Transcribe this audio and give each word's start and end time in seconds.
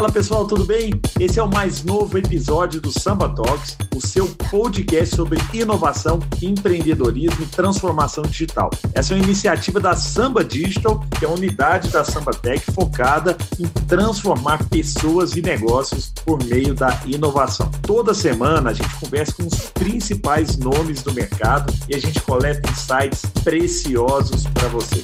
Fala 0.00 0.10
pessoal, 0.10 0.46
tudo 0.46 0.64
bem? 0.64 0.98
Esse 1.20 1.38
é 1.38 1.42
o 1.42 1.46
mais 1.46 1.84
novo 1.84 2.16
episódio 2.16 2.80
do 2.80 2.90
Samba 2.90 3.28
Talks, 3.28 3.76
o 3.94 4.00
seu 4.00 4.26
podcast 4.50 5.14
sobre 5.14 5.38
inovação, 5.52 6.20
empreendedorismo 6.40 7.42
e 7.42 7.46
transformação 7.46 8.24
digital. 8.24 8.70
Essa 8.94 9.12
é 9.12 9.16
uma 9.18 9.24
iniciativa 9.24 9.78
da 9.78 9.94
Samba 9.94 10.42
Digital, 10.42 11.04
que 11.18 11.26
é 11.26 11.28
a 11.28 11.30
unidade 11.30 11.90
da 11.90 12.02
Samba 12.02 12.32
Tech 12.32 12.64
focada 12.72 13.36
em 13.58 13.66
transformar 13.86 14.66
pessoas 14.70 15.36
e 15.36 15.42
negócios 15.42 16.10
por 16.24 16.42
meio 16.44 16.72
da 16.74 16.98
inovação. 17.04 17.70
Toda 17.82 18.14
semana 18.14 18.70
a 18.70 18.72
gente 18.72 18.94
conversa 18.94 19.34
com 19.34 19.42
os 19.42 19.68
principais 19.68 20.56
nomes 20.56 21.02
do 21.02 21.12
mercado 21.12 21.70
e 21.90 21.94
a 21.94 21.98
gente 21.98 22.22
coleta 22.22 22.70
insights 22.70 23.26
preciosos 23.44 24.46
para 24.46 24.68
você. 24.68 25.02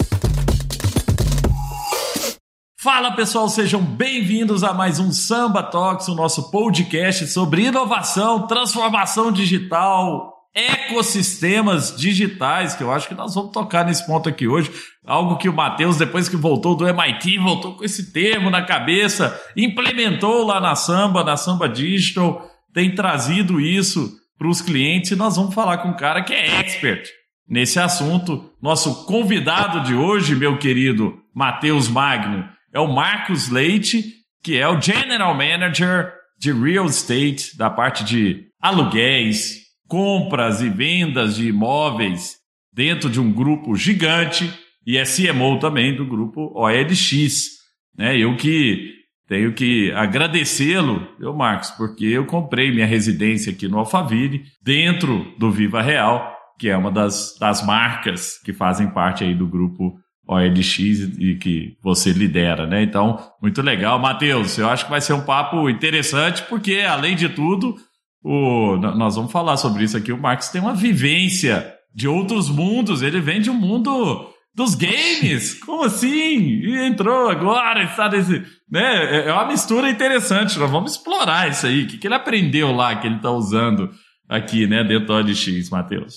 Fala 2.86 3.10
pessoal, 3.10 3.48
sejam 3.48 3.82
bem-vindos 3.82 4.62
a 4.62 4.72
mais 4.72 5.00
um 5.00 5.10
Samba 5.10 5.60
Talks, 5.60 6.06
o 6.06 6.14
nosso 6.14 6.52
podcast 6.52 7.26
sobre 7.26 7.64
inovação, 7.64 8.46
transformação 8.46 9.32
digital, 9.32 10.32
ecossistemas 10.54 11.96
digitais, 11.96 12.76
que 12.76 12.84
eu 12.84 12.92
acho 12.92 13.08
que 13.08 13.14
nós 13.16 13.34
vamos 13.34 13.50
tocar 13.50 13.84
nesse 13.84 14.06
ponto 14.06 14.28
aqui 14.28 14.46
hoje. 14.46 14.70
Algo 15.04 15.36
que 15.36 15.48
o 15.48 15.52
Matheus, 15.52 15.96
depois 15.96 16.28
que 16.28 16.36
voltou 16.36 16.76
do 16.76 16.86
MIT, 16.86 17.38
voltou 17.38 17.74
com 17.74 17.82
esse 17.82 18.12
termo 18.12 18.50
na 18.50 18.62
cabeça, 18.62 19.36
implementou 19.56 20.46
lá 20.46 20.60
na 20.60 20.76
Samba, 20.76 21.24
na 21.24 21.36
Samba 21.36 21.68
Digital, 21.68 22.48
tem 22.72 22.94
trazido 22.94 23.60
isso 23.60 24.16
para 24.38 24.46
os 24.46 24.62
clientes 24.62 25.10
e 25.10 25.16
nós 25.16 25.34
vamos 25.34 25.56
falar 25.56 25.78
com 25.78 25.88
um 25.88 25.96
cara 25.96 26.22
que 26.22 26.32
é 26.32 26.60
expert 26.60 27.04
nesse 27.48 27.80
assunto. 27.80 28.48
Nosso 28.62 29.06
convidado 29.06 29.80
de 29.80 29.92
hoje, 29.92 30.36
meu 30.36 30.56
querido 30.56 31.18
Matheus 31.34 31.88
Magno 31.88 32.54
é 32.76 32.78
o 32.80 32.86
Marcos 32.86 33.48
Leite, 33.48 34.04
que 34.42 34.58
é 34.58 34.68
o 34.68 34.78
General 34.78 35.34
Manager 35.34 36.12
de 36.38 36.52
Real 36.52 36.84
Estate, 36.84 37.56
da 37.56 37.70
parte 37.70 38.04
de 38.04 38.48
aluguéis, 38.60 39.62
compras 39.88 40.60
e 40.60 40.68
vendas 40.68 41.36
de 41.36 41.48
imóveis 41.48 42.36
dentro 42.70 43.08
de 43.08 43.18
um 43.18 43.32
grupo 43.32 43.74
gigante 43.74 44.52
e 44.86 44.98
é 44.98 45.04
CMO 45.04 45.58
também 45.58 45.96
do 45.96 46.04
grupo 46.04 46.52
OLX. 46.54 47.48
Né? 47.96 48.18
Eu 48.18 48.36
que 48.36 48.92
tenho 49.26 49.54
que 49.54 49.90
agradecê-lo, 49.92 51.08
eu, 51.18 51.34
Marcos, 51.34 51.70
porque 51.70 52.04
eu 52.04 52.26
comprei 52.26 52.70
minha 52.70 52.86
residência 52.86 53.52
aqui 53.52 53.68
no 53.68 53.78
Alphaville, 53.78 54.42
dentro 54.62 55.34
do 55.38 55.50
Viva 55.50 55.80
Real, 55.80 56.30
que 56.58 56.68
é 56.68 56.76
uma 56.76 56.92
das, 56.92 57.34
das 57.40 57.64
marcas 57.64 58.38
que 58.44 58.52
fazem 58.52 58.90
parte 58.90 59.24
aí 59.24 59.34
do 59.34 59.46
grupo 59.46 59.96
OLX 60.28 60.78
e 61.18 61.36
que 61.36 61.76
você 61.82 62.12
lidera, 62.12 62.66
né? 62.66 62.82
Então, 62.82 63.18
muito 63.40 63.62
legal. 63.62 63.98
Matheus, 63.98 64.58
eu 64.58 64.68
acho 64.68 64.84
que 64.84 64.90
vai 64.90 65.00
ser 65.00 65.12
um 65.12 65.24
papo 65.24 65.70
interessante, 65.70 66.42
porque, 66.42 66.80
além 66.80 67.14
de 67.14 67.28
tudo, 67.28 67.76
o, 68.22 68.76
nós 68.76 69.14
vamos 69.14 69.30
falar 69.30 69.56
sobre 69.56 69.84
isso 69.84 69.96
aqui. 69.96 70.12
O 70.12 70.20
Marcos 70.20 70.48
tem 70.48 70.60
uma 70.60 70.74
vivência 70.74 71.72
de 71.94 72.08
outros 72.08 72.50
mundos, 72.50 73.02
ele 73.02 73.20
vem 73.20 73.40
de 73.40 73.50
um 73.50 73.54
mundo 73.54 74.28
dos 74.54 74.74
games. 74.74 75.54
Como 75.64 75.84
assim? 75.84 76.60
E 76.60 76.86
entrou 76.86 77.30
agora, 77.30 77.84
está 77.84 78.08
nesse. 78.08 78.42
Né? 78.68 79.16
É, 79.16 79.28
é 79.28 79.32
uma 79.32 79.46
mistura 79.46 79.88
interessante. 79.88 80.58
Nós 80.58 80.70
vamos 80.70 80.92
explorar 80.92 81.48
isso 81.48 81.66
aí. 81.66 81.84
O 81.84 81.86
que, 81.86 81.98
que 81.98 82.06
ele 82.08 82.14
aprendeu 82.14 82.72
lá 82.72 82.96
que 82.96 83.06
ele 83.06 83.16
está 83.16 83.30
usando 83.30 83.90
aqui, 84.28 84.66
né, 84.66 84.82
dentro 84.82 85.06
do 85.06 85.12
OLX, 85.12 85.70
Matheus? 85.70 86.16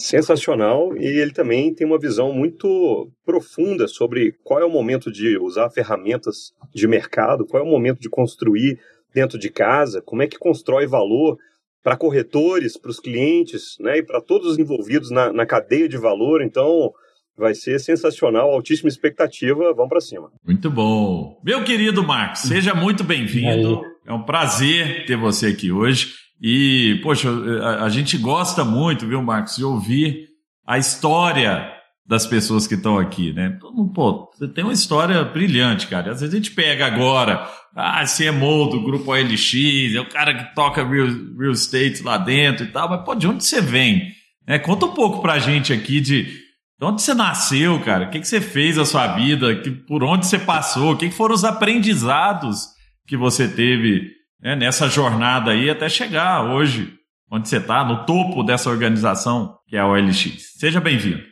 Sensacional 0.00 0.96
e 0.96 1.06
ele 1.06 1.32
também 1.32 1.72
tem 1.74 1.86
uma 1.86 1.98
visão 1.98 2.32
muito 2.32 3.10
profunda 3.24 3.86
sobre 3.86 4.32
qual 4.42 4.60
é 4.60 4.64
o 4.64 4.70
momento 4.70 5.12
de 5.12 5.38
usar 5.38 5.70
ferramentas 5.70 6.52
de 6.74 6.86
mercado, 6.88 7.46
qual 7.46 7.62
é 7.62 7.66
o 7.66 7.70
momento 7.70 8.00
de 8.00 8.08
construir 8.08 8.78
dentro 9.12 9.38
de 9.38 9.50
casa, 9.50 10.02
como 10.02 10.22
é 10.22 10.26
que 10.26 10.38
constrói 10.38 10.86
valor 10.86 11.36
para 11.82 11.96
corretores, 11.96 12.76
para 12.76 12.90
os 12.90 13.00
clientes, 13.00 13.76
né, 13.80 13.98
e 13.98 14.02
para 14.02 14.20
todos 14.20 14.52
os 14.52 14.58
envolvidos 14.58 15.10
na, 15.10 15.32
na 15.32 15.46
cadeia 15.46 15.88
de 15.88 15.96
valor. 15.96 16.42
Então, 16.42 16.92
vai 17.36 17.54
ser 17.54 17.80
sensacional, 17.80 18.50
altíssima 18.50 18.88
expectativa, 18.88 19.72
vamos 19.74 19.88
para 19.88 20.00
cima. 20.00 20.30
Muito 20.44 20.70
bom. 20.70 21.40
Meu 21.42 21.64
querido 21.64 22.02
Marcos, 22.02 22.42
seja 22.42 22.74
muito 22.74 23.02
bem-vindo. 23.02 23.82
É 24.06 24.12
um 24.12 24.22
prazer 24.22 25.06
ter 25.06 25.16
você 25.16 25.46
aqui 25.46 25.72
hoje. 25.72 26.14
E, 26.40 26.98
poxa, 27.02 27.28
a, 27.62 27.84
a, 27.84 27.88
gente 27.90 28.16
gosta 28.16 28.64
muito, 28.64 29.06
viu, 29.06 29.22
Marcos, 29.22 29.56
de 29.56 29.64
ouvir 29.64 30.28
a 30.66 30.78
história 30.78 31.70
das 32.06 32.26
pessoas 32.26 32.66
que 32.66 32.74
estão 32.74 32.98
aqui, 32.98 33.32
né? 33.32 33.58
Pô, 33.94 34.30
você 34.32 34.48
tem 34.48 34.64
uma 34.64 34.72
história 34.72 35.22
brilhante, 35.22 35.86
cara. 35.86 36.10
Às 36.10 36.20
vezes 36.20 36.34
a 36.34 36.36
gente 36.36 36.50
pega 36.52 36.86
agora, 36.86 37.46
ah, 37.76 38.02
CMO 38.04 38.70
do 38.70 38.82
grupo 38.82 39.12
OLX, 39.12 39.94
é 39.94 40.00
o 40.00 40.08
cara 40.08 40.34
que 40.34 40.54
toca 40.54 40.82
real, 40.82 41.06
real 41.38 41.52
estate 41.52 42.02
lá 42.02 42.16
dentro 42.16 42.64
e 42.64 42.68
tal, 42.68 42.88
mas, 42.88 43.04
pô, 43.04 43.14
de 43.14 43.28
onde 43.28 43.44
você 43.44 43.60
vem? 43.60 44.10
É, 44.46 44.58
conta 44.58 44.86
um 44.86 44.94
pouco 44.94 45.20
pra 45.20 45.38
gente 45.38 45.72
aqui 45.72 46.00
de, 46.00 46.24
de 46.24 46.84
onde 46.84 47.02
você 47.02 47.14
nasceu, 47.14 47.78
cara, 47.80 48.06
o 48.06 48.10
que, 48.10 48.18
que 48.18 48.26
você 48.26 48.40
fez 48.40 48.78
a 48.78 48.86
sua 48.86 49.08
vida, 49.14 49.54
que, 49.56 49.70
por 49.70 50.02
onde 50.02 50.26
você 50.26 50.38
passou, 50.38 50.92
o 50.92 50.96
que, 50.96 51.10
que 51.10 51.14
foram 51.14 51.34
os 51.34 51.44
aprendizados 51.44 52.68
que 53.06 53.16
você 53.16 53.46
teve 53.46 54.19
né, 54.42 54.56
nessa 54.56 54.88
jornada 54.88 55.52
aí 55.52 55.70
até 55.70 55.88
chegar 55.88 56.54
hoje, 56.54 56.92
onde 57.30 57.48
você 57.48 57.58
está, 57.58 57.84
no 57.84 58.04
topo 58.04 58.42
dessa 58.42 58.70
organização 58.70 59.56
que 59.66 59.76
é 59.76 59.80
a 59.80 59.86
OLX. 59.86 60.58
Seja 60.58 60.80
bem-vindo. 60.80 61.22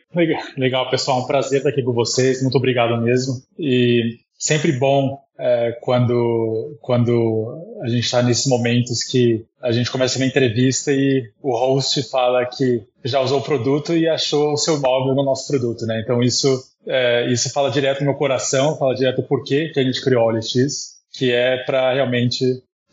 Legal, 0.56 0.88
pessoal. 0.88 1.20
Um 1.20 1.26
prazer 1.26 1.58
estar 1.58 1.70
aqui 1.70 1.82
com 1.82 1.92
vocês. 1.92 2.40
Muito 2.40 2.56
obrigado 2.56 2.96
mesmo. 3.02 3.34
E 3.58 4.16
sempre 4.38 4.72
bom 4.72 5.18
é, 5.38 5.76
quando, 5.82 6.78
quando 6.80 7.80
a 7.82 7.88
gente 7.88 8.04
está 8.04 8.22
nesses 8.22 8.46
momentos 8.46 9.02
que 9.02 9.44
a 9.60 9.70
gente 9.72 9.90
começa 9.90 10.18
uma 10.18 10.26
entrevista 10.26 10.92
e 10.92 11.22
o 11.42 11.56
host 11.56 12.08
fala 12.10 12.46
que 12.46 12.82
já 13.04 13.20
usou 13.20 13.40
o 13.40 13.44
produto 13.44 13.94
e 13.94 14.08
achou 14.08 14.52
o 14.52 14.56
seu 14.56 14.78
nome 14.80 15.14
no 15.14 15.24
nosso 15.24 15.48
produto, 15.48 15.84
né? 15.84 16.00
Então 16.02 16.22
isso, 16.22 16.62
é, 16.86 17.30
isso 17.30 17.52
fala 17.52 17.70
direto 17.70 18.00
no 18.00 18.06
meu 18.06 18.14
coração, 18.14 18.76
fala 18.78 18.94
direto 18.94 19.22
por 19.22 19.42
que 19.44 19.72
a 19.76 19.82
gente 19.82 20.02
criou 20.02 20.22
a 20.22 20.32
OLX, 20.32 20.98
que 21.12 21.32
é 21.32 21.58
para 21.64 21.92
realmente 21.92 22.44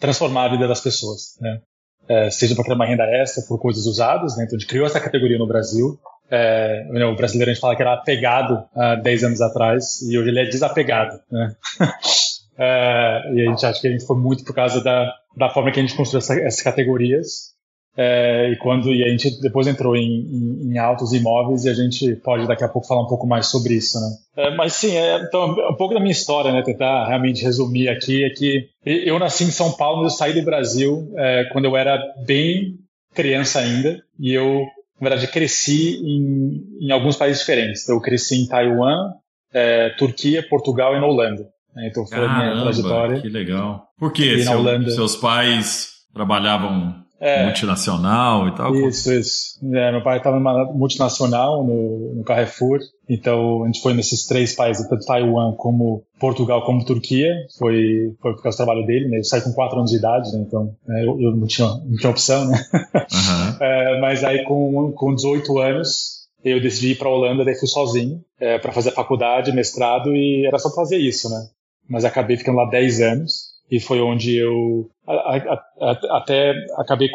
transformar 0.06 0.46
a 0.46 0.50
vida 0.50 0.68
das 0.68 0.80
pessoas, 0.80 1.38
né? 1.42 1.60
É, 2.08 2.30
seja 2.30 2.54
para 2.54 2.64
criar 2.64 2.76
uma 2.76 2.86
renda 2.86 3.04
extra 3.04 3.44
por 3.48 3.60
coisas 3.60 3.86
usadas, 3.88 4.38
né? 4.38 4.44
Então 4.44 4.56
a 4.56 4.60
gente 4.60 4.70
criou 4.70 4.86
essa 4.86 5.00
categoria 5.00 5.40
no 5.40 5.48
Brasil. 5.48 6.00
É, 6.30 6.84
o 7.12 7.16
brasileiro 7.16 7.52
a 7.52 7.54
gente 7.54 7.62
fala 7.62 7.76
que 7.76 7.82
era 7.82 7.94
apegado 7.94 8.64
há 8.76 8.96
10 8.96 9.24
anos 9.24 9.42
atrás 9.42 10.02
e 10.04 10.18
hoje 10.18 10.30
ele 10.30 10.40
é 10.40 10.46
desapegado, 10.46 11.20
né? 11.32 11.56
é, 12.60 13.34
e 13.34 13.48
a 13.48 13.50
gente 13.50 13.66
acha 13.66 13.82
que 13.82 13.88
a 13.88 13.92
gente 13.92 14.06
foi 14.06 14.18
muito 14.18 14.44
por 14.44 14.54
causa 14.54 14.84
da, 14.84 15.12
da 15.36 15.50
forma 15.50 15.72
que 15.72 15.80
a 15.80 15.84
gente 15.84 15.96
construiu 15.96 16.20
essa, 16.20 16.40
essas 16.40 16.62
categorias 16.62 17.55
é, 17.98 18.52
e 18.52 18.58
quando 18.58 18.94
e 18.94 19.04
a 19.04 19.08
gente 19.08 19.40
depois 19.40 19.68
entrou 19.68 19.96
em, 19.96 20.02
em, 20.02 20.72
em, 20.72 20.78
altos 20.78 21.14
imóveis 21.14 21.64
e 21.64 21.70
a 21.70 21.74
gente 21.74 22.16
pode 22.18 22.46
daqui 22.46 22.64
a 22.64 22.68
pouco 22.68 22.88
falar 22.88 23.04
um 23.04 23.08
pouco 23.08 23.26
mais 23.26 23.48
sobre 23.48 23.76
isso, 23.76 23.98
né? 24.00 24.08
É, 24.36 24.56
mas 24.56 24.74
sim, 24.74 24.96
é, 24.98 25.18
então 25.22 25.52
um 25.52 25.76
pouco 25.76 25.94
da 25.94 26.00
minha 26.00 26.12
história, 26.12 26.52
né? 26.52 26.62
Tentar 26.62 27.08
realmente 27.08 27.42
resumir 27.42 27.88
aqui 27.88 28.26
é 28.26 28.30
que 28.30 28.68
eu 28.86 29.18
nasci 29.18 29.46
em 29.46 29.52
São 29.52 29.72
Paulo, 29.72 30.04
mas 30.04 30.12
eu 30.12 30.18
saí 30.18 30.34
do 30.34 30.44
Brasil 30.44 31.10
é, 31.18 31.46
quando 31.54 31.66
eu 31.66 31.78
era 31.78 31.98
bem 32.26 32.76
criança 33.14 33.60
ainda 33.60 34.02
e 34.20 34.34
eu 34.34 34.66
na 35.00 35.10
verdade 35.10 35.32
cresci 35.32 35.96
em, 36.04 36.88
em 36.88 36.92
alguns 36.92 37.16
países 37.16 37.40
diferentes. 37.40 37.88
Eu 37.88 38.02
cresci 38.02 38.36
em 38.36 38.48
Taiwan, 38.48 39.12
é, 39.54 39.90
Turquia, 39.92 40.46
Portugal 40.50 40.98
e 40.98 41.00
na 41.00 41.08
Holanda. 41.08 41.48
Né? 41.74 41.88
Então 41.88 42.06
foi 42.06 42.18
Caramba, 42.18 42.40
a 42.40 42.52
minha 42.52 42.62
trajetória. 42.62 43.22
Que 43.22 43.30
legal. 43.30 43.88
Por 43.98 44.12
quê? 44.12 44.40
Seu. 44.40 44.92
Seus 44.92 45.16
pais 45.16 45.92
trabalhavam 46.14 47.05
é, 47.26 47.46
multinacional 47.46 48.48
e 48.48 48.56
tal? 48.56 48.76
Isso, 48.76 49.12
isso. 49.12 49.60
É, 49.74 49.92
meu 49.92 50.04
pai 50.04 50.18
estava 50.18 50.38
numa 50.38 50.72
multinacional 50.74 51.66
no, 51.66 52.16
no, 52.16 52.24
Carrefour, 52.24 52.80
então 53.10 53.64
a 53.64 53.66
gente 53.66 53.82
foi 53.82 53.94
nesses 53.94 54.28
três 54.28 54.54
países, 54.56 54.88
tanto 54.88 55.06
Taiwan 55.06 55.54
como 55.54 56.04
Portugal 56.20 56.64
como 56.64 56.86
Turquia, 56.86 57.34
foi, 57.58 58.16
foi 58.22 58.36
por 58.36 58.44
causa 58.44 58.56
do 58.56 58.64
trabalho 58.64 58.86
dele, 58.86 59.10
né? 59.10 59.18
Eu 59.18 59.24
saí 59.24 59.42
com 59.42 59.54
quatro 59.54 59.80
anos 59.80 59.90
de 59.90 59.98
idade, 59.98 60.32
né? 60.34 60.46
então 60.48 60.76
né, 60.88 61.04
eu, 61.04 61.20
eu, 61.20 61.36
não, 61.36 61.48
tinha, 61.48 61.68
não 61.68 61.96
tinha 61.98 62.12
opção, 62.12 62.46
né? 62.46 62.64
Uhum. 62.74 63.58
é, 63.66 64.00
mas 64.00 64.24
aí 64.24 64.44
com, 64.44 64.92
com 64.92 65.16
18 65.16 65.60
anos 65.60 66.16
eu 66.44 66.62
decidi 66.62 66.92
ir 66.92 66.96
para 66.96 67.08
a 67.08 67.12
Holanda, 67.12 67.44
daí 67.44 67.56
fui 67.56 67.68
sozinho, 67.68 68.24
é, 68.40 68.60
para 68.60 68.72
fazer 68.72 68.92
faculdade, 68.92 69.52
mestrado, 69.52 70.16
e 70.16 70.46
era 70.46 70.60
só 70.60 70.70
fazer 70.70 70.98
isso, 70.98 71.28
né? 71.28 71.48
Mas 71.90 72.06
acabei 72.06 72.38
ficando 72.38 72.58
lá 72.58 72.70
10 72.70 73.02
anos, 73.02 73.55
e 73.70 73.80
foi 73.80 74.00
onde 74.02 74.36
eu 74.36 74.90
a, 75.08 75.14
a, 75.14 75.64
a, 75.82 76.18
até 76.18 76.54
acabei 76.78 77.10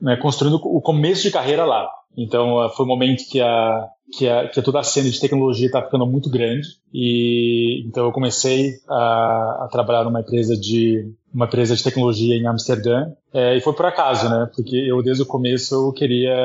né, 0.00 0.16
construindo 0.16 0.56
o 0.56 0.80
começo 0.80 1.22
de 1.22 1.30
carreira 1.30 1.64
lá. 1.64 1.88
Então 2.16 2.64
uh, 2.64 2.68
foi 2.70 2.84
um 2.84 2.88
momento 2.88 3.28
que 3.28 3.40
a 3.40 3.88
que 4.16 4.28
a, 4.28 4.48
que 4.48 4.62
toda 4.62 4.78
a 4.78 4.84
cena 4.84 5.10
de 5.10 5.20
tecnologia 5.20 5.66
está 5.66 5.82
ficando 5.82 6.06
muito 6.06 6.30
grande 6.30 6.68
e 6.94 7.84
então 7.86 8.04
eu 8.04 8.12
comecei 8.12 8.74
a, 8.88 9.64
a, 9.64 9.68
trabalhar 9.70 10.04
numa 10.04 10.20
empresa 10.20 10.56
de 10.56 11.12
uma 11.34 11.46
empresa 11.46 11.74
de 11.74 11.82
tecnologia 11.82 12.36
em 12.36 12.46
Amsterdã 12.46 13.10
é, 13.34 13.56
e 13.56 13.60
foi 13.60 13.74
por 13.74 13.84
acaso, 13.84 14.28
né? 14.30 14.48
Porque 14.54 14.76
eu 14.76 15.02
desde 15.02 15.24
o 15.24 15.26
começo 15.26 15.74
eu 15.74 15.92
queria 15.92 16.36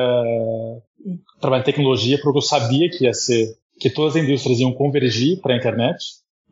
trabalhar 1.40 1.62
em 1.62 1.66
tecnologia 1.66 2.18
porque 2.20 2.38
eu 2.38 2.42
sabia 2.42 2.90
que 2.90 3.04
ia 3.04 3.14
ser 3.14 3.56
que 3.78 3.88
todas 3.88 4.16
as 4.16 4.22
indústrias 4.22 4.60
iam 4.60 4.72
convergir 4.72 5.40
para 5.40 5.54
a 5.54 5.56
internet 5.56 5.96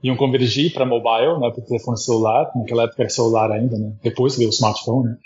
iam 0.03 0.17
convergir 0.17 0.73
para 0.73 0.87
mobile, 0.87 1.39
né, 1.39 1.51
para 1.51 1.65
telefone 1.65 1.99
celular, 1.99 2.51
naquela 2.55 2.85
época 2.85 3.03
era 3.03 3.11
celular 3.11 3.51
ainda, 3.51 3.79
né, 3.79 3.93
depois 4.03 4.37
veio 4.37 4.49
o 4.49 4.53
smartphone, 4.53 5.09
né, 5.09 5.17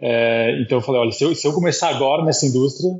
é, 0.00 0.62
então 0.62 0.78
eu 0.78 0.82
falei, 0.82 1.00
olha, 1.00 1.12
se 1.12 1.24
eu, 1.24 1.34
se 1.34 1.46
eu 1.46 1.52
começar 1.52 1.88
agora 1.88 2.24
nessa 2.24 2.46
indústria, 2.46 2.90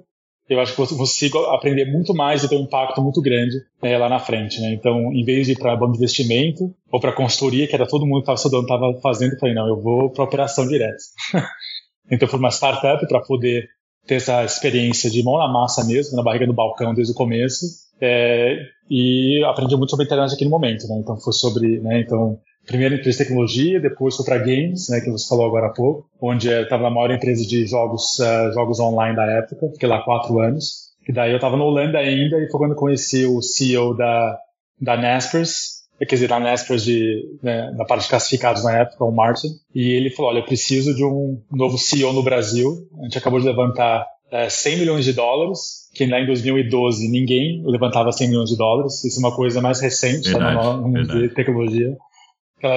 eu 0.50 0.58
acho 0.58 0.74
que 0.74 0.82
eu 0.82 0.86
consigo 0.98 1.38
aprender 1.44 1.84
muito 1.84 2.12
mais 2.12 2.42
e 2.42 2.48
ter 2.48 2.56
um 2.56 2.62
impacto 2.62 3.00
muito 3.00 3.22
grande 3.22 3.56
é, 3.80 3.96
lá 3.96 4.08
na 4.08 4.18
frente, 4.18 4.60
né? 4.60 4.74
Então, 4.74 5.12
em 5.12 5.24
vez 5.24 5.46
de 5.46 5.52
ir 5.52 5.56
para 5.56 5.76
banco 5.76 5.92
de 5.92 5.98
investimento 5.98 6.74
ou 6.90 6.98
para 6.98 7.12
consultoria, 7.12 7.68
que 7.68 7.74
era 7.74 7.86
todo 7.86 8.04
mundo 8.04 8.16
que 8.16 8.32
estava 8.32 8.34
estudando, 8.34 8.62
estava 8.62 9.00
fazendo, 9.00 9.34
eu 9.34 9.38
falei, 9.38 9.54
não, 9.54 9.68
eu 9.68 9.80
vou 9.80 10.10
para 10.10 10.24
operação 10.24 10.66
direta. 10.66 10.96
então, 12.10 12.26
fui 12.26 12.40
uma 12.40 12.50
startup 12.50 13.06
para 13.06 13.20
poder 13.20 13.68
ter 14.08 14.16
essa 14.16 14.44
experiência 14.44 15.08
de 15.08 15.22
mão 15.22 15.38
na 15.38 15.46
massa 15.46 15.84
mesmo, 15.84 16.16
na 16.16 16.22
barriga 16.22 16.48
do 16.48 16.52
balcão 16.52 16.92
desde 16.94 17.12
o 17.12 17.16
começo, 17.16 17.66
é, 18.00 18.56
e 18.90 19.42
aprendi 19.44 19.76
muito 19.76 19.90
sobre 19.90 20.04
a 20.04 20.06
internet 20.06 20.30
naquele 20.30 20.50
momento, 20.50 20.88
né? 20.88 20.96
Então, 20.98 21.16
foi 21.18 21.32
sobre, 21.32 21.80
né? 21.80 22.00
Então, 22.00 22.38
primeiro 22.66 22.94
empresa 22.94 23.18
de 23.18 23.24
tecnologia, 23.24 23.80
depois 23.80 24.16
foi 24.16 24.24
para 24.24 24.38
games, 24.38 24.88
né, 24.88 25.00
que 25.00 25.10
você 25.10 25.28
falou 25.28 25.46
agora 25.46 25.66
há 25.66 25.72
pouco, 25.72 26.08
onde 26.20 26.48
eu 26.48 26.62
estava 26.62 26.84
na 26.84 26.90
maior 26.90 27.10
empresa 27.10 27.46
de 27.46 27.66
jogos, 27.66 28.18
uh, 28.18 28.52
jogos 28.52 28.78
online 28.78 29.16
da 29.16 29.24
época, 29.24 29.70
fiquei 29.72 29.88
lá 29.88 30.02
quatro 30.02 30.38
anos. 30.38 30.90
E 31.08 31.12
daí 31.12 31.30
eu 31.30 31.36
estava 31.36 31.56
na 31.56 31.64
Holanda 31.64 31.98
ainda 31.98 32.36
e 32.38 32.48
foi 32.50 32.60
quando 32.60 32.74
conheci 32.74 33.26
o 33.26 33.42
CEO 33.42 33.96
da, 33.96 34.38
da 34.80 34.96
Naspers, 34.96 35.80
quer 35.98 36.14
dizer, 36.14 36.28
da 36.28 36.38
Naspers 36.38 36.84
de, 36.84 37.38
né, 37.42 37.72
da 37.76 37.84
parte 37.84 38.04
de 38.04 38.10
classificados 38.10 38.62
na 38.62 38.78
época, 38.78 39.04
o 39.04 39.10
Martin, 39.10 39.48
e 39.74 39.90
ele 39.90 40.10
falou, 40.10 40.30
olha, 40.30 40.38
eu 40.38 40.44
preciso 40.44 40.94
de 40.94 41.04
um 41.04 41.40
novo 41.50 41.76
CEO 41.76 42.12
no 42.12 42.22
Brasil, 42.22 42.88
a 43.00 43.04
gente 43.04 43.18
acabou 43.18 43.40
de 43.40 43.46
levantar 43.46 44.06
é, 44.30 44.48
100 44.48 44.78
milhões 44.78 45.04
de 45.04 45.12
dólares, 45.12 45.88
que 45.94 46.06
lá 46.06 46.20
em 46.20 46.26
2012 46.26 47.08
ninguém 47.08 47.62
levantava 47.66 48.12
100 48.12 48.28
milhões 48.28 48.50
de 48.50 48.56
dólares, 48.56 49.04
isso 49.04 49.18
é 49.18 49.26
uma 49.26 49.34
coisa 49.34 49.60
mais 49.60 49.80
recente 49.80 50.30
verdade, 50.30 50.56
tá, 50.56 50.76
no 50.76 50.88
mundo 50.88 51.06
de 51.06 51.28
tecnologia. 51.34 51.96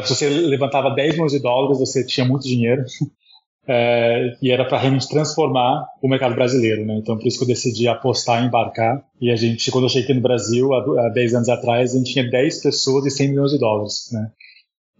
Se 0.03 0.15
você 0.15 0.29
levantava 0.29 0.89
10 0.89 1.13
milhões 1.13 1.31
de 1.33 1.39
dólares, 1.39 1.77
você 1.77 2.05
tinha 2.05 2.25
muito 2.25 2.43
dinheiro. 2.43 2.83
É, 3.65 4.35
e 4.41 4.51
era 4.51 4.65
para 4.65 4.77
realmente 4.77 5.07
transformar 5.07 5.85
o 6.01 6.09
mercado 6.09 6.35
brasileiro, 6.35 6.85
né? 6.85 6.97
Então, 6.97 7.17
por 7.17 7.25
isso 7.25 7.37
que 7.37 7.45
eu 7.45 7.47
decidi 7.47 7.87
apostar, 7.87 8.43
embarcar. 8.43 9.01
E 9.21 9.31
a 9.31 9.37
gente, 9.37 9.71
quando 9.71 9.85
eu 9.85 9.89
cheguei 9.89 10.03
aqui 10.03 10.13
no 10.13 10.21
Brasil, 10.21 10.73
há, 10.73 11.05
há 11.05 11.09
10 11.09 11.35
anos 11.35 11.47
atrás, 11.47 11.95
a 11.95 11.97
gente 11.97 12.11
tinha 12.11 12.29
10 12.29 12.61
pessoas 12.61 13.05
e 13.05 13.09
100 13.09 13.29
milhões 13.29 13.51
de 13.51 13.59
dólares, 13.59 14.09
né? 14.11 14.29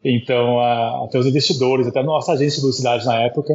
Então, 0.01 0.59
a, 0.61 1.05
até 1.05 1.19
os 1.19 1.25
investidores, 1.25 1.87
até 1.87 1.99
a 1.99 2.03
nossa 2.03 2.31
agência 2.31 2.55
de 2.55 2.61
publicidade 2.61 3.05
na 3.05 3.19
época, 3.23 3.53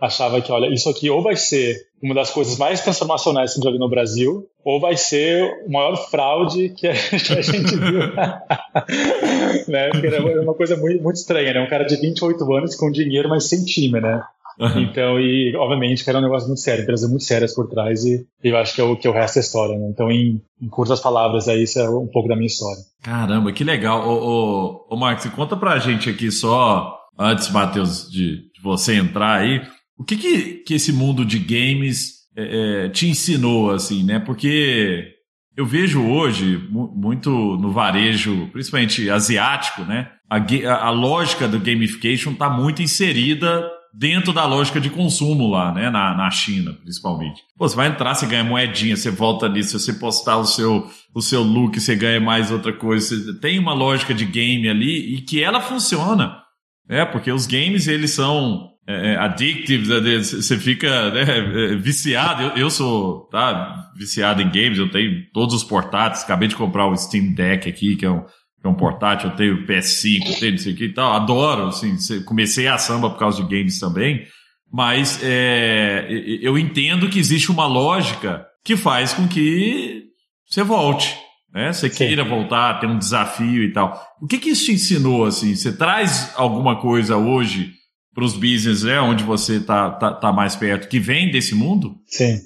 achava 0.00 0.40
que, 0.40 0.50
olha, 0.52 0.72
isso 0.72 0.88
aqui 0.88 1.08
ou 1.08 1.22
vai 1.22 1.36
ser 1.36 1.76
uma 2.02 2.14
das 2.14 2.30
coisas 2.30 2.58
mais 2.58 2.82
transformacionais 2.82 3.52
que 3.52 3.54
a 3.54 3.56
gente 3.56 3.64
já 3.64 3.70
viu 3.70 3.80
no 3.80 3.88
Brasil, 3.88 4.46
ou 4.62 4.80
vai 4.80 4.96
ser 4.96 5.42
o 5.66 5.72
maior 5.72 5.96
fraude 6.10 6.68
que 6.70 6.86
a, 6.86 6.92
gente 7.42 7.76
viu. 7.76 8.00
né? 9.68 9.88
Porque 9.90 10.06
era 10.06 10.42
uma 10.42 10.54
coisa 10.54 10.76
muito, 10.76 11.02
muito 11.02 11.16
estranha, 11.16 11.54
né? 11.54 11.60
Um 11.60 11.68
cara 11.68 11.84
de 11.84 11.96
28 11.96 12.52
anos 12.54 12.74
com 12.74 12.90
dinheiro, 12.90 13.28
mas 13.28 13.48
sem 13.48 13.64
time, 13.64 14.00
né? 14.00 14.22
Uhum. 14.58 14.82
Então, 14.82 15.18
e 15.18 15.54
obviamente 15.56 16.04
que 16.04 16.10
era 16.10 16.18
um 16.18 16.22
negócio 16.22 16.46
muito 16.46 16.60
sério, 16.60 16.82
empresas 16.82 17.08
muito 17.08 17.24
sérias 17.24 17.54
por 17.54 17.68
trás, 17.68 18.04
e, 18.04 18.24
e 18.42 18.48
eu 18.48 18.56
acho 18.56 18.74
que 18.74 18.80
é 18.80 18.84
o, 18.84 18.96
que 18.96 19.06
é 19.06 19.10
o 19.10 19.14
resto 19.14 19.36
da 19.36 19.40
história, 19.40 19.76
né? 19.76 19.88
Então, 19.90 20.10
em, 20.10 20.40
em 20.60 20.68
curtas 20.68 21.00
palavras, 21.00 21.48
aí, 21.48 21.62
isso 21.62 21.80
é 21.80 21.88
um 21.88 22.06
pouco 22.06 22.28
da 22.28 22.36
minha 22.36 22.46
história. 22.46 22.82
Caramba, 23.02 23.52
que 23.52 23.64
legal. 23.64 24.06
Ô, 24.08 24.86
ô, 24.90 24.94
ô 24.94 24.96
Marcos, 24.96 25.26
conta 25.32 25.56
pra 25.56 25.78
gente 25.78 26.08
aqui 26.08 26.30
só, 26.30 26.96
antes, 27.18 27.50
Matheus, 27.50 28.08
de, 28.10 28.42
de 28.52 28.62
você 28.62 28.94
entrar 28.94 29.40
aí, 29.40 29.60
o 29.96 30.04
que, 30.04 30.16
que, 30.16 30.54
que 30.64 30.74
esse 30.74 30.92
mundo 30.92 31.24
de 31.24 31.38
games 31.38 32.24
é, 32.36 32.86
é, 32.86 32.88
te 32.88 33.08
ensinou, 33.08 33.70
assim, 33.70 34.02
né? 34.02 34.18
Porque 34.18 35.14
eu 35.56 35.64
vejo 35.64 36.02
hoje, 36.02 36.60
muito 36.68 37.30
no 37.30 37.70
varejo, 37.70 38.48
principalmente 38.52 39.08
asiático, 39.08 39.82
né? 39.82 40.10
A, 40.28 40.86
a, 40.86 40.90
lógica 40.90 41.46
do 41.46 41.60
gamification 41.60 42.32
está 42.32 42.50
muito 42.50 42.82
inserida 42.82 43.70
dentro 43.96 44.32
da 44.32 44.44
lógica 44.46 44.80
de 44.80 44.90
consumo 44.90 45.48
lá, 45.48 45.72
né? 45.72 45.90
Na, 45.90 46.16
na 46.16 46.28
China, 46.28 46.72
principalmente. 46.72 47.40
Pô, 47.56 47.68
você 47.68 47.76
vai 47.76 47.86
entrar, 47.86 48.14
você 48.14 48.26
ganha 48.26 48.42
moedinha, 48.42 48.96
você 48.96 49.12
volta 49.12 49.46
ali, 49.46 49.62
se 49.62 49.74
você 49.74 49.92
postar 49.92 50.38
o 50.38 50.44
seu, 50.44 50.90
o 51.14 51.22
seu 51.22 51.42
look, 51.44 51.78
você 51.78 51.94
ganha 51.94 52.20
mais 52.20 52.50
outra 52.50 52.72
coisa. 52.72 53.16
Você 53.16 53.38
tem 53.38 53.56
uma 53.60 53.74
lógica 53.74 54.12
de 54.12 54.24
game 54.24 54.68
ali 54.68 55.14
e 55.14 55.20
que 55.20 55.40
ela 55.40 55.60
funciona. 55.60 56.42
É, 56.88 57.04
porque 57.04 57.30
os 57.30 57.46
games, 57.46 57.86
eles 57.86 58.10
são 58.10 58.73
é, 58.86 59.12
é 59.12 59.16
addictive, 59.16 59.88
né, 59.88 60.18
você 60.18 60.58
fica 60.58 61.10
né, 61.10 61.22
é, 61.22 61.76
viciado. 61.76 62.42
Eu, 62.42 62.50
eu, 62.56 62.70
sou 62.70 63.28
tá, 63.30 63.90
viciado 63.96 64.42
em 64.42 64.50
games, 64.50 64.78
eu 64.78 64.90
tenho 64.90 65.24
todos 65.32 65.54
os 65.54 65.64
portáteis. 65.64 66.22
Acabei 66.22 66.48
de 66.48 66.56
comprar 66.56 66.86
o 66.86 66.96
Steam 66.96 67.32
Deck 67.32 67.68
aqui, 67.68 67.96
que 67.96 68.04
é 68.04 68.10
um, 68.10 68.20
que 68.20 68.66
é 68.66 68.68
um 68.68 68.74
portátil. 68.74 69.30
Eu 69.30 69.36
tenho 69.36 69.66
PS5, 69.66 70.26
eu 70.26 70.40
tenho 70.40 70.52
não 70.52 70.58
sei 70.58 70.72
o 70.72 70.76
que 70.76 70.84
e 70.84 70.92
tal. 70.92 71.12
Adoro, 71.12 71.68
assim, 71.68 71.96
comecei 72.24 72.66
a 72.66 72.78
samba 72.78 73.10
por 73.10 73.18
causa 73.18 73.42
de 73.42 73.48
games 73.48 73.78
também. 73.78 74.26
Mas 74.72 75.20
é, 75.22 76.06
eu 76.42 76.58
entendo 76.58 77.08
que 77.08 77.18
existe 77.18 77.50
uma 77.50 77.66
lógica 77.66 78.44
que 78.64 78.76
faz 78.76 79.12
com 79.12 79.28
que 79.28 80.04
você 80.46 80.62
volte. 80.62 81.16
Né? 81.54 81.72
Você 81.72 81.88
Sim. 81.88 81.96
queira 81.96 82.24
voltar, 82.24 82.80
ter 82.80 82.86
um 82.86 82.98
desafio 82.98 83.62
e 83.62 83.72
tal. 83.72 84.02
O 84.20 84.26
que, 84.26 84.38
que 84.38 84.50
isso 84.50 84.64
te 84.64 84.72
ensinou? 84.72 85.24
Assim? 85.24 85.54
Você 85.54 85.72
traz 85.76 86.32
alguma 86.36 86.80
coisa 86.80 87.16
hoje 87.16 87.72
para 88.14 88.24
os 88.24 88.34
business, 88.34 88.84
é 88.84 89.00
onde 89.00 89.24
você 89.24 89.56
está 89.56 89.90
tá, 89.90 90.12
tá 90.12 90.32
mais 90.32 90.54
perto, 90.54 90.88
que 90.88 91.00
vem 91.00 91.30
desse 91.30 91.54
mundo? 91.54 91.96
Sim, 92.06 92.38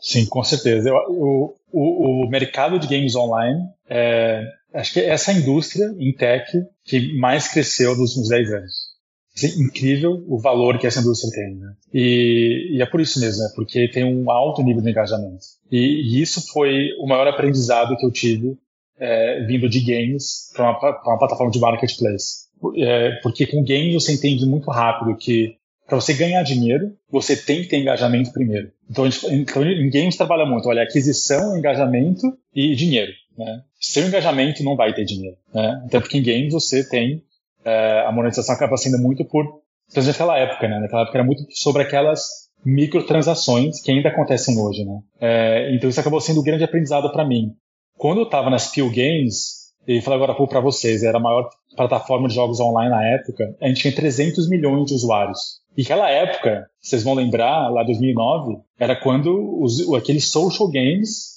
sim, 0.00 0.26
com 0.26 0.42
certeza. 0.44 0.88
Eu, 0.88 0.94
o, 1.08 1.54
o, 1.72 2.24
o, 2.24 2.30
mercado 2.30 2.78
de 2.78 2.86
games 2.86 3.16
online, 3.16 3.60
é, 3.88 4.42
acho 4.72 4.92
que 4.92 5.00
é 5.00 5.08
essa 5.08 5.32
indústria 5.32 5.92
em 5.98 6.12
tech 6.12 6.46
que 6.84 7.16
mais 7.18 7.48
cresceu 7.48 7.90
nos 7.96 8.10
últimos 8.10 8.28
10 8.28 8.52
anos. 8.52 8.94
É 9.42 9.48
incrível 9.60 10.24
o 10.28 10.38
valor 10.38 10.78
que 10.78 10.86
essa 10.86 11.00
indústria 11.00 11.32
tem, 11.32 11.56
né? 11.56 11.72
E, 11.92 12.76
e, 12.76 12.80
é 12.82 12.86
por 12.86 13.00
isso 13.00 13.18
mesmo, 13.18 13.42
né? 13.42 13.50
Porque 13.56 13.90
tem 13.90 14.04
um 14.04 14.30
alto 14.30 14.62
nível 14.62 14.80
de 14.80 14.90
engajamento. 14.90 15.44
E, 15.72 15.78
e 15.78 16.22
isso 16.22 16.40
foi 16.52 16.90
o 17.00 17.06
maior 17.08 17.26
aprendizado 17.26 17.96
que 17.96 18.06
eu 18.06 18.12
tive 18.12 18.56
é, 18.96 19.44
vindo 19.44 19.68
de 19.68 19.80
games 19.80 20.50
para 20.54 20.70
uma, 20.70 20.78
uma, 20.78 21.18
plataforma 21.18 21.50
de 21.50 21.58
marketplace. 21.58 22.44
É, 22.76 23.12
porque 23.22 23.46
com 23.46 23.64
games 23.64 23.94
você 23.94 24.12
entende 24.12 24.46
muito 24.46 24.70
rápido 24.70 25.16
que 25.16 25.56
para 25.86 26.00
você 26.00 26.14
ganhar 26.14 26.42
dinheiro, 26.42 26.96
você 27.10 27.36
tem 27.36 27.62
que 27.62 27.68
ter 27.68 27.78
engajamento 27.78 28.32
primeiro. 28.32 28.70
Então, 28.90 29.10
gente, 29.10 29.26
então 29.34 29.62
em 29.62 29.90
games 29.90 30.16
trabalha 30.16 30.46
muito, 30.46 30.68
olha, 30.68 30.82
aquisição, 30.82 31.56
engajamento 31.58 32.22
e 32.54 32.74
dinheiro. 32.74 33.12
Né? 33.36 33.60
Sem 33.78 34.06
engajamento 34.06 34.62
não 34.62 34.76
vai 34.76 34.94
ter 34.94 35.04
dinheiro. 35.04 35.36
Né? 35.52 35.82
Até 35.84 36.00
porque 36.00 36.18
em 36.18 36.22
games 36.22 36.52
você 36.52 36.88
tem 36.88 37.22
é, 37.64 38.04
a 38.06 38.12
monetização 38.12 38.54
acaba 38.54 38.76
sendo 38.76 38.98
muito 38.98 39.24
por 39.24 39.62
principalmente 39.92 40.18
naquela 40.18 40.38
época, 40.38 40.68
né? 40.68 40.80
Naquela 40.80 41.02
época 41.02 41.18
era 41.18 41.26
muito 41.26 41.44
sobre 41.50 41.82
aquelas 41.82 42.22
microtransações 42.64 43.80
que 43.82 43.90
ainda 43.90 44.08
acontecem 44.08 44.58
hoje, 44.58 44.84
né? 44.84 45.00
É, 45.20 45.74
então 45.74 45.88
isso 45.88 46.00
acabou 46.00 46.20
sendo 46.20 46.40
um 46.40 46.44
grande 46.44 46.64
aprendizado 46.64 47.10
para 47.12 47.26
mim. 47.26 47.52
Quando 47.96 48.18
eu 48.20 48.24
estava 48.24 48.50
nas 48.50 48.72
Peel 48.72 48.88
Games, 48.88 49.64
e 49.86 50.00
falei 50.00 50.18
agora 50.18 50.34
para 50.34 50.60
vocês, 50.60 51.02
era 51.02 51.18
a 51.18 51.20
maior 51.20 51.48
plataforma 51.76 52.28
de 52.28 52.34
jogos 52.34 52.60
online 52.60 52.90
na 52.90 53.04
época, 53.04 53.56
a 53.60 53.68
gente 53.68 53.80
tinha 53.80 53.94
300 53.94 54.48
milhões 54.48 54.86
de 54.86 54.94
usuários. 54.94 55.62
E 55.76 55.82
aquela 55.82 56.08
época, 56.08 56.66
vocês 56.80 57.02
vão 57.02 57.14
lembrar, 57.14 57.68
lá 57.68 57.82
2009, 57.82 58.58
era 58.78 58.94
quando 58.94 59.60
os, 59.60 59.92
aqueles 59.94 60.30
social 60.30 60.70
games 60.70 61.34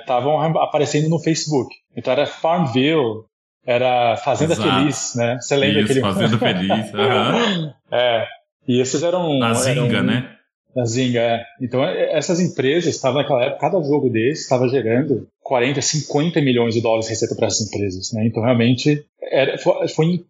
estavam 0.00 0.42
é, 0.42 0.52
aparecendo 0.62 1.08
no 1.08 1.18
Facebook. 1.18 1.74
Então 1.96 2.12
era 2.12 2.26
Farmville, 2.26 3.24
era 3.66 4.16
Fazenda 4.16 4.54
Exato. 4.54 4.68
Feliz, 4.68 5.14
né? 5.16 5.38
Você 5.40 5.56
lembra 5.56 5.80
Isso, 5.80 5.90
aquele... 5.90 6.00
Fazenda 6.00 6.38
Feliz, 6.38 6.70
uhum. 6.94 7.72
É, 7.92 8.26
e 8.66 8.80
esses 8.80 9.02
eram... 9.02 9.38
Na 9.38 9.54
Zinga, 9.54 9.96
eram... 9.96 10.02
né? 10.04 10.36
Na 10.74 10.84
Zinga, 10.84 11.20
é. 11.20 11.44
Então 11.60 11.84
é, 11.84 12.16
essas 12.16 12.40
empresas 12.40 12.94
estavam 12.94 13.20
naquela 13.20 13.42
época, 13.44 13.60
cada 13.60 13.82
jogo 13.82 14.08
desse 14.08 14.42
estava 14.42 14.68
gerando 14.68 15.28
40, 15.50 15.82
50 15.82 16.40
milhões 16.40 16.74
de 16.74 16.80
dólares 16.80 17.06
de 17.06 17.10
receita 17.10 17.34
para 17.34 17.48
essas 17.48 17.66
empresas, 17.66 18.12
né? 18.12 18.24
Então 18.24 18.40
realmente 18.40 19.04
era, 19.20 19.58
foi 19.58 20.24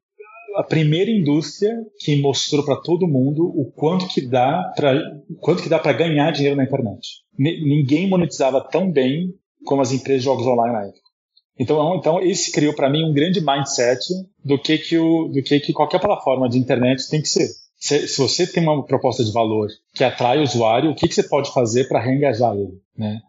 a 0.56 0.62
primeira 0.62 1.10
indústria 1.10 1.76
que 1.98 2.18
mostrou 2.22 2.64
para 2.64 2.76
todo 2.76 3.06
mundo 3.06 3.44
o 3.44 3.70
quanto 3.70 4.08
que 4.08 4.22
dá 4.22 4.72
para 4.74 4.98
quanto 5.38 5.62
que 5.62 5.68
dá 5.68 5.78
para 5.78 5.92
ganhar 5.92 6.30
dinheiro 6.30 6.56
na 6.56 6.64
internet. 6.64 7.06
N 7.38 7.62
ninguém 7.68 8.08
monetizava 8.08 8.66
tão 8.66 8.90
bem 8.90 9.34
como 9.66 9.82
as 9.82 9.92
empresas 9.92 10.22
de 10.22 10.24
jogos 10.24 10.46
online 10.46 10.72
na 10.72 10.84
época. 10.84 11.10
Então, 11.58 11.96
então 11.96 12.22
esse 12.22 12.50
criou 12.50 12.72
para 12.72 12.88
mim 12.88 13.04
um 13.04 13.12
grande 13.12 13.42
mindset 13.44 14.02
do 14.42 14.58
que 14.58 14.78
que 14.78 14.96
o, 14.96 15.28
do 15.28 15.42
que 15.42 15.60
que 15.60 15.74
qualquer 15.74 16.00
plataforma 16.00 16.48
de 16.48 16.56
internet 16.56 17.10
tem 17.10 17.20
que 17.20 17.28
ser. 17.28 17.46
Se, 17.76 18.08
se 18.08 18.18
você 18.18 18.46
tem 18.46 18.62
uma 18.62 18.86
proposta 18.86 19.22
de 19.22 19.32
valor 19.32 19.68
que 19.94 20.02
atrai 20.02 20.38
o 20.38 20.44
usuário, 20.44 20.90
o 20.90 20.94
que 20.94 21.06
que 21.06 21.14
você 21.14 21.22
pode 21.22 21.52
fazer 21.52 21.88
para 21.88 22.00
reengajar 22.00 22.56
ele, 22.56 22.80
né? 22.96 23.20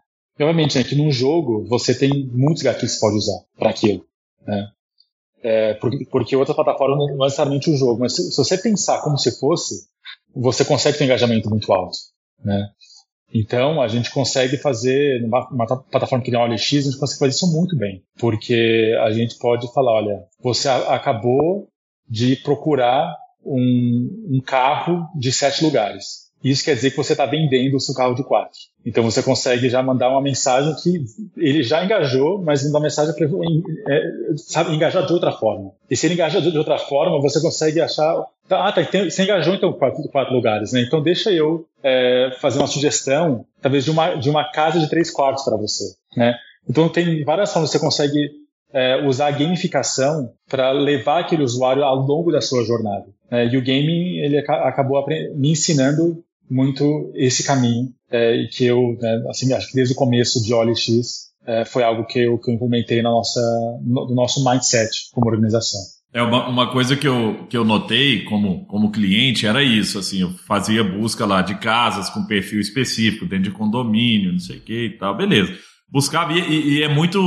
Obviamente, 0.44 0.78
né, 0.78 0.84
que 0.84 0.96
num 0.96 1.12
jogo 1.12 1.66
você 1.68 1.94
tem 1.94 2.28
muitos 2.32 2.64
gatilhos 2.64 2.94
que 2.94 3.00
você 3.00 3.06
pode 3.06 3.18
usar 3.18 3.40
para 3.58 3.70
aquilo, 3.70 4.06
né? 4.46 4.68
É, 5.44 5.74
porque, 5.76 6.06
porque 6.06 6.36
outra 6.36 6.54
plataforma 6.54 6.96
não 6.96 7.10
é 7.10 7.26
necessariamente 7.26 7.70
o 7.70 7.76
jogo, 7.76 8.00
mas 8.00 8.16
se, 8.16 8.32
se, 8.32 8.38
você 8.38 8.58
pensar 8.58 9.02
como 9.02 9.18
se 9.18 9.40
fosse, 9.40 9.88
você 10.36 10.64
consegue 10.64 10.98
ter 10.98 11.04
um 11.04 11.08
engajamento 11.08 11.50
muito 11.50 11.72
alto, 11.74 11.98
né? 12.44 12.70
Então, 13.34 13.82
a 13.82 13.88
gente 13.88 14.12
consegue 14.12 14.58
fazer, 14.58 15.22
numa 15.22 15.48
uma 15.50 15.66
plataforma 15.66 16.24
que 16.24 16.30
nem 16.30 16.40
a 16.40 16.44
OLX, 16.44 16.74
a 16.74 16.82
gente 16.82 16.98
consegue 16.98 17.20
fazer 17.20 17.32
isso 17.32 17.52
muito 17.52 17.78
bem, 17.78 18.04
porque 18.20 18.94
a 19.04 19.12
gente 19.12 19.38
pode 19.40 19.72
falar, 19.74 19.94
olha, 19.94 20.24
você 20.44 20.68
acabou 20.68 21.68
de 22.08 22.36
procurar 22.36 23.16
um, 23.44 24.28
um 24.30 24.42
carro 24.42 25.08
de 25.16 25.32
sete 25.32 25.64
lugares. 25.64 26.31
Isso 26.44 26.64
quer 26.64 26.74
dizer 26.74 26.92
que 26.92 26.98
você 26.98 27.14
está 27.14 27.26
vendendo 27.26 27.76
o 27.76 27.80
seu 27.80 27.94
carro 27.94 28.16
de 28.16 28.24
quatro. 28.24 28.58
Então 28.86 29.04
você 29.04 29.22
consegue 29.22 29.70
já 29.70 29.84
mandar 29.84 30.10
uma 30.10 30.22
mensagem 30.22 30.74
que 30.76 31.04
ele 31.38 31.62
já 31.62 31.86
engajou, 31.86 32.42
mas 32.42 32.66
uma 32.66 32.80
mensagem 32.80 33.14
para 33.14 33.28
é, 33.28 34.02
sabe, 34.38 34.74
engajar 34.74 35.06
de 35.06 35.14
outra 35.14 35.32
forma. 35.32 35.72
E 35.90 35.96
se 35.96 36.08
ele 36.08 36.16
engajar 36.16 36.42
de 36.42 36.58
outra 36.58 36.80
forma, 36.80 37.22
você 37.22 37.40
consegue 37.40 37.80
achar. 37.80 38.26
Tá, 38.48 38.68
ah, 38.68 38.72
tá, 38.72 38.82
você 38.84 39.24
engajou 39.24 39.54
então 39.54 39.72
quatro, 39.74 40.04
quatro 40.10 40.34
lugares, 40.34 40.72
né? 40.74 40.82
Então 40.82 41.02
deixa 41.02 41.32
eu 41.32 41.66
é, 41.84 42.36
fazer 42.40 42.58
uma 42.58 42.68
sugestão, 42.68 43.46
talvez 43.62 43.86
de 43.86 43.92
uma, 43.92 44.16
de 44.16 44.30
uma 44.30 44.52
casa 44.52 44.80
de 44.80 44.90
três 44.90 45.12
quartos 45.12 45.44
para 45.46 45.58
você, 45.58 45.84
né? 46.18 46.36
Então 46.68 46.90
tem 46.90 47.24
várias 47.24 47.54
formas 47.54 47.70
você 47.70 47.80
consegue 47.80 48.42
é, 48.74 49.06
usar 49.06 49.28
a 49.28 49.32
gamificação 49.32 50.34
para 50.50 50.72
levar 50.72 51.20
aquele 51.20 51.44
usuário 51.44 51.84
ao 51.84 51.96
longo 51.98 52.32
da 52.32 52.42
sua 52.42 52.64
jornada. 52.64 53.06
É, 53.30 53.46
e 53.46 53.58
o 53.58 53.62
gaming 53.62 54.18
ele 54.18 54.38
acabou 54.40 55.06
me 55.36 55.52
ensinando 55.52 56.24
muito 56.52 57.14
esse 57.16 57.46
caminho 57.46 57.88
é, 58.12 58.36
e 58.36 58.48
que 58.50 58.66
eu, 58.66 58.98
né, 59.00 59.24
assim, 59.30 59.54
acho 59.54 59.70
que 59.70 59.76
desde 59.76 59.94
o 59.94 59.98
começo 59.98 60.44
de 60.44 60.54
OLX 60.54 61.32
é, 61.48 61.64
foi 61.64 61.82
algo 61.82 62.06
que 62.06 62.20
eu, 62.20 62.38
que 62.38 62.52
eu 62.52 62.56
implementei 62.56 63.02
na 63.02 63.10
nossa, 63.10 63.40
no, 63.82 64.10
no 64.10 64.16
nosso 64.16 64.44
mindset 64.44 64.92
como 65.14 65.30
organização. 65.30 65.80
É 66.14 66.22
uma, 66.22 66.50
uma 66.50 66.70
coisa 66.70 66.98
que 66.98 67.08
eu, 67.08 67.48
que 67.50 67.56
eu 67.56 67.64
notei 67.64 68.26
como, 68.26 68.66
como 68.66 68.92
cliente 68.92 69.48
era 69.48 69.64
isso, 69.64 69.98
assim, 69.98 70.20
eu 70.22 70.30
fazia 70.46 70.84
busca 70.84 71.26
lá 71.26 71.42
de 71.42 71.56
casas 71.56 72.10
com 72.10 72.26
perfil 72.26 72.60
específico, 72.60 73.26
dentro 73.26 73.46
de 73.46 73.52
condomínio, 73.52 74.34
não 74.34 74.40
sei 74.40 74.58
o 74.58 74.62
que 74.62 74.86
e 74.88 74.98
tal, 74.98 75.16
beleza. 75.16 75.54
Buscava 75.90 76.34
e, 76.34 76.80
e 76.80 76.84
é 76.84 76.90
muito, 76.90 77.18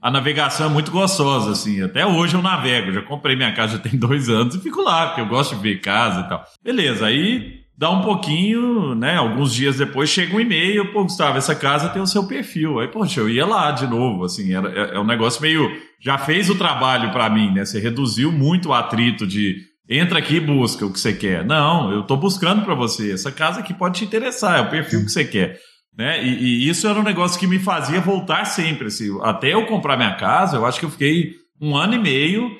a 0.00 0.12
navegação 0.12 0.66
é 0.66 0.72
muito 0.72 0.92
gostosa, 0.92 1.50
assim, 1.50 1.82
até 1.82 2.06
hoje 2.06 2.36
eu 2.36 2.42
navego, 2.42 2.92
já 2.92 3.02
comprei 3.02 3.34
minha 3.34 3.52
casa 3.52 3.78
já 3.78 3.82
tem 3.82 3.98
dois 3.98 4.28
anos 4.28 4.54
e 4.54 4.60
fico 4.60 4.80
lá, 4.80 5.08
porque 5.08 5.22
eu 5.22 5.28
gosto 5.28 5.56
de 5.56 5.62
ver 5.62 5.80
casa 5.80 6.20
e 6.20 6.28
tal. 6.28 6.44
Beleza, 6.62 7.06
aí 7.06 7.59
dá 7.80 7.90
um 7.90 8.02
pouquinho, 8.02 8.94
né? 8.94 9.16
Alguns 9.16 9.54
dias 9.54 9.78
depois 9.78 10.10
chega 10.10 10.36
um 10.36 10.40
e-mail, 10.40 10.92
pô, 10.92 11.02
Gustavo, 11.02 11.38
essa 11.38 11.54
casa 11.54 11.88
tem 11.88 12.02
o 12.02 12.06
seu 12.06 12.26
perfil. 12.26 12.78
Aí, 12.78 12.88
poxa, 12.88 13.20
eu 13.20 13.28
ia 13.30 13.46
lá 13.46 13.70
de 13.70 13.86
novo, 13.86 14.24
assim, 14.24 14.52
era, 14.52 14.68
é, 14.68 14.96
é 14.96 15.00
um 15.00 15.06
negócio 15.06 15.40
meio. 15.40 15.66
Já 15.98 16.18
fez 16.18 16.50
o 16.50 16.54
trabalho 16.54 17.10
para 17.10 17.30
mim, 17.30 17.50
né? 17.50 17.64
Você 17.64 17.80
reduziu 17.80 18.30
muito 18.30 18.68
o 18.68 18.74
atrito 18.74 19.26
de 19.26 19.56
entra 19.88 20.18
aqui 20.18 20.36
e 20.36 20.40
busca 20.40 20.84
o 20.84 20.92
que 20.92 21.00
você 21.00 21.14
quer. 21.14 21.42
Não, 21.42 21.90
eu 21.90 22.02
tô 22.02 22.18
buscando 22.18 22.62
para 22.66 22.74
você. 22.74 23.12
Essa 23.12 23.32
casa 23.32 23.60
aqui 23.60 23.72
pode 23.72 23.98
te 23.98 24.04
interessar, 24.04 24.58
é 24.58 24.60
o 24.60 24.68
perfil 24.68 25.02
que 25.02 25.10
você 25.10 25.24
quer. 25.24 25.58
Né? 25.96 26.22
E, 26.22 26.66
e, 26.66 26.68
isso 26.68 26.86
era 26.86 27.00
um 27.00 27.02
negócio 27.02 27.40
que 27.40 27.46
me 27.46 27.58
fazia 27.58 27.98
voltar 27.98 28.44
sempre. 28.44 28.88
Assim, 28.88 29.08
até 29.22 29.54
eu 29.54 29.64
comprar 29.64 29.96
minha 29.96 30.16
casa, 30.16 30.58
eu 30.58 30.66
acho 30.66 30.78
que 30.78 30.84
eu 30.84 30.90
fiquei 30.90 31.32
um 31.58 31.74
ano 31.74 31.94
e 31.94 31.98
meio 31.98 32.50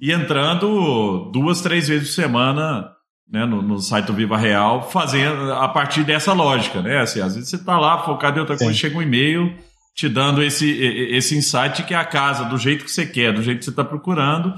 e 0.00 0.10
entrando 0.12 1.30
duas, 1.30 1.60
três 1.60 1.88
vezes 1.88 2.08
por 2.08 2.22
semana 2.22 2.90
né, 3.32 3.46
no, 3.46 3.62
no, 3.62 3.78
site 3.78 4.06
do 4.06 4.12
Viva 4.12 4.36
Real, 4.36 4.90
fazendo 4.90 5.54
a 5.54 5.66
partir 5.66 6.04
dessa 6.04 6.34
lógica, 6.34 6.82
né? 6.82 7.00
Assim, 7.00 7.20
às 7.20 7.34
vezes 7.34 7.48
você 7.48 7.56
está 7.56 7.78
lá 7.78 8.04
focado 8.04 8.36
em 8.36 8.40
outra 8.40 8.58
Sim. 8.58 8.66
coisa, 8.66 8.78
chega 8.78 8.98
um 8.98 9.02
e-mail 9.02 9.56
te 9.94 10.08
dando 10.08 10.42
esse, 10.42 10.70
esse 10.70 11.36
insight 11.36 11.82
que 11.84 11.94
é 11.94 11.96
a 11.96 12.04
casa, 12.04 12.44
do 12.44 12.58
jeito 12.58 12.84
que 12.84 12.90
você 12.90 13.06
quer, 13.06 13.32
do 13.32 13.42
jeito 13.42 13.58
que 13.60 13.64
você 13.64 13.70
está 13.70 13.84
procurando, 13.84 14.54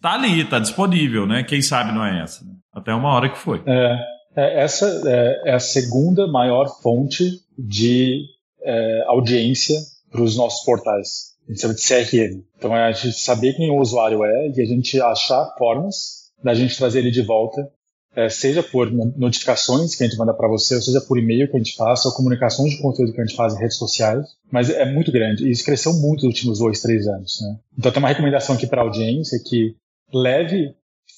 tá 0.00 0.14
ali, 0.14 0.40
está 0.40 0.60
disponível, 0.60 1.26
né? 1.26 1.42
Quem 1.42 1.60
sabe 1.60 1.92
não 1.92 2.04
é 2.04 2.22
essa. 2.22 2.44
Né? 2.44 2.52
Até 2.72 2.94
uma 2.94 3.12
hora 3.12 3.28
que 3.28 3.38
foi. 3.38 3.62
É, 3.66 3.96
é 4.36 4.62
essa 4.62 4.86
é, 5.06 5.50
é, 5.50 5.54
a 5.54 5.60
segunda 5.60 6.26
maior 6.26 6.66
fonte 6.80 7.24
de 7.58 8.22
é, 8.64 9.04
audiência 9.06 9.76
para 10.10 10.22
os 10.22 10.36
nossos 10.36 10.64
portais. 10.64 11.32
A 11.48 11.52
gente 11.52 11.60
chama 11.60 11.74
de 11.74 11.82
CRM. 11.82 12.42
Então 12.56 12.76
é 12.76 12.84
a 12.84 12.92
gente 12.92 13.18
saber 13.18 13.54
quem 13.54 13.70
o 13.70 13.80
usuário 13.80 14.24
é 14.24 14.48
e 14.48 14.62
a 14.62 14.64
gente 14.64 15.00
achar 15.00 15.54
formas 15.58 16.22
da 16.42 16.54
gente 16.54 16.76
trazer 16.76 17.00
ele 17.00 17.10
de 17.10 17.22
volta 17.22 17.68
é, 18.14 18.28
seja 18.28 18.62
por 18.62 18.90
notificações 18.90 19.94
que 19.94 20.04
a 20.04 20.06
gente 20.06 20.18
manda 20.18 20.34
para 20.34 20.48
você, 20.48 20.74
ou 20.76 20.82
seja 20.82 21.00
por 21.00 21.18
e-mail 21.18 21.48
que 21.48 21.56
a 21.56 21.58
gente 21.58 21.74
faz, 21.74 22.04
ou 22.04 22.12
comunicações 22.12 22.72
de 22.72 22.82
conteúdo 22.82 23.12
que 23.12 23.20
a 23.20 23.24
gente 23.24 23.36
faz 23.36 23.54
em 23.54 23.58
redes 23.58 23.76
sociais, 23.76 24.26
mas 24.50 24.68
é 24.70 24.84
muito 24.84 25.10
grande 25.10 25.46
e 25.46 25.50
isso 25.50 25.64
cresceu 25.64 25.92
muito 25.94 26.26
nos 26.26 26.34
últimos 26.34 26.58
dois, 26.58 26.80
três 26.80 27.06
anos. 27.06 27.40
Né? 27.40 27.58
Então 27.78 27.90
tem 27.90 28.02
uma 28.02 28.08
recomendação 28.08 28.54
aqui 28.54 28.66
para 28.66 28.82
a 28.82 28.84
audiência 28.84 29.38
que 29.44 29.74
leve 30.12 30.74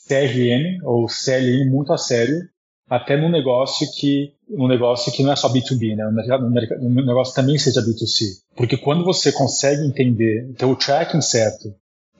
CRM 0.06 0.84
ou 0.84 1.08
CLM 1.08 1.68
muito 1.68 1.92
a 1.92 1.98
sério, 1.98 2.48
até 2.88 3.16
num 3.16 3.30
negócio 3.30 3.86
que 3.98 4.32
um 4.48 4.68
negócio 4.68 5.10
que 5.10 5.22
não 5.22 5.32
é 5.32 5.36
só 5.36 5.48
B2B, 5.48 5.96
né? 5.96 6.06
Um 6.06 7.06
negócio 7.06 7.34
também 7.34 7.56
seja 7.56 7.80
B2C. 7.80 8.42
Porque 8.54 8.76
quando 8.76 9.02
você 9.02 9.32
consegue 9.32 9.82
entender, 9.86 10.52
ter 10.58 10.66
o 10.66 10.76
tracking 10.76 11.22
certo 11.22 11.74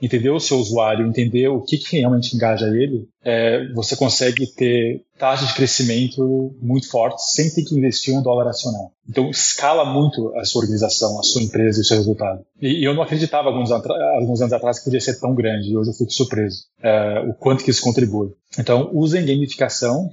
entender 0.04 0.30
o 0.30 0.40
seu 0.40 0.58
usuário, 0.58 1.06
entender 1.06 1.48
o 1.48 1.62
que, 1.62 1.78
que 1.78 1.98
realmente 1.98 2.34
engaja 2.36 2.66
ele, 2.68 3.08
é, 3.24 3.72
você 3.72 3.96
consegue 3.96 4.46
ter 4.54 5.02
taxas 5.18 5.48
de 5.48 5.54
crescimento 5.54 6.54
muito 6.60 6.90
fortes 6.90 7.32
sem 7.32 7.50
ter 7.50 7.64
que 7.64 7.74
investir 7.74 8.14
um 8.14 8.22
dólar 8.22 8.44
nacional. 8.44 8.92
Então, 9.08 9.30
escala 9.30 9.84
muito 9.84 10.34
a 10.36 10.44
sua 10.44 10.62
organização, 10.62 11.18
a 11.18 11.22
sua 11.22 11.42
empresa 11.42 11.78
e 11.78 11.82
o 11.82 11.84
seu 11.84 11.96
resultado. 11.96 12.44
E, 12.60 12.80
e 12.80 12.84
eu 12.84 12.94
não 12.94 13.02
acreditava 13.02 13.48
alguns, 13.48 13.70
alguns, 13.70 14.40
anos 14.40 14.52
atrás 14.52 14.78
que 14.78 14.84
podia 14.84 15.00
ser 15.00 15.18
tão 15.18 15.34
grande, 15.34 15.70
e 15.70 15.76
hoje 15.76 15.90
eu 15.90 15.94
fico 15.94 16.12
surpreso 16.12 16.64
é, 16.82 17.20
o 17.20 17.34
quanto 17.34 17.64
que 17.64 17.70
isso 17.70 17.82
contribui. 17.82 18.30
Então, 18.58 18.90
usem 18.92 19.24
gamificação, 19.24 20.08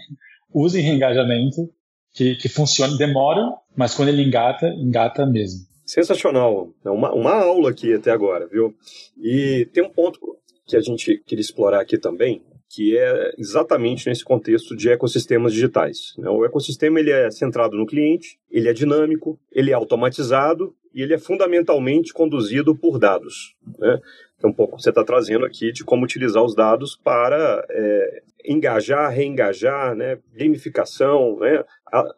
usem 0.53 0.81
reengajamento, 0.81 1.69
que, 2.13 2.35
que 2.35 2.49
funciona, 2.49 2.97
demora, 2.97 3.41
mas 3.75 3.93
quando 3.93 4.09
ele 4.09 4.23
engata, 4.23 4.67
engata 4.67 5.25
mesmo. 5.25 5.70
Sensacional. 5.91 6.73
É 6.85 6.89
uma, 6.89 7.13
uma 7.13 7.33
aula 7.33 7.69
aqui 7.69 7.93
até 7.93 8.11
agora, 8.11 8.47
viu? 8.47 8.73
E 9.21 9.67
tem 9.73 9.83
um 9.83 9.89
ponto 9.89 10.21
que 10.65 10.77
a 10.77 10.79
gente 10.79 11.21
queria 11.25 11.41
explorar 11.41 11.81
aqui 11.81 11.97
também, 11.97 12.41
que 12.69 12.97
é 12.97 13.33
exatamente 13.37 14.07
nesse 14.07 14.23
contexto 14.23 14.73
de 14.73 14.89
ecossistemas 14.89 15.51
digitais. 15.51 16.13
Né? 16.17 16.29
O 16.29 16.45
ecossistema 16.45 16.97
ele 16.97 17.11
é 17.11 17.29
centrado 17.29 17.75
no 17.75 17.85
cliente, 17.85 18.39
ele 18.49 18.69
é 18.69 18.73
dinâmico, 18.73 19.37
ele 19.51 19.71
é 19.71 19.73
automatizado 19.73 20.73
e 20.95 21.01
ele 21.01 21.13
é 21.13 21.17
fundamentalmente 21.17 22.13
conduzido 22.13 22.73
por 22.73 22.97
dados. 22.97 23.57
Né? 23.77 23.99
Então, 24.37 24.49
um 24.49 24.53
pouco 24.53 24.79
você 24.79 24.91
está 24.91 25.03
trazendo 25.03 25.45
aqui 25.45 25.73
de 25.73 25.83
como 25.83 26.05
utilizar 26.05 26.41
os 26.41 26.55
dados 26.55 26.95
para 26.95 27.65
é, 27.69 28.23
engajar, 28.45 29.11
reengajar, 29.11 29.93
né? 29.93 30.17
gamificação, 30.33 31.37
né? 31.39 31.65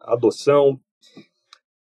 adoção. 0.02 0.80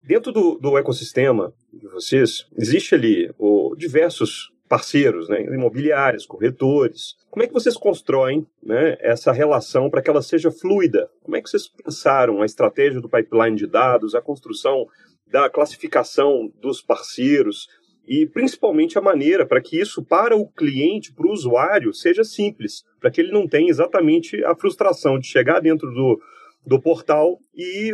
Dentro 0.06 0.32
do, 0.32 0.60
do 0.60 0.78
ecossistema 0.78 1.52
de 1.74 1.88
vocês, 1.88 2.46
existe 2.56 2.94
ali 2.94 3.34
o, 3.40 3.76
diversos 3.76 4.52
parceiros, 4.70 5.28
né, 5.30 5.42
imobiliários, 5.44 6.26
corretores. 6.26 7.16
Como 7.30 7.44
é 7.44 7.48
que 7.48 7.54
vocês 7.54 7.76
constroem 7.76 8.46
né, 8.62 8.98
essa 9.00 9.32
relação 9.32 9.90
para 9.90 10.02
que 10.02 10.10
ela 10.10 10.22
seja 10.22 10.52
fluida? 10.52 11.10
Como 11.24 11.36
é 11.36 11.42
que 11.42 11.50
vocês 11.50 11.68
pensaram 11.68 12.42
a 12.42 12.46
estratégia 12.46 13.02
do 13.02 13.10
pipeline 13.10 13.56
de 13.56 13.66
dados, 13.66 14.14
a 14.14 14.22
construção 14.22 14.86
da 15.28 15.50
classificação 15.50 16.52
dos 16.62 16.82
parceiros 16.82 17.68
e 18.08 18.28
principalmente 18.28 19.00
a 19.00 19.02
maneira 19.02 19.44
para 19.46 19.62
que 19.62 19.80
isso 19.80 20.04
para 20.04 20.36
o 20.36 20.48
cliente, 20.48 21.12
para 21.14 21.28
o 21.28 21.32
usuário, 21.32 21.94
seja 21.94 22.24
simples, 22.24 22.84
para 23.00 23.10
que 23.10 23.22
ele 23.22 23.32
não 23.32 23.48
tenha 23.48 23.70
exatamente 23.70 24.44
a 24.46 24.56
frustração 24.56 25.18
de 25.18 25.28
chegar 25.28 25.60
dentro 25.60 25.92
do, 25.92 26.22
do 26.66 26.80
portal 26.80 27.40
e 27.56 27.92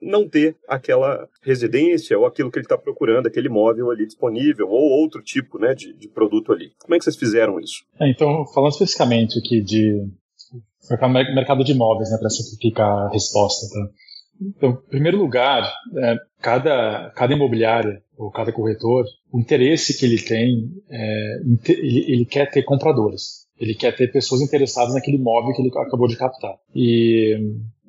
não 0.00 0.28
ter 0.28 0.56
aquela 0.68 1.28
residência 1.42 2.18
ou 2.18 2.26
aquilo 2.26 2.50
que 2.50 2.58
ele 2.58 2.64
está 2.64 2.78
procurando, 2.78 3.26
aquele 3.26 3.48
imóvel 3.48 3.90
ali 3.90 4.06
disponível 4.06 4.68
ou 4.68 4.80
outro 4.80 5.22
tipo 5.22 5.58
né, 5.58 5.74
de, 5.74 5.92
de 5.92 6.08
produto 6.08 6.52
ali. 6.52 6.72
Como 6.80 6.94
é 6.94 6.98
que 6.98 7.04
vocês 7.04 7.16
fizeram 7.16 7.60
isso? 7.60 7.84
É, 8.00 8.10
então, 8.10 8.46
falando 8.54 8.72
especificamente 8.72 9.38
aqui 9.38 9.60
de 9.60 10.06
mercado 11.34 11.62
de 11.62 11.72
imóveis, 11.72 12.10
né, 12.10 12.18
para 12.18 12.30
simplificar 12.30 12.88
a 12.88 13.10
resposta. 13.10 13.66
Tá? 13.72 13.90
Então, 14.40 14.70
em 14.70 14.88
primeiro 14.88 15.18
lugar, 15.18 15.70
é, 15.98 16.16
cada, 16.40 17.10
cada 17.14 17.34
imobiliária 17.34 18.02
ou 18.16 18.30
cada 18.30 18.52
corretor, 18.52 19.04
o 19.32 19.38
interesse 19.38 19.98
que 19.98 20.06
ele 20.06 20.20
tem, 20.20 20.70
é, 20.90 21.40
ele, 21.68 22.12
ele 22.12 22.24
quer 22.24 22.50
ter 22.50 22.62
compradores. 22.62 23.46
Ele 23.58 23.74
quer 23.74 23.94
ter 23.94 24.10
pessoas 24.10 24.40
interessadas 24.40 24.94
naquele 24.94 25.18
imóvel 25.18 25.52
que 25.54 25.60
ele 25.60 25.70
acabou 25.76 26.08
de 26.08 26.16
captar. 26.16 26.54
E 26.74 27.38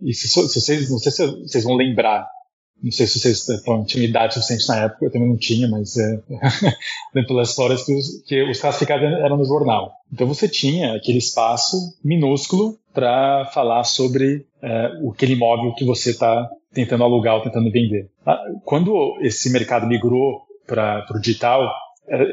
e 0.02 0.14
se, 0.14 0.28
vocês, 0.34 0.90
não 0.90 0.98
sei 0.98 1.12
se 1.12 1.26
vocês 1.26 1.64
vão 1.64 1.76
lembrar, 1.76 2.28
não 2.84 2.92
sei 2.92 3.06
se 3.06 3.20
vocês 3.20 3.46
bom, 3.64 3.84
tinham 3.84 4.06
idade 4.06 4.34
suficiente 4.34 4.68
na 4.68 4.86
época, 4.86 5.06
eu 5.06 5.12
também 5.12 5.30
não 5.30 5.38
tinha, 5.38 5.68
mas 5.68 5.96
é, 5.98 6.20
dentro 7.14 7.28
pelas 7.30 7.50
histórias 7.50 7.84
que 7.84 7.94
os, 7.94 8.24
que 8.26 8.44
os 8.44 8.60
classificados 8.60 9.06
eram 9.06 9.38
no 9.38 9.46
jornal. 9.46 9.92
Então 10.12 10.28
você 10.28 10.48
tinha 10.48 10.96
aquele 10.96 11.20
espaço 11.20 11.78
minúsculo 12.04 12.78
para 12.94 13.46
falar 13.54 13.84
sobre 13.84 14.46
é, 14.62 14.92
aquele 15.10 15.34
imóvel 15.34 15.74
que 15.76 15.86
você 15.86 16.12
está 16.12 16.50
tentando 16.74 17.04
alugar 17.04 17.36
ou 17.36 17.44
tentando 17.44 17.72
vender. 17.72 18.10
Ah, 18.26 18.40
quando 18.66 19.18
esse 19.22 19.52
mercado 19.52 19.86
migrou 19.86 20.42
para 20.66 21.06
o 21.14 21.20
digital, 21.20 21.70
é, 22.08 22.24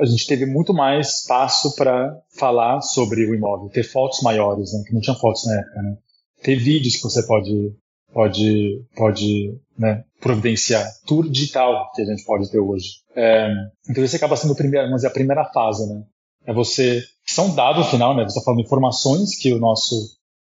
a 0.00 0.04
gente 0.04 0.26
teve 0.26 0.44
muito 0.44 0.74
mais 0.74 1.20
espaço 1.20 1.74
para 1.76 2.14
falar 2.38 2.80
sobre 2.82 3.24
o 3.24 3.34
imóvel, 3.34 3.70
ter 3.70 3.84
fotos 3.84 4.20
maiores, 4.20 4.72
né, 4.72 4.82
que 4.86 4.92
não 4.92 5.00
tinha 5.00 5.16
fotos 5.16 5.46
na 5.46 5.60
época. 5.60 5.82
Né? 5.82 5.96
Ter 6.44 6.56
vídeos 6.56 6.96
que 6.96 7.02
você 7.02 7.26
pode 7.26 7.74
pode, 8.14 8.80
pode 8.96 9.58
né, 9.76 10.04
providenciar. 10.20 10.86
Tour 11.04 11.28
digital 11.28 11.90
que 11.92 12.02
a 12.02 12.04
gente 12.04 12.24
pode 12.24 12.48
ter 12.50 12.60
hoje. 12.60 12.86
É, 13.16 13.48
então 13.90 14.04
isso 14.04 14.14
acaba 14.14 14.36
sendo 14.36 14.52
a 14.52 14.56
primeira, 14.56 14.88
mas 14.88 15.02
é 15.02 15.08
a 15.08 15.10
primeira 15.10 15.44
fase, 15.52 15.86
né? 15.92 16.02
É 16.46 16.52
você, 16.52 17.02
são 17.26 17.54
dados 17.54 17.84
no 17.84 17.90
final, 17.90 18.14
né? 18.16 18.22
Você 18.22 18.38
está 18.38 18.42
falando 18.42 18.60
informações 18.60 19.36
que 19.36 19.52
o 19.52 19.58
nosso 19.58 19.94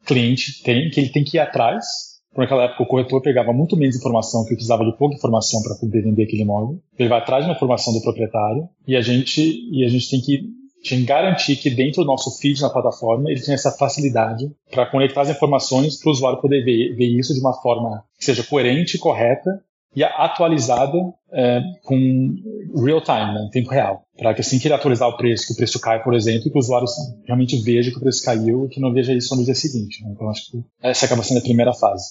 cliente 0.06 0.62
tem, 0.62 0.90
que 0.92 1.00
ele 1.00 1.10
tem 1.10 1.24
que 1.24 1.38
ir 1.38 1.40
atrás. 1.40 1.86
Por 2.34 2.42
naquela 2.42 2.66
época 2.66 2.84
o 2.84 2.88
corretor 2.88 3.22
pegava 3.22 3.54
muito 3.54 3.78
menos 3.78 3.96
informação, 3.96 4.44
que 4.44 4.54
precisava 4.54 4.84
de 4.84 4.96
pouca 4.98 5.16
informação 5.16 5.64
para 5.64 5.76
poder 5.76 6.04
vender 6.04 6.24
aquele 6.24 6.44
imóvel. 6.44 6.80
Ele 7.00 7.10
vai 7.10 7.20
atrás 7.20 7.44
de 7.44 7.50
uma 7.50 7.56
informação 7.56 7.94
do 7.94 8.02
proprietário 8.02 8.68
e 8.86 8.96
a 8.96 9.02
gente 9.02 9.42
e 9.72 9.86
a 9.86 9.88
gente 9.88 10.10
tem 10.10 10.22
que 10.22 10.42
que 10.86 11.04
garantir 11.04 11.56
que 11.56 11.70
dentro 11.72 12.04
do 12.04 12.08
nosso 12.08 12.30
feed 12.38 12.62
na 12.62 12.70
plataforma 12.70 13.32
ele 13.32 13.42
tinha 13.42 13.56
essa 13.56 13.72
facilidade 13.72 14.52
para 14.70 14.86
conectar 14.86 15.22
as 15.22 15.30
informações 15.30 16.00
para 16.00 16.10
o 16.10 16.12
usuário 16.12 16.40
poder 16.40 16.64
ver, 16.64 16.96
ver, 16.96 17.08
isso 17.08 17.34
de 17.34 17.40
uma 17.40 17.54
forma 17.54 18.04
que 18.20 18.24
seja 18.24 18.44
coerente, 18.44 19.00
correta 19.00 19.50
e 19.96 20.04
atualizada 20.04 20.98
é, 21.34 21.62
com 21.84 22.36
real 22.76 23.02
time, 23.02 23.34
né, 23.34 23.46
em 23.48 23.50
tempo 23.50 23.72
real. 23.72 24.04
Para 24.16 24.34
que 24.34 24.42
assim 24.42 24.60
que 24.60 24.68
ele 24.68 24.76
atualizar 24.76 25.10
o 25.10 25.18
preço, 25.18 25.48
que 25.48 25.54
o 25.54 25.56
preço 25.56 25.80
cai, 25.80 26.04
por 26.04 26.14
exemplo, 26.14 26.52
que 26.52 26.58
o 26.58 26.60
usuário 26.60 26.88
realmente 27.26 27.60
veja 27.64 27.90
que 27.90 27.98
o 27.98 28.02
preço 28.02 28.24
caiu 28.24 28.66
e 28.66 28.70
que 28.70 28.80
não 28.80 28.94
veja 28.94 29.14
isso 29.14 29.36
no 29.36 29.44
dia 29.44 29.56
seguinte. 29.56 30.04
Né? 30.04 30.12
Então 30.14 30.30
acho 30.30 30.52
que 30.52 30.64
essa 30.84 31.08
acaba 31.08 31.24
sendo 31.24 31.40
a 31.40 31.44
primeira 31.44 31.74
fase. 31.74 32.06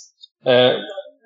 É, 0.44 0.76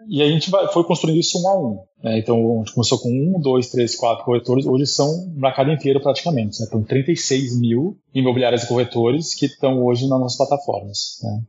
e 0.08 0.22
a 0.22 0.26
gente 0.26 0.50
vai, 0.50 0.66
foi 0.72 0.82
construindo 0.84 1.18
isso 1.18 1.38
um 1.38 1.48
a 1.48 1.58
um. 1.58 1.84
Né? 2.02 2.18
Então, 2.18 2.36
a 2.36 2.58
gente 2.58 2.72
começou 2.72 2.98
com 2.98 3.10
um, 3.10 3.38
dois, 3.38 3.68
três, 3.68 3.94
quatro 3.94 4.24
corretores, 4.24 4.64
hoje 4.64 4.86
são 4.86 5.06
o 5.06 5.34
mercado 5.38 5.70
inteiro 5.70 6.00
praticamente. 6.00 6.58
Né? 6.60 6.66
Então, 6.66 6.82
36 6.82 7.60
mil 7.60 7.98
imobiliários 8.14 8.62
e 8.62 8.68
corretores 8.68 9.34
que 9.34 9.46
estão 9.46 9.84
hoje 9.84 10.08
nas 10.08 10.18
nossas 10.18 10.38
plataformas. 10.38 11.18
Né? 11.22 11.40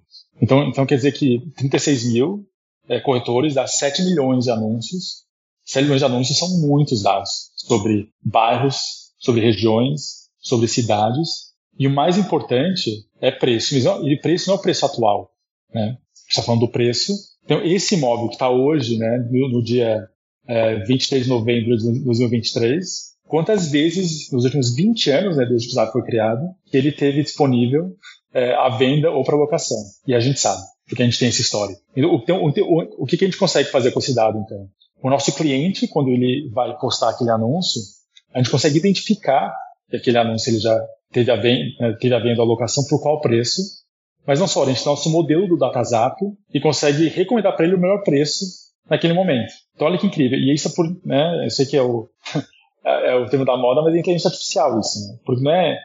Então, 0.42 0.64
então, 0.68 0.86
quer 0.86 0.96
dizer 0.96 1.14
que 1.14 1.42
36 1.56 2.12
mil 2.12 2.46
é, 2.90 3.00
corretores 3.00 3.54
dá 3.54 3.66
7 3.66 4.04
milhões 4.04 4.44
de 4.44 4.52
anúncios. 4.52 5.24
7 5.66 5.84
milhões 5.84 6.02
de 6.02 6.06
anúncios 6.06 6.38
são 6.38 6.50
muitos 6.60 7.02
dados 7.02 7.52
sobre 7.56 8.10
bairros, 8.22 9.14
sobre 9.20 9.40
regiões, 9.40 10.28
sobre 10.40 10.68
cidades. 10.68 11.50
E 11.78 11.88
o 11.88 11.92
mais 11.92 12.18
importante 12.18 13.06
é 13.22 13.32
preço. 13.32 13.76
E 13.78 14.20
preço 14.20 14.50
não 14.50 14.56
é 14.56 14.60
o 14.60 14.62
preço 14.62 14.86
atual. 14.86 15.32
Né? 15.74 15.84
A 15.84 15.86
gente 15.88 16.30
está 16.30 16.42
falando 16.42 16.62
do 16.62 16.72
preço 16.72 17.14
então, 17.50 17.66
esse 17.66 17.96
imóvel 17.96 18.28
que 18.28 18.36
está 18.36 18.48
hoje, 18.48 19.00
né, 19.00 19.18
no, 19.32 19.50
no 19.50 19.64
dia 19.64 20.08
é, 20.48 20.76
23 20.86 21.24
de 21.24 21.30
novembro 21.30 21.76
de 21.76 22.04
2023, 22.04 22.86
quantas 23.28 23.72
vezes 23.72 24.32
nos 24.32 24.44
últimos 24.44 24.76
20 24.76 25.10
anos, 25.10 25.36
né, 25.36 25.48
desde 25.48 25.66
que 25.66 25.72
o 25.72 25.76
Zap 25.76 25.92
foi 25.92 26.04
criado, 26.04 26.44
ele 26.72 26.92
teve 26.92 27.24
disponível 27.24 27.96
é, 28.32 28.54
à 28.54 28.70
venda 28.70 29.10
ou 29.10 29.24
para 29.24 29.36
locação? 29.36 29.80
E 30.06 30.14
a 30.14 30.20
gente 30.20 30.40
sabe, 30.40 30.62
porque 30.88 31.02
a 31.02 31.06
gente 31.06 31.18
tem 31.18 31.30
essa 31.30 31.42
história. 31.42 31.76
Então, 31.96 32.44
o, 32.44 32.50
o, 32.50 33.04
o 33.04 33.06
que, 33.08 33.16
a 33.16 33.28
gente 33.28 33.38
consegue 33.38 33.72
fazer 33.72 33.90
com 33.94 34.00
esse 34.00 34.14
dado, 34.14 34.38
então? 34.38 34.68
O 35.02 35.10
nosso 35.10 35.34
cliente, 35.34 35.88
quando 35.88 36.10
ele 36.10 36.52
vai 36.54 36.78
postar 36.78 37.10
aquele 37.10 37.32
anúncio, 37.32 37.82
a 38.32 38.38
gente 38.38 38.52
consegue 38.52 38.78
identificar 38.78 39.52
que 39.90 39.98
aquele 39.98 40.20
anúncio 40.20 40.52
ele 40.52 40.60
já 40.60 40.80
teve 41.12 41.32
a 41.32 41.36
venda, 41.36 41.66
né, 41.80 41.98
teve 42.00 42.14
a 42.14 42.20
venda 42.20 42.44
a 42.44 42.46
locação 42.46 42.84
por 42.88 43.02
qual 43.02 43.20
preço 43.20 43.60
mas 44.26 44.40
não 44.40 44.48
só, 44.48 44.64
a 44.64 44.68
gente 44.68 44.84
tem 44.84 44.92
nosso 44.92 45.10
modelo 45.10 45.48
do 45.48 45.58
DataZap 45.58 46.16
e 46.54 46.60
consegue 46.60 47.08
recomendar 47.08 47.56
para 47.56 47.66
ele 47.66 47.76
o 47.76 47.80
melhor 47.80 48.04
preço 48.04 48.46
naquele 48.90 49.14
momento. 49.14 49.52
Então 49.76 49.88
olha 49.88 49.98
que 49.98 50.08
incrível. 50.08 50.38
E 50.38 50.54
isso 50.54 50.68
é 50.68 50.72
por, 50.72 50.86
né, 51.06 51.46
eu 51.46 51.50
sei 51.50 51.66
que 51.66 51.78
é 51.78 51.82
o, 51.82 52.10
é 52.84 53.16
o 53.16 53.30
termo 53.30 53.46
da 53.46 53.58
moda, 53.58 53.82
mas 53.82 53.96
é 53.96 54.00
inteligência 54.00 54.30
artificial 54.30 54.80
isso, 54.80 55.00
né? 55.08 55.18
Porque 55.26 55.44
não 55.44 55.52
é, 55.52 55.78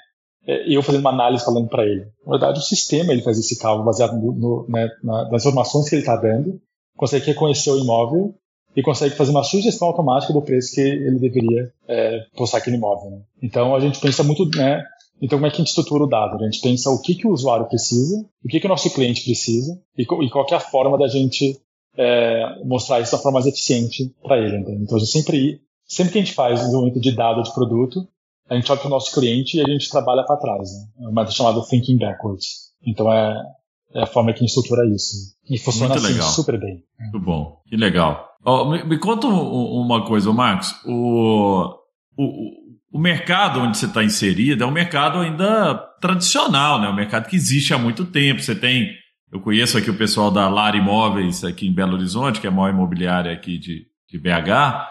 é 0.46 0.76
eu 0.76 0.82
fazendo 0.82 1.02
uma 1.02 1.10
análise 1.10 1.44
falando 1.44 1.68
para 1.68 1.84
ele. 1.84 2.06
Na 2.26 2.32
verdade, 2.32 2.58
o 2.58 2.62
sistema 2.62 3.12
ele 3.12 3.22
faz 3.22 3.38
esse 3.38 3.58
cálculo 3.58 3.84
baseado 3.84 4.14
no, 4.16 4.32
no, 4.32 4.66
né, 4.68 4.88
nas 5.02 5.44
informações 5.44 5.88
que 5.88 5.94
ele 5.94 6.02
está 6.02 6.16
dando, 6.16 6.60
consegue 6.96 7.26
reconhecer 7.26 7.70
o 7.70 7.78
imóvel 7.78 8.34
e 8.76 8.82
consegue 8.82 9.14
fazer 9.14 9.30
uma 9.30 9.44
sugestão 9.44 9.88
automática 9.88 10.32
do 10.32 10.42
preço 10.42 10.74
que 10.74 10.80
ele 10.80 11.18
deveria 11.18 11.72
é, 11.88 12.20
postar 12.36 12.58
aquele 12.58 12.76
imóvel. 12.76 13.10
Né? 13.10 13.20
Então 13.42 13.74
a 13.74 13.80
gente 13.80 14.00
pensa 14.00 14.22
muito, 14.22 14.44
né, 14.56 14.84
então, 15.24 15.38
como 15.38 15.46
é 15.46 15.50
que 15.50 15.56
a 15.56 15.58
gente 15.60 15.68
estrutura 15.68 16.04
o 16.04 16.06
dado? 16.06 16.36
A 16.36 16.44
gente 16.44 16.60
pensa 16.60 16.90
o 16.90 17.00
que, 17.00 17.14
que 17.14 17.26
o 17.26 17.32
usuário 17.32 17.66
precisa, 17.66 18.26
o 18.44 18.48
que, 18.48 18.60
que 18.60 18.66
o 18.66 18.68
nosso 18.68 18.92
cliente 18.92 19.24
precisa 19.24 19.80
e, 19.96 20.02
e 20.02 20.30
qual 20.30 20.46
é 20.50 20.54
a 20.54 20.60
forma 20.60 20.98
da 20.98 21.08
gente 21.08 21.58
é, 21.96 22.62
mostrar 22.62 23.00
isso 23.00 23.12
da 23.12 23.18
forma 23.18 23.40
mais 23.40 23.46
eficiente 23.46 24.14
para 24.22 24.36
ele. 24.36 24.58
Entende? 24.58 24.82
Então, 24.82 24.98
a 24.98 25.00
gente 25.00 25.10
sempre, 25.10 25.62
sempre 25.86 26.12
que 26.12 26.18
a 26.18 26.22
gente 26.22 26.34
faz 26.34 26.60
desenvolvimento 26.60 27.00
de 27.00 27.16
dado 27.16 27.42
de 27.42 27.54
produto, 27.54 28.06
a 28.50 28.54
gente 28.54 28.70
olha 28.70 28.78
para 28.78 28.86
o 28.86 28.90
nosso 28.90 29.14
cliente 29.18 29.56
e 29.56 29.62
a 29.62 29.64
gente 29.66 29.88
trabalha 29.88 30.24
para 30.24 30.36
trás. 30.36 30.70
Né? 30.70 31.06
É 31.06 31.08
uma 31.08 31.26
chamada 31.26 31.62
thinking 31.62 31.96
backwards. 31.96 32.74
Então, 32.86 33.10
é, 33.10 33.42
é 33.94 34.02
a 34.02 34.06
forma 34.06 34.30
que 34.30 34.40
a 34.40 34.40
gente 34.40 34.50
estrutura 34.50 34.86
isso. 34.94 35.34
E 35.48 35.56
funciona 35.56 35.94
assim, 35.94 36.20
super 36.20 36.60
bem. 36.60 36.82
Muito 37.00 37.24
bom. 37.24 37.62
Que 37.66 37.78
legal. 37.78 38.28
Oh, 38.44 38.66
me, 38.66 38.84
me, 38.84 38.98
conta 38.98 39.26
uma 39.26 40.04
coisa, 40.04 40.30
Marcos. 40.34 40.74
O, 40.84 41.64
o, 42.18 42.73
o 42.94 42.98
mercado 43.00 43.58
onde 43.58 43.76
você 43.76 43.86
está 43.86 44.04
inserido 44.04 44.62
é 44.62 44.66
um 44.66 44.70
mercado 44.70 45.18
ainda 45.18 45.74
tradicional, 46.00 46.80
né? 46.80 46.88
Um 46.88 46.94
mercado 46.94 47.28
que 47.28 47.34
existe 47.34 47.74
há 47.74 47.78
muito 47.78 48.04
tempo. 48.04 48.40
Você 48.40 48.54
tem, 48.54 48.94
eu 49.32 49.40
conheço 49.40 49.76
aqui 49.76 49.90
o 49.90 49.98
pessoal 49.98 50.30
da 50.30 50.48
Lara 50.48 50.76
Imóveis 50.76 51.42
aqui 51.42 51.66
em 51.66 51.74
Belo 51.74 51.94
Horizonte, 51.94 52.40
que 52.40 52.46
é 52.46 52.50
a 52.50 52.52
maior 52.52 52.72
imobiliária 52.72 53.32
aqui 53.32 53.58
de, 53.58 53.86
de 54.08 54.16
BH. 54.16 54.86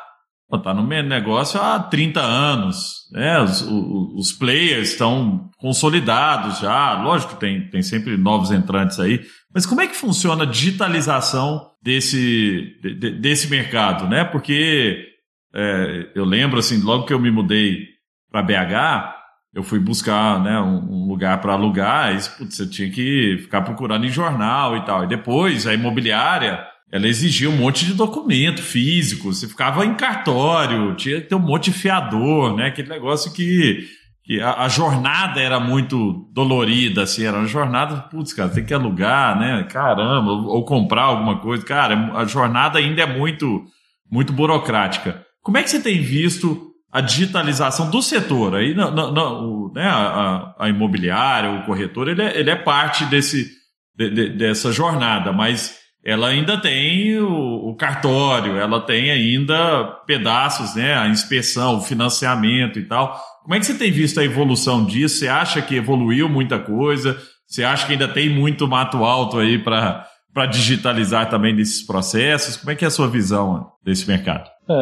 Está 0.54 0.74
no 0.74 0.86
negócio 0.86 1.62
há 1.62 1.80
30 1.80 2.20
anos. 2.20 3.10
Né? 3.10 3.39
Os, 3.39 3.62
os, 3.62 4.13
os 4.16 4.32
players 4.34 4.92
estão 4.92 5.50
consolidados 5.58 6.60
já. 6.60 7.02
Lógico 7.02 7.38
tem, 7.38 7.70
tem 7.70 7.82
sempre 7.82 8.18
novos 8.18 8.52
entrantes 8.52 9.00
aí. 9.00 9.22
Mas 9.56 9.66
como 9.66 9.80
é 9.80 9.88
que 9.88 9.96
funciona 9.96 10.44
a 10.44 10.48
digitalização 10.48 11.70
desse, 11.82 12.78
de, 12.82 13.12
desse 13.12 13.50
mercado? 13.50 14.10
Né? 14.10 14.26
Porque 14.26 15.08
é, 15.56 16.12
eu 16.13 16.26
lembro, 16.26 16.60
assim, 16.60 16.82
logo 16.82 17.06
que 17.06 17.13
eu 17.13 17.20
me 17.20 17.32
mudei 17.32 17.93
para 18.34 18.41
BH, 18.41 19.13
eu 19.54 19.62
fui 19.62 19.80
buscar 19.80 20.41
né, 20.41 20.60
um, 20.60 21.08
lugar 21.08 21.39
para 21.39 21.54
alugar, 21.54 22.15
e 22.15 22.17
putz, 22.38 22.58
você 22.58 22.65
tinha 22.65 22.89
que 22.89 23.38
ficar 23.43 23.62
procurando 23.62 24.04
em 24.06 24.10
jornal 24.10 24.76
e 24.76 24.84
tal. 24.84 25.04
E 25.04 25.08
depois 25.08 25.67
a 25.67 25.74
imobiliária 25.76 26.65
ela 26.91 27.08
exigia 27.08 27.50
um 27.50 27.58
monte 27.58 27.86
de 27.86 27.93
documento 27.93 28.62
físico, 28.62 29.32
você 29.32 29.48
ficava 29.48 29.86
em 29.86 29.93
cartório, 29.93 30.96
tinha 30.96 31.22
que 31.22 31.28
ter 31.28 31.36
um 31.36 31.39
monte 31.39 31.72
de 31.72 31.78
fiador, 31.78 32.56
né? 32.56 32.67
Aquele 32.67 32.89
negócio 32.89 33.32
que, 33.32 33.88
que 34.24 34.41
a, 34.41 34.63
a, 34.63 34.67
jornada 34.67 35.39
era 35.39 35.60
muito 35.60 36.30
dolorida, 36.32 37.04
assim, 37.04 37.24
era 37.24 37.38
uma 37.38 37.48
jornada, 37.48 37.98
putz, 38.10 38.34
cara, 38.34 38.50
tem 38.50 38.65
que 38.65 38.74
alugar, 38.74 39.39
né? 39.39 39.63
Caramba, 39.72 40.32
ou, 40.32 40.46
ou 40.48 40.65
comprar 40.65 41.04
alguma 41.04 41.39
coisa. 41.39 41.63
Cara, 41.63 42.15
a 42.15 42.26
jornada 42.26 42.78
ainda 42.80 43.02
é 43.04 43.17
muito, 43.17 43.63
muito 44.12 44.34
burocrática. 44.34 45.24
Como 45.41 45.58
é 45.58 45.63
que 45.63 45.69
você 45.69 45.82
tem 45.82 46.00
visto 46.02 46.73
a 46.94 47.02
digitalização 47.02 47.90
do 47.90 48.04
setor. 48.04 48.56
Aí 48.56 48.76
não, 48.76 49.72
né, 49.74 49.84
a, 49.84 50.54
a, 50.60 50.70
imobiliária, 50.70 51.50
o 51.50 51.66
corretor, 51.66 52.08
ele 52.08 52.22
é, 52.22 52.40
ele 52.40 52.52
é 52.52 52.56
parte 52.56 53.04
desse, 53.06 53.50
de, 53.98 54.12
de, 54.12 54.30
dessa 54.30 54.72
jornada, 54.72 55.34
mas 55.34 55.80
ela 56.06 56.28
ainda 56.28 56.56
tem 56.56 57.18
o, 57.18 57.70
o, 57.70 57.76
cartório, 57.76 58.58
ela 58.58 58.80
tem 58.80 59.10
ainda 59.10 59.86
pedaços, 60.06 60.76
né, 60.76 60.96
a 60.96 61.08
inspeção, 61.08 61.78
o 61.78 61.82
financiamento 61.82 62.78
e 62.78 62.84
tal. 62.84 63.20
Como 63.42 63.56
é 63.56 63.60
que 63.60 63.66
você 63.66 63.74
tem 63.74 63.92
visto 63.92 64.20
a 64.20 64.24
evolução 64.24 64.86
disso? 64.86 65.18
Você 65.18 65.28
acha 65.28 65.64
que 65.64 65.76
evoluiu 65.76 66.30
muita 66.30 66.60
coisa? 66.60 67.20
Você 67.48 67.64
acha 67.64 67.88
que 67.88 67.94
ainda 67.94 68.08
tem 68.08 68.30
muito 68.30 68.68
mato 68.68 69.04
alto 69.04 69.40
aí 69.40 69.58
para 69.58 70.06
para 70.34 70.48
digitalizar 70.48 71.30
também 71.30 71.56
nesses 71.56 71.86
processos? 71.86 72.58
Como 72.58 72.72
é 72.72 72.76
que 72.76 72.84
é 72.84 72.88
a 72.88 72.91
sua 72.91 73.08
visão 73.08 73.72
desse 73.84 74.08
mercado? 74.08 74.50
É, 74.69 74.74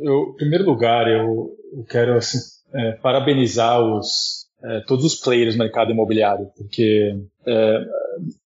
eu, 0.00 0.30
em 0.32 0.36
primeiro 0.36 0.64
lugar, 0.64 1.06
eu, 1.08 1.50
eu 1.72 1.84
quero 1.88 2.16
assim, 2.16 2.38
é, 2.74 2.92
parabenizar 2.92 3.80
os, 3.80 4.46
é, 4.62 4.80
todos 4.86 5.04
os 5.04 5.14
players 5.14 5.54
do 5.54 5.58
mercado 5.58 5.92
imobiliário, 5.92 6.46
porque 6.56 7.14
é, 7.46 7.84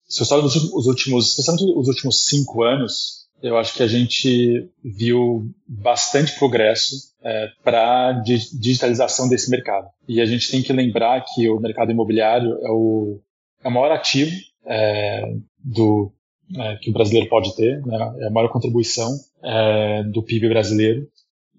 se 0.05 0.23
eu 0.23 0.27
olha 0.37 0.45
os 0.45 0.87
últimos, 0.87 1.39
os 1.39 1.89
últimos 1.89 2.25
cinco 2.25 2.63
anos, 2.63 3.21
eu 3.43 3.57
acho 3.57 3.75
que 3.75 3.83
a 3.83 3.87
gente 3.87 4.69
viu 4.85 5.51
bastante 5.67 6.39
progresso 6.39 6.95
é, 7.23 7.49
para 7.65 8.09
a 8.09 8.13
digitalização 8.13 9.29
desse 9.29 9.51
mercado. 9.51 9.87
E 10.07 10.21
a 10.21 10.27
gente 10.27 10.51
tem 10.51 10.63
que 10.63 10.73
lembrar 10.73 11.25
que 11.25 11.49
o 11.49 11.59
mercado 11.61 11.91
imobiliário 11.91 12.59
é 12.63 12.71
o, 12.71 13.21
é 13.65 13.69
o 13.69 13.71
maior 13.71 13.93
ativo 13.93 14.33
é, 14.67 15.23
do, 15.65 16.13
é, 16.57 16.77
que 16.77 16.91
o 16.91 16.93
brasileiro 16.93 17.29
pode 17.29 17.55
ter, 17.55 17.81
né? 17.85 18.15
é 18.21 18.27
a 18.27 18.31
maior 18.31 18.49
contribuição 18.49 19.11
é, 19.43 20.03
do 20.05 20.23
PIB 20.23 20.49
brasileiro. 20.49 21.07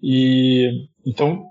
E 0.02 0.86
então, 1.06 1.44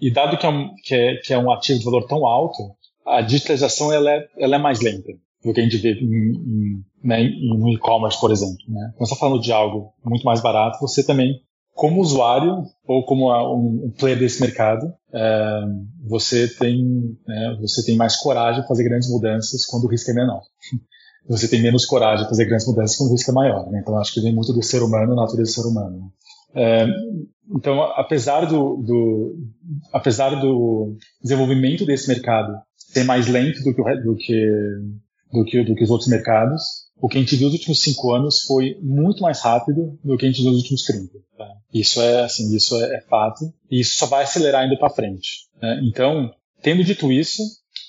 e 0.00 0.10
dado 0.10 0.36
que 0.36 0.46
é, 0.46 0.48
um, 0.48 0.74
que, 0.82 0.94
é, 0.94 1.16
que 1.16 1.32
é 1.32 1.38
um 1.38 1.50
ativo 1.50 1.78
de 1.78 1.84
valor 1.84 2.06
tão 2.06 2.26
alto, 2.26 2.62
a 3.04 3.20
digitalização 3.20 3.92
ela 3.92 4.10
é, 4.10 4.26
ela 4.38 4.56
é 4.56 4.58
mais 4.58 4.80
lenta 4.80 5.12
do 5.44 5.52
que 5.52 5.60
a 5.60 5.62
gente 5.62 5.76
vê 5.76 5.92
em, 5.92 6.04
em, 6.04 6.84
né, 7.02 7.22
em 7.22 7.74
e-commerce, 7.74 8.20
por 8.20 8.32
exemplo. 8.32 8.58
Né? 8.68 8.92
Quando 8.96 9.08
você 9.08 9.14
está 9.14 9.16
falando 9.16 9.40
de 9.40 9.52
algo 9.52 9.92
muito 10.04 10.24
mais 10.24 10.40
barato, 10.40 10.78
você 10.80 11.06
também, 11.06 11.40
como 11.74 12.00
usuário 12.00 12.64
ou 12.86 13.04
como 13.04 13.30
um, 13.30 13.86
um 13.86 13.90
player 13.90 14.18
desse 14.18 14.40
mercado, 14.40 14.92
é, 15.12 15.60
você 16.04 16.48
tem 16.48 17.16
né, 17.26 17.56
você 17.60 17.84
tem 17.84 17.96
mais 17.96 18.16
coragem 18.16 18.62
de 18.62 18.68
fazer 18.68 18.84
grandes 18.84 19.10
mudanças 19.10 19.64
quando 19.64 19.84
o 19.84 19.88
risco 19.88 20.10
é 20.10 20.14
menor. 20.14 20.42
Você 21.28 21.48
tem 21.48 21.62
menos 21.62 21.84
coragem 21.84 22.24
de 22.24 22.28
fazer 22.28 22.44
grandes 22.44 22.66
mudanças 22.66 23.00
o 23.00 23.10
risco 23.10 23.30
é 23.30 23.34
maior. 23.34 23.70
Né? 23.70 23.80
Então, 23.82 23.98
acho 23.98 24.12
que 24.12 24.20
vem 24.20 24.34
muito 24.34 24.52
do 24.52 24.62
ser 24.62 24.82
humano, 24.82 25.14
da 25.14 25.22
natureza 25.22 25.50
do 25.50 25.54
ser 25.54 25.68
humano. 25.68 26.12
É, 26.54 26.86
então, 27.54 27.82
apesar 27.82 28.46
do, 28.46 28.76
do, 28.76 29.36
apesar 29.92 30.40
do 30.40 30.96
desenvolvimento 31.22 31.84
desse 31.84 32.08
mercado 32.08 32.52
ser 32.76 33.04
mais 33.04 33.26
lento 33.26 33.62
do 33.62 33.74
que, 33.74 33.82
do 33.82 34.16
que, 34.16 34.48
do 35.32 35.44
que, 35.44 35.64
do 35.64 35.74
que 35.74 35.84
os 35.84 35.90
outros 35.90 36.08
mercados, 36.08 36.86
o 36.98 37.08
que 37.08 37.18
a 37.18 37.20
gente 37.20 37.36
viu 37.36 37.46
nos 37.46 37.54
últimos 37.54 37.82
cinco 37.82 38.12
anos 38.14 38.42
foi 38.42 38.78
muito 38.80 39.20
mais 39.20 39.40
rápido 39.40 39.98
do 40.02 40.16
que 40.16 40.24
a 40.24 40.28
gente 40.28 40.40
viu 40.40 40.50
nos 40.50 40.62
últimos 40.62 40.82
30. 40.84 41.12
Tá? 41.36 41.48
Isso 41.72 42.00
é 42.00 42.24
assim, 42.24 42.54
isso 42.54 42.74
é, 42.82 42.96
é, 42.96 43.00
fato 43.02 43.52
e 43.70 43.80
isso 43.80 43.98
só 43.98 44.06
vai 44.06 44.24
acelerar 44.24 44.66
indo 44.66 44.78
para 44.78 44.88
frente. 44.88 45.46
Né? 45.60 45.80
Então, 45.84 46.30
tendo 46.62 46.82
dito 46.82 47.12
isso, 47.12 47.42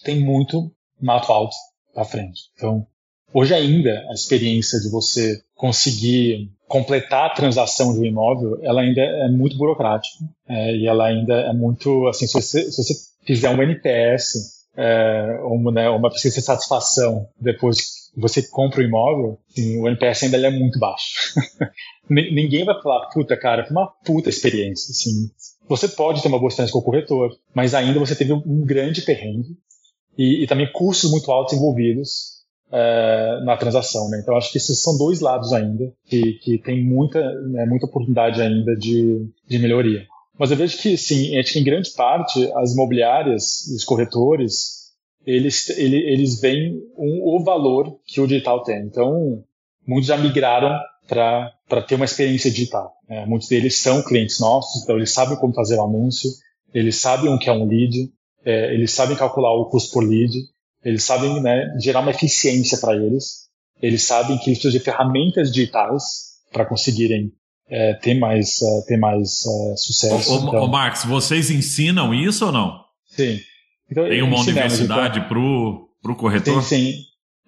tem 0.04 0.20
muito 0.20 0.72
mato 1.02 1.32
alto 1.32 1.56
para 1.94 2.04
frente. 2.04 2.42
Então, 2.56 2.86
hoje 3.34 3.54
ainda 3.54 4.06
a 4.10 4.14
experiência 4.14 4.80
de 4.80 4.90
você 4.90 5.42
conseguir 5.56 6.52
completar 6.68 7.28
a 7.28 7.34
transação 7.34 7.94
de 7.94 8.00
um 8.00 8.06
imóvel, 8.06 8.60
ela 8.62 8.82
ainda 8.82 9.02
é 9.02 9.30
muito 9.30 9.58
burocrática 9.58 10.26
é, 10.48 10.76
e 10.76 10.88
ela 10.88 11.06
ainda 11.06 11.34
é 11.34 11.54
muito 11.54 12.08
assim, 12.08 12.28
se 12.28 12.34
você, 12.34 12.72
se 12.72 12.84
você 12.84 12.94
fizer 13.26 13.50
um 13.50 13.62
NPS 13.62 14.58
é, 14.78 15.40
uma, 15.44 15.72
né, 15.72 15.90
uma 15.90 16.10
pesquisa 16.12 16.36
de 16.36 16.46
satisfação 16.46 17.28
depois 17.42 17.78
que 18.14 18.22
você 18.22 18.48
compra 18.48 18.82
o 18.82 18.84
imóvel, 18.84 19.40
assim, 19.50 19.80
o 19.80 19.88
NPS 19.88 20.24
ainda 20.24 20.38
é 20.38 20.52
muito 20.52 20.78
baixo. 20.78 21.34
Ninguém 22.10 22.64
vai 22.64 22.80
falar, 22.82 23.08
puta, 23.10 23.36
cara, 23.36 23.64
foi 23.66 23.72
uma 23.72 23.88
puta 24.06 24.30
experiência. 24.30 24.92
Assim. 24.92 25.30
Você 25.68 25.88
pode 25.88 26.22
ter 26.22 26.28
uma 26.28 26.40
boa 26.40 26.48
experiência 26.48 26.72
com 26.72 26.80
o 26.80 26.84
corretor, 26.84 27.32
mas 27.54 27.74
ainda 27.74 28.00
você 28.00 28.16
teve 28.16 28.32
um 28.32 28.64
grande 28.66 29.02
perrengue 29.02 29.58
e, 30.18 30.44
e 30.44 30.48
também 30.48 30.72
custos 30.72 31.12
muito 31.12 31.32
altos 31.32 31.56
envolvidos 31.56 32.37
é, 32.72 33.42
na 33.44 33.56
transação. 33.58 34.10
Né? 34.10 34.20
Então, 34.22 34.36
acho 34.36 34.52
que 34.52 34.58
esses 34.58 34.82
são 34.82 34.98
dois 34.98 35.20
lados 35.20 35.54
ainda 35.54 35.92
que, 36.06 36.34
que 36.34 36.58
tem 36.58 36.84
muita, 36.84 37.20
né, 37.42 37.66
muita 37.66 37.86
oportunidade 37.86 38.42
ainda 38.42 38.76
de, 38.76 39.26
de 39.48 39.60
melhoria. 39.60 40.06
Mas 40.38 40.52
eu 40.52 40.58
vejo 40.58 40.78
que, 40.78 40.98
sim, 40.98 41.38
acho 41.38 41.54
que 41.54 41.60
em 41.60 41.64
grande 41.64 41.92
parte 41.92 42.50
as 42.56 42.74
imobiliárias, 42.74 43.66
os 43.76 43.84
corretores, 43.84 44.78
eles, 45.26 45.70
eles, 45.70 46.40
veem 46.40 46.80
um, 46.98 47.22
o 47.24 47.44
valor 47.44 48.00
que 48.06 48.22
o 48.22 48.28
digital 48.28 48.64
tem. 48.64 48.86
Então, 48.86 49.44
muitos 49.86 50.08
já 50.08 50.18
migraram 50.18 50.80
para 51.08 51.82
ter 51.88 51.96
uma 51.96 52.06
experiência 52.06 52.52
digital. 52.52 52.94
Né? 53.10 53.26
Muitos 53.26 53.48
deles 53.48 53.78
são 53.78 54.04
clientes 54.04 54.40
nossos, 54.40 54.84
então 54.84 54.96
eles 54.96 55.12
sabem 55.12 55.38
como 55.38 55.54
fazer 55.54 55.78
o 55.78 55.84
anúncio, 55.84 56.30
eles 56.74 56.98
sabem 56.98 57.34
o 57.34 57.40
que 57.40 57.50
é 57.50 57.54
um 57.54 57.66
lead, 57.66 58.12
é, 58.46 58.74
eles 58.74 58.92
sabem 58.92 59.18
calcular 59.18 59.54
o 59.54 59.66
custo 59.66 59.92
por 59.92 60.04
lead, 60.04 60.32
eles 60.88 61.04
sabem 61.04 61.42
né, 61.42 61.76
gerar 61.82 62.00
uma 62.00 62.12
eficiência 62.12 62.78
para 62.78 62.96
eles, 62.96 63.50
eles 63.82 64.04
sabem 64.04 64.38
que 64.38 64.50
eles 64.50 64.60
precisam 64.60 64.80
de 64.80 64.86
ferramentas 64.86 65.52
digitais 65.52 66.04
para 66.50 66.66
conseguirem 66.66 67.34
é, 67.70 67.94
ter 67.96 68.14
mais, 68.14 68.62
uh, 68.62 68.86
ter 68.88 68.96
mais 68.96 69.44
uh, 69.46 69.76
sucesso. 69.76 70.34
Ô, 70.34 70.48
então, 70.48 70.64
ô, 70.64 70.68
Marcos, 70.70 71.04
vocês 71.04 71.52
ensinam 71.52 72.14
isso 72.14 72.46
ou 72.46 72.54
não? 72.54 72.80
Sim. 73.06 73.38
Então, 73.92 74.08
Tem 74.08 74.22
uma 74.22 74.40
universidade 74.40 75.20
então, 75.20 75.28
para 75.28 76.12
o 76.12 76.16
corretor? 76.16 76.64
Sim, 76.64 76.94
sim. 76.94 76.94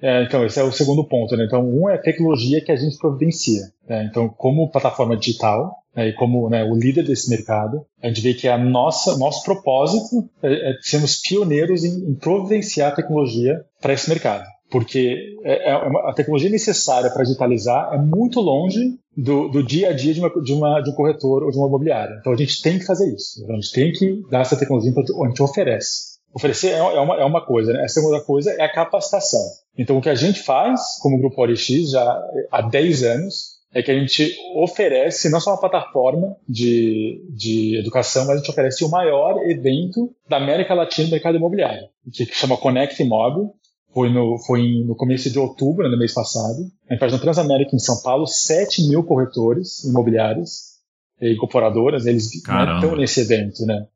É, 0.01 0.23
então, 0.23 0.45
esse 0.45 0.59
é 0.59 0.63
o 0.63 0.71
segundo 0.71 1.03
ponto. 1.03 1.35
Né? 1.35 1.45
Então, 1.45 1.67
um 1.67 1.89
é 1.89 1.95
a 1.95 2.01
tecnologia 2.01 2.63
que 2.63 2.71
a 2.71 2.75
gente 2.75 2.97
providencia. 2.97 3.63
Né? 3.87 4.07
Então, 4.09 4.29
como 4.29 4.71
plataforma 4.71 5.17
digital 5.17 5.75
né, 5.95 6.09
e 6.09 6.13
como 6.13 6.49
né, 6.49 6.63
o 6.63 6.75
líder 6.75 7.03
desse 7.03 7.29
mercado, 7.29 7.85
a 8.01 8.07
gente 8.07 8.21
vê 8.21 8.33
que 8.33 8.47
a 8.47 8.57
nossa 8.57 9.17
nosso 9.17 9.43
propósito 9.43 10.29
é, 10.41 10.71
é 10.71 10.77
sermos 10.81 11.17
pioneiros 11.21 11.83
em, 11.83 12.09
em 12.09 12.15
providenciar 12.15 12.95
tecnologia 12.95 13.61
para 13.81 13.93
esse 13.93 14.09
mercado 14.09 14.45
porque 14.69 15.35
é, 15.43 15.71
é 15.71 15.73
a 15.73 16.13
tecnologia 16.13 16.49
necessária 16.49 17.09
para 17.09 17.23
digitalizar 17.23 17.93
é 17.93 17.97
muito 17.97 18.39
longe 18.39 18.97
do, 19.17 19.49
do, 19.49 19.63
dia 19.63 19.89
a 19.89 19.93
dia 19.93 20.13
de, 20.13 20.19
uma, 20.19 20.29
de, 20.29 20.53
uma, 20.53 20.81
de 20.81 20.91
um 20.91 20.93
corretor 20.93 21.43
ou 21.43 21.51
de 21.51 21.57
uma 21.57 21.67
imobiliária. 21.67 22.17
Então 22.19 22.31
a 22.31 22.35
gente 22.37 22.61
tem 22.61 22.77
que 22.77 22.85
fazer 22.85 23.13
isso. 23.13 23.43
A 23.49 23.55
gente 23.55 23.71
tem 23.71 23.91
que 23.91 24.21
dar 24.29 24.41
essa 24.41 24.55
tecnologia, 24.55 24.91
então 24.91 25.23
a 25.23 25.27
gente 25.27 25.41
oferece. 25.41 26.19
Oferecer 26.33 26.69
é, 26.69 26.77
é 26.77 26.99
uma, 26.99 27.15
é 27.15 27.25
uma 27.25 27.43
coisa, 27.43 27.73
né? 27.73 27.83
A 27.83 27.87
segunda 27.87 28.21
coisa 28.21 28.51
é 28.51 28.61
a 28.61 28.71
capacitação. 28.71 29.41
Então 29.79 29.97
o 29.97 30.01
que 30.01 30.09
a 30.09 30.15
gente 30.15 30.41
faz 30.41 30.99
como 31.01 31.17
Grupo 31.17 31.41
ORX 31.41 31.91
já 31.91 32.21
há 32.51 32.61
10 32.61 33.03
anos 33.03 33.59
é 33.73 33.81
que 33.81 33.89
a 33.89 33.97
gente 33.97 34.35
oferece 34.55 35.29
não 35.29 35.39
só 35.39 35.51
uma 35.51 35.59
plataforma 35.59 36.35
de, 36.47 37.23
de 37.29 37.77
educação, 37.79 38.25
mas 38.25 38.35
a 38.35 38.37
gente 38.39 38.49
oferece 38.49 38.83
o 38.83 38.89
maior 38.89 39.37
evento 39.49 40.13
da 40.27 40.35
América 40.35 40.73
Latina 40.73 41.05
no 41.05 41.11
mercado 41.11 41.37
imobiliário, 41.37 41.87
que 42.11 42.25
chama 42.25 42.57
Connect 42.57 43.01
Imóvel, 43.01 43.53
foi 43.93 44.11
no, 44.11 44.37
foi 44.39 44.83
no 44.85 44.95
começo 44.95 45.29
de 45.29 45.39
outubro, 45.39 45.85
né, 45.85 45.89
no 45.89 45.97
mês 45.97 46.13
passado. 46.13 46.57
A 46.89 46.93
gente 46.93 46.99
faz 46.99 47.13
no 47.13 47.19
Transamérica 47.19 47.73
em 47.73 47.79
São 47.79 48.01
Paulo 48.01 48.27
7 48.27 48.85
mil 48.89 49.03
corretores 49.03 49.85
imobiliários 49.85 50.79
e 51.21 51.33
incorporadoras, 51.33 52.05
eles 52.05 52.29
né, 52.45 52.75
estão 52.75 52.97
nesse 52.97 53.21
evento, 53.21 53.65
né? 53.65 53.87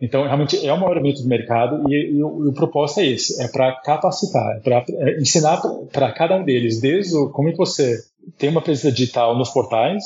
Então, 0.00 0.24
realmente 0.24 0.66
é 0.66 0.72
o 0.72 0.80
maior 0.80 0.96
evento 0.96 1.22
do 1.22 1.28
mercado 1.28 1.88
e, 1.88 2.16
e, 2.16 2.22
o, 2.22 2.46
e 2.46 2.48
o 2.48 2.52
propósito 2.52 3.00
é 3.00 3.06
esse, 3.06 3.42
é 3.42 3.48
para 3.48 3.72
capacitar, 3.80 4.56
é 4.56 4.60
para 4.60 4.84
é 4.88 5.18
ensinar 5.20 5.60
para 5.92 6.12
cada 6.12 6.36
um 6.36 6.44
deles, 6.44 6.80
desde 6.80 7.16
o, 7.16 7.30
como 7.30 7.54
você 7.56 7.98
tem 8.36 8.50
uma 8.50 8.60
presença 8.60 8.90
digital 8.90 9.36
nos 9.36 9.50
portais, 9.50 10.04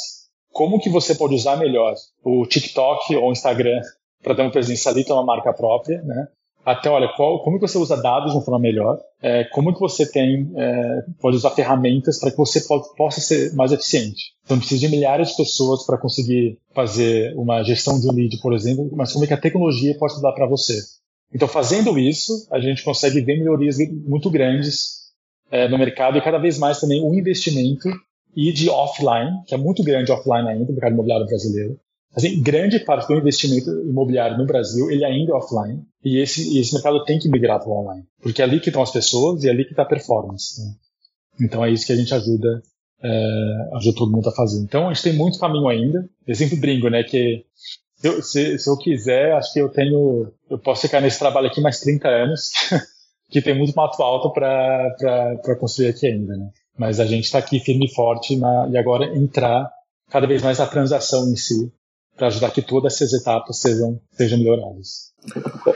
como 0.52 0.80
que 0.80 0.90
você 0.90 1.14
pode 1.14 1.34
usar 1.34 1.56
melhor 1.56 1.94
o 2.22 2.46
TikTok 2.46 3.16
ou 3.16 3.28
o 3.28 3.32
Instagram 3.32 3.80
para 4.22 4.34
ter 4.34 4.42
uma 4.42 4.50
presença 4.50 4.90
ali, 4.90 5.04
ter 5.04 5.12
uma 5.12 5.24
marca 5.24 5.52
própria, 5.52 6.02
né? 6.02 6.28
Até, 6.64 6.90
olha, 6.90 7.08
qual, 7.16 7.42
como 7.42 7.58
que 7.58 7.66
você 7.66 7.78
usa 7.78 7.96
dados 7.96 8.30
de 8.30 8.36
uma 8.36 8.44
forma 8.44 8.60
melhor, 8.60 8.98
é, 9.22 9.44
como 9.44 9.72
que 9.72 9.80
você 9.80 10.10
tem, 10.10 10.52
é, 10.56 11.02
pode 11.20 11.36
usar 11.36 11.50
ferramentas 11.50 12.18
para 12.18 12.30
que 12.30 12.36
você 12.36 12.60
pode, 12.60 12.84
possa 12.96 13.20
ser 13.20 13.54
mais 13.54 13.72
eficiente. 13.72 14.32
Então, 14.44 14.58
precisa 14.58 14.80
de 14.80 14.88
milhares 14.88 15.28
de 15.30 15.36
pessoas 15.36 15.86
para 15.86 15.98
conseguir 15.98 16.58
fazer 16.74 17.34
uma 17.36 17.62
gestão 17.62 17.98
de 17.98 18.08
um 18.08 18.12
lead, 18.12 18.38
por 18.40 18.52
exemplo, 18.52 18.88
mas 18.92 19.12
como 19.12 19.24
é 19.24 19.28
que 19.28 19.34
a 19.34 19.40
tecnologia 19.40 19.96
pode 19.96 20.20
dar 20.20 20.32
para 20.32 20.46
você. 20.46 20.78
Então, 21.34 21.48
fazendo 21.48 21.98
isso, 21.98 22.46
a 22.50 22.58
gente 22.60 22.82
consegue 22.82 23.20
ver 23.20 23.38
melhorias 23.38 23.76
muito 24.06 24.30
grandes 24.30 24.98
é, 25.50 25.68
no 25.68 25.78
mercado 25.78 26.18
e 26.18 26.22
cada 26.22 26.38
vez 26.38 26.58
mais 26.58 26.80
também 26.80 27.02
o 27.02 27.14
investimento 27.14 27.88
e 28.36 28.52
de 28.52 28.68
offline, 28.68 29.30
que 29.46 29.54
é 29.54 29.58
muito 29.58 29.82
grande 29.82 30.12
offline 30.12 30.48
ainda 30.48 30.64
no 30.64 30.72
mercado 30.72 30.92
imobiliário 30.92 31.26
brasileiro, 31.26 31.78
Assim, 32.16 32.42
grande 32.42 32.80
parte 32.80 33.06
do 33.06 33.18
investimento 33.18 33.70
imobiliário 33.82 34.38
no 34.38 34.46
Brasil 34.46 34.90
ele 34.90 35.04
ainda 35.04 35.32
é 35.32 35.34
offline 35.34 35.82
e 36.04 36.18
esse, 36.18 36.58
esse 36.58 36.72
mercado 36.72 37.04
tem 37.04 37.18
que 37.18 37.28
migrar 37.28 37.60
para 37.60 37.68
o 37.68 37.80
online, 37.80 38.04
porque 38.20 38.40
é 38.40 38.44
ali 38.44 38.60
que 38.60 38.70
estão 38.70 38.82
as 38.82 38.90
pessoas 38.90 39.44
e 39.44 39.48
é 39.48 39.50
ali 39.50 39.64
que 39.64 39.70
está 39.70 39.82
a 39.82 39.86
performance. 39.86 40.60
Né? 40.60 40.72
Então 41.42 41.64
é 41.64 41.70
isso 41.70 41.86
que 41.86 41.92
a 41.92 41.96
gente 41.96 42.12
ajuda, 42.12 42.62
é, 43.02 43.68
ajuda 43.74 43.96
todo 43.96 44.10
mundo 44.10 44.28
a 44.28 44.34
fazer. 44.34 44.60
Então 44.60 44.88
a 44.88 44.92
gente 44.92 45.02
tem 45.02 45.12
muito 45.12 45.38
caminho 45.38 45.68
ainda. 45.68 46.08
Eu 46.26 46.34
sempre 46.34 46.56
brinco, 46.56 46.88
né, 46.88 47.04
que 47.04 47.44
se 47.98 48.08
eu, 48.08 48.22
se, 48.22 48.58
se 48.58 48.70
eu 48.70 48.76
quiser, 48.76 49.32
acho 49.32 49.52
que 49.52 49.60
eu 49.60 49.68
tenho, 49.68 50.32
eu 50.48 50.58
posso 50.58 50.82
ficar 50.82 51.00
nesse 51.00 51.18
trabalho 51.18 51.48
aqui 51.48 51.60
mais 51.60 51.80
30 51.80 52.08
anos, 52.08 52.50
que 53.28 53.42
tem 53.42 53.56
muito 53.58 53.74
mato 53.74 54.00
alto 54.02 54.32
para 54.32 55.56
construir 55.58 55.88
aqui 55.88 56.06
ainda, 56.06 56.36
né? 56.36 56.48
Mas 56.78 57.00
a 57.00 57.04
gente 57.04 57.24
está 57.24 57.38
aqui 57.38 57.58
firme 57.58 57.86
e 57.86 57.94
forte 57.94 58.36
na, 58.36 58.68
e 58.70 58.78
agora 58.78 59.16
entrar 59.16 59.68
cada 60.08 60.28
vez 60.28 60.42
mais 60.42 60.58
na 60.58 60.66
transação 60.66 61.28
em 61.28 61.34
si, 61.34 61.72
para 62.18 62.26
ajudar 62.26 62.50
que 62.50 62.60
todas 62.60 62.94
essas 62.94 63.12
etapas 63.12 63.60
sejam, 63.60 64.00
sejam 64.10 64.38
melhoradas. 64.38 65.14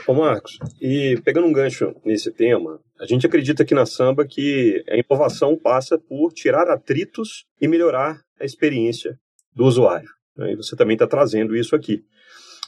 Ô 0.05 0.13
Marcos, 0.13 0.59
e 0.81 1.19
pegando 1.23 1.47
um 1.47 1.53
gancho 1.53 1.95
nesse 2.03 2.31
tema, 2.31 2.79
a 2.99 3.05
gente 3.05 3.25
acredita 3.25 3.63
aqui 3.63 3.73
na 3.73 3.85
Samba 3.85 4.27
que 4.27 4.83
a 4.89 4.97
inovação 4.97 5.57
passa 5.57 5.97
por 5.97 6.33
tirar 6.33 6.69
atritos 6.69 7.45
e 7.61 7.67
melhorar 7.67 8.19
a 8.39 8.43
experiência 8.43 9.17
do 9.55 9.63
usuário. 9.63 10.09
Né? 10.37 10.51
E 10.51 10.55
você 10.55 10.75
também 10.75 10.95
está 10.95 11.07
trazendo 11.07 11.55
isso 11.55 11.75
aqui. 11.75 12.03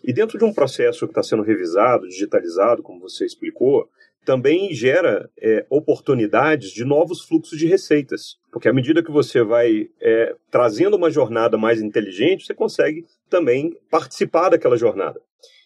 E 0.03 0.13
dentro 0.13 0.37
de 0.37 0.45
um 0.45 0.53
processo 0.53 1.05
que 1.05 1.11
está 1.11 1.23
sendo 1.23 1.43
revisado, 1.43 2.07
digitalizado, 2.07 2.81
como 2.81 2.99
você 2.99 3.25
explicou, 3.25 3.89
também 4.25 4.73
gera 4.73 5.29
é, 5.39 5.65
oportunidades 5.69 6.71
de 6.71 6.83
novos 6.83 7.21
fluxos 7.21 7.57
de 7.57 7.67
receitas. 7.67 8.37
Porque 8.51 8.67
à 8.67 8.73
medida 8.73 9.03
que 9.03 9.11
você 9.11 9.43
vai 9.43 9.87
é, 10.01 10.35
trazendo 10.49 10.97
uma 10.97 11.09
jornada 11.09 11.57
mais 11.57 11.81
inteligente, 11.81 12.45
você 12.45 12.53
consegue 12.53 13.05
também 13.29 13.71
participar 13.89 14.49
daquela 14.49 14.77
jornada. 14.77 15.21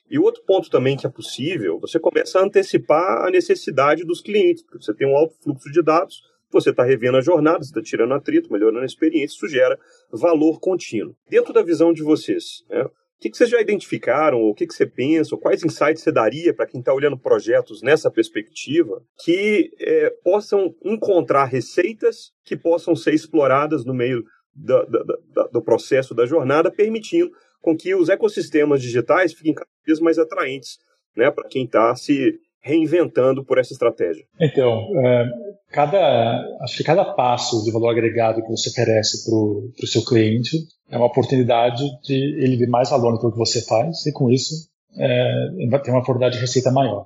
E 0.10 0.20
outro 0.20 0.44
ponto 0.46 0.70
também 0.70 0.98
que 0.98 1.06
é 1.06 1.10
possível, 1.10 1.80
você 1.80 2.00
começa 2.00 2.40
a 2.40 2.44
antecipar 2.44 3.28
a 3.28 3.32
necessidade 3.32 4.04
dos 4.04 4.22
clientes, 4.22 4.64
porque 4.64 4.84
você 4.84 4.94
tem 4.94 5.08
um 5.08 5.16
alto 5.16 5.36
fluxo 5.42 5.72
de 5.72 5.84
dados, 5.84 6.22
você 6.52 6.72
está 6.72 6.84
revendo 6.84 7.18
a 7.18 7.22
jornada, 7.22 7.60
você 7.60 7.70
está 7.70 7.82
tirando 7.82 8.16
atrito, 8.16 8.52
melhorando 8.52 8.82
a 8.82 8.86
experiência, 8.86 9.36
isso 9.36 9.48
gera 9.48 9.80
valor 10.12 10.60
contínuo. 10.60 11.16
Dentro 11.30 11.54
da 11.54 11.62
visão 11.62 11.94
de 11.94 12.02
vocês, 12.02 12.66
né, 12.68 12.86
o 13.20 13.22
que, 13.22 13.30
que 13.30 13.36
vocês 13.36 13.50
já 13.50 13.60
identificaram, 13.60 14.40
o 14.40 14.56
que, 14.56 14.66
que 14.66 14.74
você 14.74 14.86
pensa, 14.86 15.36
quais 15.36 15.62
insights 15.62 16.02
você 16.02 16.10
daria 16.10 16.54
para 16.54 16.66
quem 16.66 16.80
está 16.80 16.94
olhando 16.94 17.20
projetos 17.20 17.82
nessa 17.82 18.10
perspectiva 18.10 19.04
que 19.26 19.70
é, 19.78 20.10
possam 20.24 20.74
encontrar 20.86 21.44
receitas 21.44 22.32
que 22.46 22.56
possam 22.56 22.96
ser 22.96 23.14
exploradas 23.14 23.84
no 23.84 23.94
meio 23.94 24.24
do, 24.56 24.86
do, 24.86 25.50
do 25.52 25.62
processo 25.62 26.16
da 26.16 26.26
jornada, 26.26 26.72
permitindo 26.72 27.30
com 27.62 27.76
que 27.76 27.94
os 27.94 28.08
ecossistemas 28.08 28.82
digitais 28.82 29.34
fiquem 29.34 29.54
cada 29.54 29.68
vez 29.86 30.00
mais 30.00 30.18
atraentes 30.18 30.78
né, 31.14 31.30
para 31.30 31.50
quem 31.50 31.66
está 31.66 31.94
se 31.98 32.40
reinventando 32.62 33.44
por 33.44 33.58
essa 33.58 33.74
estratégia? 33.74 34.24
Então, 34.40 34.88
é, 35.06 35.26
cada, 35.70 36.46
acho 36.62 36.78
que 36.78 36.84
cada 36.84 37.06
passo 37.06 37.64
de 37.64 37.72
valor 37.72 37.90
agregado 37.90 38.42
que 38.42 38.52
você 38.52 38.70
oferece 38.70 39.26
para 39.26 39.36
o 39.36 39.88
seu 39.88 40.04
cliente 40.04 40.58
é 40.90 40.98
uma 40.98 41.08
oportunidade 41.08 41.84
de 42.04 42.14
ele 42.14 42.58
ver 42.58 42.68
mais 42.68 42.90
valor 42.90 43.14
no 43.14 43.32
que 43.32 43.38
você 43.38 43.62
faz 43.66 44.06
e 44.06 44.12
com 44.12 44.30
isso 44.30 44.70
é, 44.98 45.80
ter 45.84 45.92
uma 45.92 46.00
oportunidade 46.00 46.36
de 46.36 46.42
receita 46.42 46.72
maior. 46.72 47.06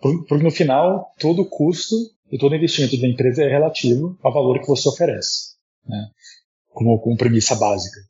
Porque 0.00 0.44
no 0.44 0.50
final, 0.50 1.10
todo 1.18 1.48
custo 1.48 1.96
e 2.30 2.38
todo 2.38 2.54
investimento 2.54 3.00
da 3.00 3.08
empresa 3.08 3.42
é 3.42 3.48
relativo 3.48 4.18
ao 4.22 4.32
valor 4.32 4.60
que 4.60 4.66
você 4.66 4.88
oferece, 4.88 5.54
né? 5.86 6.08
como, 6.68 6.98
como 6.98 7.16
premissa 7.16 7.54
básica. 7.54 8.00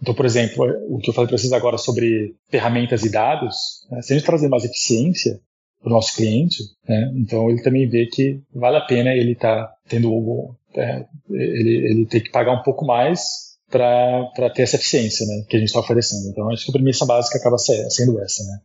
Então, 0.00 0.14
por 0.14 0.24
exemplo, 0.24 0.64
o 0.88 0.98
que 0.98 1.10
eu 1.10 1.14
falei 1.14 1.28
para 1.28 1.38
vocês 1.38 1.52
agora 1.52 1.76
sobre 1.76 2.36
ferramentas 2.48 3.04
e 3.04 3.10
dados, 3.10 3.56
né? 3.90 4.00
se 4.00 4.12
a 4.12 4.16
gente 4.16 4.26
trazer 4.26 4.48
mais 4.48 4.64
eficiência 4.64 5.40
o 5.82 5.88
nosso 5.88 6.16
cliente, 6.16 6.62
né? 6.88 7.12
então 7.16 7.48
ele 7.48 7.62
também 7.62 7.88
vê 7.88 8.06
que 8.06 8.40
vale 8.54 8.76
a 8.76 8.80
pena 8.80 9.14
ele 9.14 9.32
estar 9.32 9.66
tá 9.66 9.74
tendo 9.88 10.56
é, 10.74 11.04
ele, 11.30 11.90
ele 11.90 12.06
ter 12.06 12.20
que 12.20 12.30
pagar 12.30 12.52
um 12.52 12.62
pouco 12.62 12.84
mais 12.84 13.48
para 13.70 14.50
ter 14.54 14.62
essa 14.62 14.76
eficiência 14.76 15.26
né, 15.26 15.44
que 15.48 15.56
a 15.56 15.58
gente 15.58 15.68
está 15.68 15.80
oferecendo. 15.80 16.28
Então, 16.28 16.50
acho 16.50 16.64
que 16.64 16.70
a 16.70 16.72
premissa 16.72 17.04
básica 17.04 17.38
acaba 17.38 17.58
sendo 17.58 18.20
essa. 18.20 18.42
Né? 18.44 18.58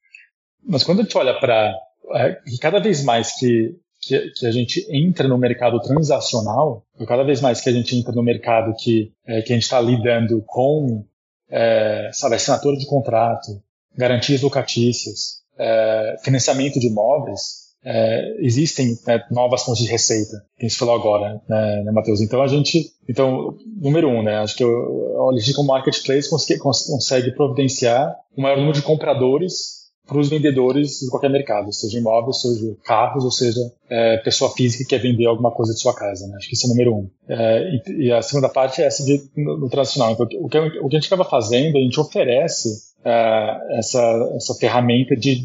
Mas 0.65 0.83
quando 0.83 1.01
a 1.01 1.03
gente 1.03 1.17
olha 1.17 1.37
para. 1.39 1.75
É, 2.15 2.37
cada 2.59 2.79
vez 2.79 3.03
mais 3.03 3.33
que, 3.35 3.75
que, 4.01 4.31
que, 4.31 4.45
a 4.45 4.51
gente 4.51 4.85
entra 4.89 5.27
no 5.27 5.37
mercado 5.37 5.79
transacional, 5.81 6.85
cada 7.07 7.23
vez 7.23 7.41
mais 7.41 7.61
que 7.61 7.69
a 7.69 7.73
gente 7.73 7.95
entra 7.95 8.13
no 8.13 8.23
mercado 8.23 8.73
que, 8.77 9.11
é, 9.25 9.41
que 9.41 9.53
a 9.53 9.55
gente 9.55 9.63
está 9.63 9.79
lidando 9.79 10.43
com, 10.45 11.05
é, 11.49 12.09
sabe, 12.13 12.35
assinatura 12.35 12.77
de 12.77 12.85
contrato, 12.85 13.61
garantias 13.95 14.41
locatícias, 14.41 15.42
é, 15.57 16.15
financiamento 16.23 16.79
de 16.79 16.87
imóveis, 16.87 17.63
é, 17.85 18.37
existem 18.39 18.97
né, 19.05 19.21
novas 19.29 19.63
fontes 19.63 19.83
de 19.83 19.91
receita, 19.91 20.43
que 20.57 20.65
a 20.65 20.69
gente 20.69 20.77
falou 20.77 20.95
agora, 20.95 21.41
né, 21.49 21.83
né 21.83 21.91
Matheus? 21.91 22.21
Então 22.21 22.41
a 22.41 22.47
gente, 22.47 22.91
então, 23.09 23.57
número 23.81 24.07
um, 24.07 24.23
né, 24.23 24.37
acho 24.37 24.55
que 24.55 24.63
o 24.63 25.63
marketplace 25.63 26.29
consegue, 26.29 26.59
consegue 26.59 27.31
providenciar 27.35 28.15
o 28.37 28.41
maior 28.41 28.57
número 28.57 28.73
de 28.73 28.81
compradores 28.81 29.83
para 30.05 30.17
os 30.17 30.29
vendedores 30.29 30.99
de 30.99 31.09
qualquer 31.09 31.29
mercado, 31.29 31.71
seja 31.71 31.97
imóveis, 31.97 32.41
seja 32.41 32.75
carros, 32.83 33.23
ou 33.23 33.31
seja, 33.31 33.59
é, 33.89 34.17
pessoa 34.17 34.51
física 34.51 34.83
que 34.83 34.89
quer 34.89 35.01
vender 35.01 35.25
alguma 35.25 35.51
coisa 35.51 35.73
de 35.73 35.79
sua 35.79 35.95
casa. 35.95 36.27
Né? 36.27 36.35
Acho 36.35 36.49
que 36.49 36.55
isso 36.55 36.65
é 36.65 36.69
o 36.69 36.73
número 36.73 36.93
um. 36.93 37.09
É, 37.29 37.69
e, 37.69 38.07
e, 38.07 38.11
a 38.11 38.21
segunda 38.21 38.49
parte 38.49 38.81
é 38.81 38.85
essa 38.85 39.03
de, 39.05 39.23
no, 39.35 39.57
no 39.57 39.69
tradicional. 39.69 40.11
Então, 40.11 40.27
o 40.41 40.49
que, 40.49 40.57
o 40.57 40.89
que 40.89 40.97
a 40.97 40.99
gente 40.99 41.07
acaba 41.07 41.23
fazendo, 41.23 41.77
a 41.77 41.81
gente 41.81 41.99
oferece 41.99 42.92
uh, 43.05 43.77
essa, 43.77 44.01
essa 44.35 44.55
ferramenta 44.55 45.15
de 45.15 45.35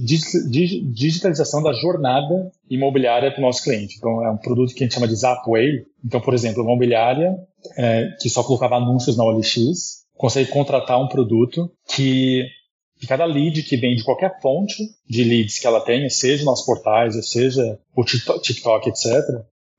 digitalização 0.93 1.63
da 1.63 1.73
jornada 1.73 2.51
imobiliária 2.71 3.31
para 3.31 3.41
o 3.41 3.45
nosso 3.45 3.63
cliente. 3.63 3.97
Então, 3.99 4.25
é 4.25 4.31
um 4.31 4.37
produto 4.37 4.75
que 4.75 4.83
a 4.83 4.87
gente 4.87 4.95
chama 4.95 5.09
de 5.09 5.17
Zapway. 5.17 5.85
Então, 6.05 6.21
por 6.21 6.35
exemplo, 6.35 6.63
uma 6.63 6.71
imobiliária 6.71 7.37
é, 7.77 8.11
que 8.21 8.31
só 8.31 8.43
colocava 8.43 8.77
anúncios 8.77 9.17
na 9.17 9.25
OLX 9.25 10.07
consegue 10.17 10.51
contratar 10.51 11.01
um 11.01 11.09
produto 11.09 11.71
que 11.95 12.45
cada 13.07 13.25
lead 13.25 13.63
que 13.63 13.77
vem 13.77 13.95
de 13.95 14.03
qualquer 14.03 14.41
fonte 14.41 14.83
de 15.09 15.23
leads 15.23 15.61
que 15.61 15.67
ela 15.67 15.81
tenha, 15.81 16.11
seja 16.11 16.45
nos 16.45 16.63
portais, 16.63 17.15
seja 17.31 17.79
o 17.95 18.05
TikTok, 18.05 18.89
etc., 18.89 19.05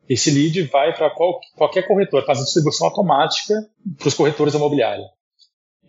esse 0.08 0.32
lead 0.32 0.64
vai 0.64 0.92
para 0.96 1.12
qual, 1.12 1.40
qualquer 1.56 1.88
corretor, 1.88 2.26
fazendo 2.26 2.46
distribuição 2.46 2.88
automática 2.88 3.54
para 3.98 4.08
os 4.08 4.14
corretores 4.16 4.56
imobiliários. 4.56 5.06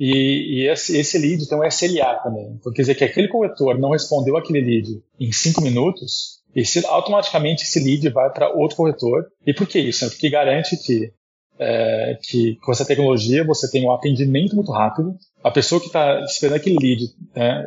E, 0.00 0.62
e 0.62 0.66
esse, 0.66 0.96
esse, 0.96 1.18
lead 1.18 1.46
tem 1.46 1.58
um 1.58 1.62
SLA 1.62 2.14
também. 2.22 2.56
Então, 2.58 2.72
quer 2.72 2.80
dizer 2.80 2.94
que 2.94 3.04
aquele 3.04 3.28
corretor 3.28 3.78
não 3.78 3.90
respondeu 3.90 4.34
aquele 4.34 4.62
lead 4.62 5.02
em 5.20 5.30
cinco 5.30 5.60
minutos, 5.60 6.40
esse, 6.56 6.84
automaticamente 6.86 7.64
esse 7.64 7.78
lead 7.78 8.08
vai 8.08 8.30
para 8.30 8.48
outro 8.48 8.78
corretor. 8.78 9.26
E 9.46 9.52
por 9.52 9.66
que 9.66 9.78
isso? 9.78 10.08
Porque 10.08 10.30
garante 10.30 10.74
que, 10.78 11.12
é, 11.58 12.18
que 12.22 12.56
com 12.64 12.72
essa 12.72 12.86
tecnologia 12.86 13.44
você 13.44 13.70
tem 13.70 13.86
um 13.86 13.92
atendimento 13.92 14.56
muito 14.56 14.72
rápido, 14.72 15.14
a 15.44 15.50
pessoa 15.50 15.78
que 15.78 15.88
está 15.88 16.24
esperando 16.24 16.56
aquele 16.56 16.78
lead 16.80 17.02
né, 17.36 17.62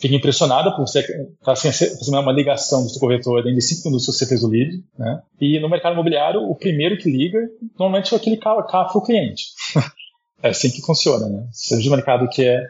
fica 0.00 0.16
impressionada 0.16 0.72
por 0.72 0.88
você 0.88 1.00
estar 1.00 1.24
tá 1.44 1.54
fazendo 1.54 2.18
uma 2.18 2.32
ligação 2.32 2.82
do 2.82 2.88
seu 2.88 2.98
corretor 2.98 3.44
de 3.44 3.60
cinco 3.60 3.84
minutos 3.84 4.06
você 4.06 4.26
fez 4.26 4.42
o 4.42 4.48
lead. 4.48 4.72
Né? 4.98 5.20
E 5.40 5.60
no 5.60 5.68
mercado 5.68 5.92
imobiliário, 5.92 6.40
o 6.40 6.56
primeiro 6.56 6.98
que 6.98 7.08
liga 7.08 7.38
normalmente 7.78 8.12
é 8.12 8.16
aquele 8.16 8.38
carro, 8.38 8.66
carro 8.66 8.90
para 8.90 8.98
o 8.98 9.04
cliente. 9.04 9.44
É 10.42 10.48
assim 10.48 10.70
que 10.70 10.80
funciona, 10.80 11.28
né? 11.28 11.48
Seja 11.52 11.82
de 11.82 11.90
mercado 11.90 12.28
que, 12.28 12.44
é, 12.44 12.62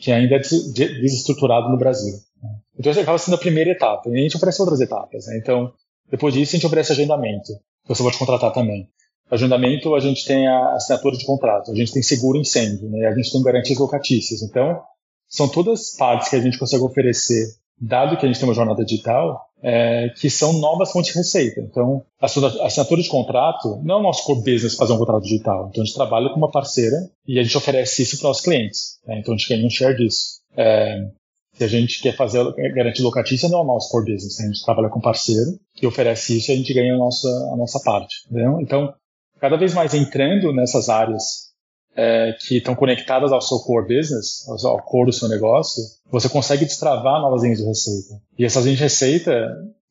que 0.00 0.12
ainda 0.12 0.36
é 0.36 0.38
desestruturado 0.38 1.68
no 1.68 1.78
Brasil. 1.78 2.14
Né? 2.42 2.50
Então, 2.78 2.92
isso 2.92 3.00
acaba 3.00 3.18
sendo 3.18 3.34
a 3.34 3.38
primeira 3.38 3.70
etapa. 3.70 4.08
E 4.10 4.14
a 4.14 4.22
gente 4.22 4.36
oferece 4.36 4.60
outras 4.60 4.80
etapas. 4.80 5.26
Né? 5.26 5.38
Então, 5.38 5.72
depois 6.10 6.34
disso, 6.34 6.54
a 6.54 6.56
gente 6.56 6.66
oferece 6.66 6.92
agendamento. 6.92 7.52
Você 7.86 8.02
pode 8.02 8.18
contratar 8.18 8.52
também. 8.52 8.88
Agendamento, 9.30 9.94
a 9.94 10.00
gente 10.00 10.24
tem 10.24 10.46
a 10.46 10.74
assinatura 10.74 11.16
de 11.16 11.24
contrato, 11.24 11.70
a 11.70 11.74
gente 11.74 11.92
tem 11.92 12.02
seguro 12.02 12.36
incêndio, 12.36 12.90
né? 12.90 13.06
a 13.06 13.14
gente 13.14 13.30
tem 13.30 13.42
garantias 13.42 13.78
locatícias. 13.78 14.42
Então, 14.42 14.82
são 15.28 15.48
todas 15.48 15.96
partes 15.96 16.28
que 16.28 16.36
a 16.36 16.40
gente 16.40 16.58
consegue 16.58 16.82
oferecer, 16.82 17.46
dado 17.80 18.16
que 18.16 18.24
a 18.24 18.28
gente 18.28 18.38
tem 18.38 18.48
uma 18.48 18.54
jornada 18.54 18.84
digital, 18.84 19.46
é, 19.62 20.10
que 20.20 20.28
são 20.28 20.54
novas 20.54 20.90
fontes 20.90 21.12
de 21.12 21.18
receita. 21.18 21.60
Então, 21.60 22.02
a 22.20 22.26
assinatura 22.66 23.00
de 23.00 23.08
contrato 23.08 23.80
não 23.82 23.96
é 23.96 23.98
o 23.98 24.02
nosso 24.02 24.24
core 24.24 24.42
business 24.42 24.74
fazer 24.74 24.92
um 24.92 24.98
contrato 24.98 25.22
digital. 25.22 25.68
Então, 25.70 25.82
a 25.82 25.86
gente 25.86 25.94
trabalha 25.94 26.28
com 26.30 26.36
uma 26.36 26.50
parceira 26.50 26.96
e 27.26 27.38
a 27.38 27.42
gente 27.42 27.56
oferece 27.56 28.02
isso 28.02 28.18
para 28.18 28.30
os 28.30 28.40
clientes. 28.40 28.98
Né? 29.06 29.18
Então, 29.18 29.34
a 29.34 29.36
gente 29.36 29.48
ganha 29.48 29.66
um 29.66 29.70
share 29.70 29.96
disso. 29.96 30.40
É, 30.56 31.06
se 31.54 31.64
a 31.64 31.68
gente 31.68 32.00
quer 32.00 32.16
fazer 32.16 32.42
garantia 32.74 33.04
locatícia, 33.04 33.48
não 33.48 33.60
é 33.60 33.62
o 33.62 33.66
nosso 33.66 33.90
core 33.90 34.12
business. 34.12 34.38
Né? 34.38 34.46
A 34.46 34.48
gente 34.48 34.64
trabalha 34.64 34.88
com 34.88 35.00
parceiro 35.00 35.58
que 35.74 35.86
oferece 35.86 36.38
isso 36.38 36.50
e 36.50 36.54
a 36.54 36.56
gente 36.56 36.72
ganha 36.74 36.94
a 36.94 36.98
nossa, 36.98 37.28
a 37.52 37.56
nossa 37.56 37.80
parte. 37.80 38.16
Entendeu? 38.30 38.60
Então, 38.60 38.94
cada 39.38 39.56
vez 39.56 39.74
mais 39.74 39.94
entrando 39.94 40.52
nessas 40.52 40.88
áreas 40.88 41.49
é, 41.96 42.34
que 42.40 42.58
estão 42.58 42.74
conectadas 42.74 43.32
ao 43.32 43.40
seu 43.40 43.58
core 43.58 43.96
business, 43.96 44.46
ao 44.64 44.82
core 44.82 45.06
do 45.06 45.12
seu 45.12 45.28
negócio, 45.28 45.82
você 46.10 46.28
consegue 46.28 46.64
destravar 46.64 47.20
novas 47.20 47.42
linhas 47.42 47.58
de 47.58 47.64
receita. 47.64 48.20
E 48.38 48.44
essas 48.44 48.64
linhas 48.64 48.78
de 48.78 48.84
receita, 48.84 49.30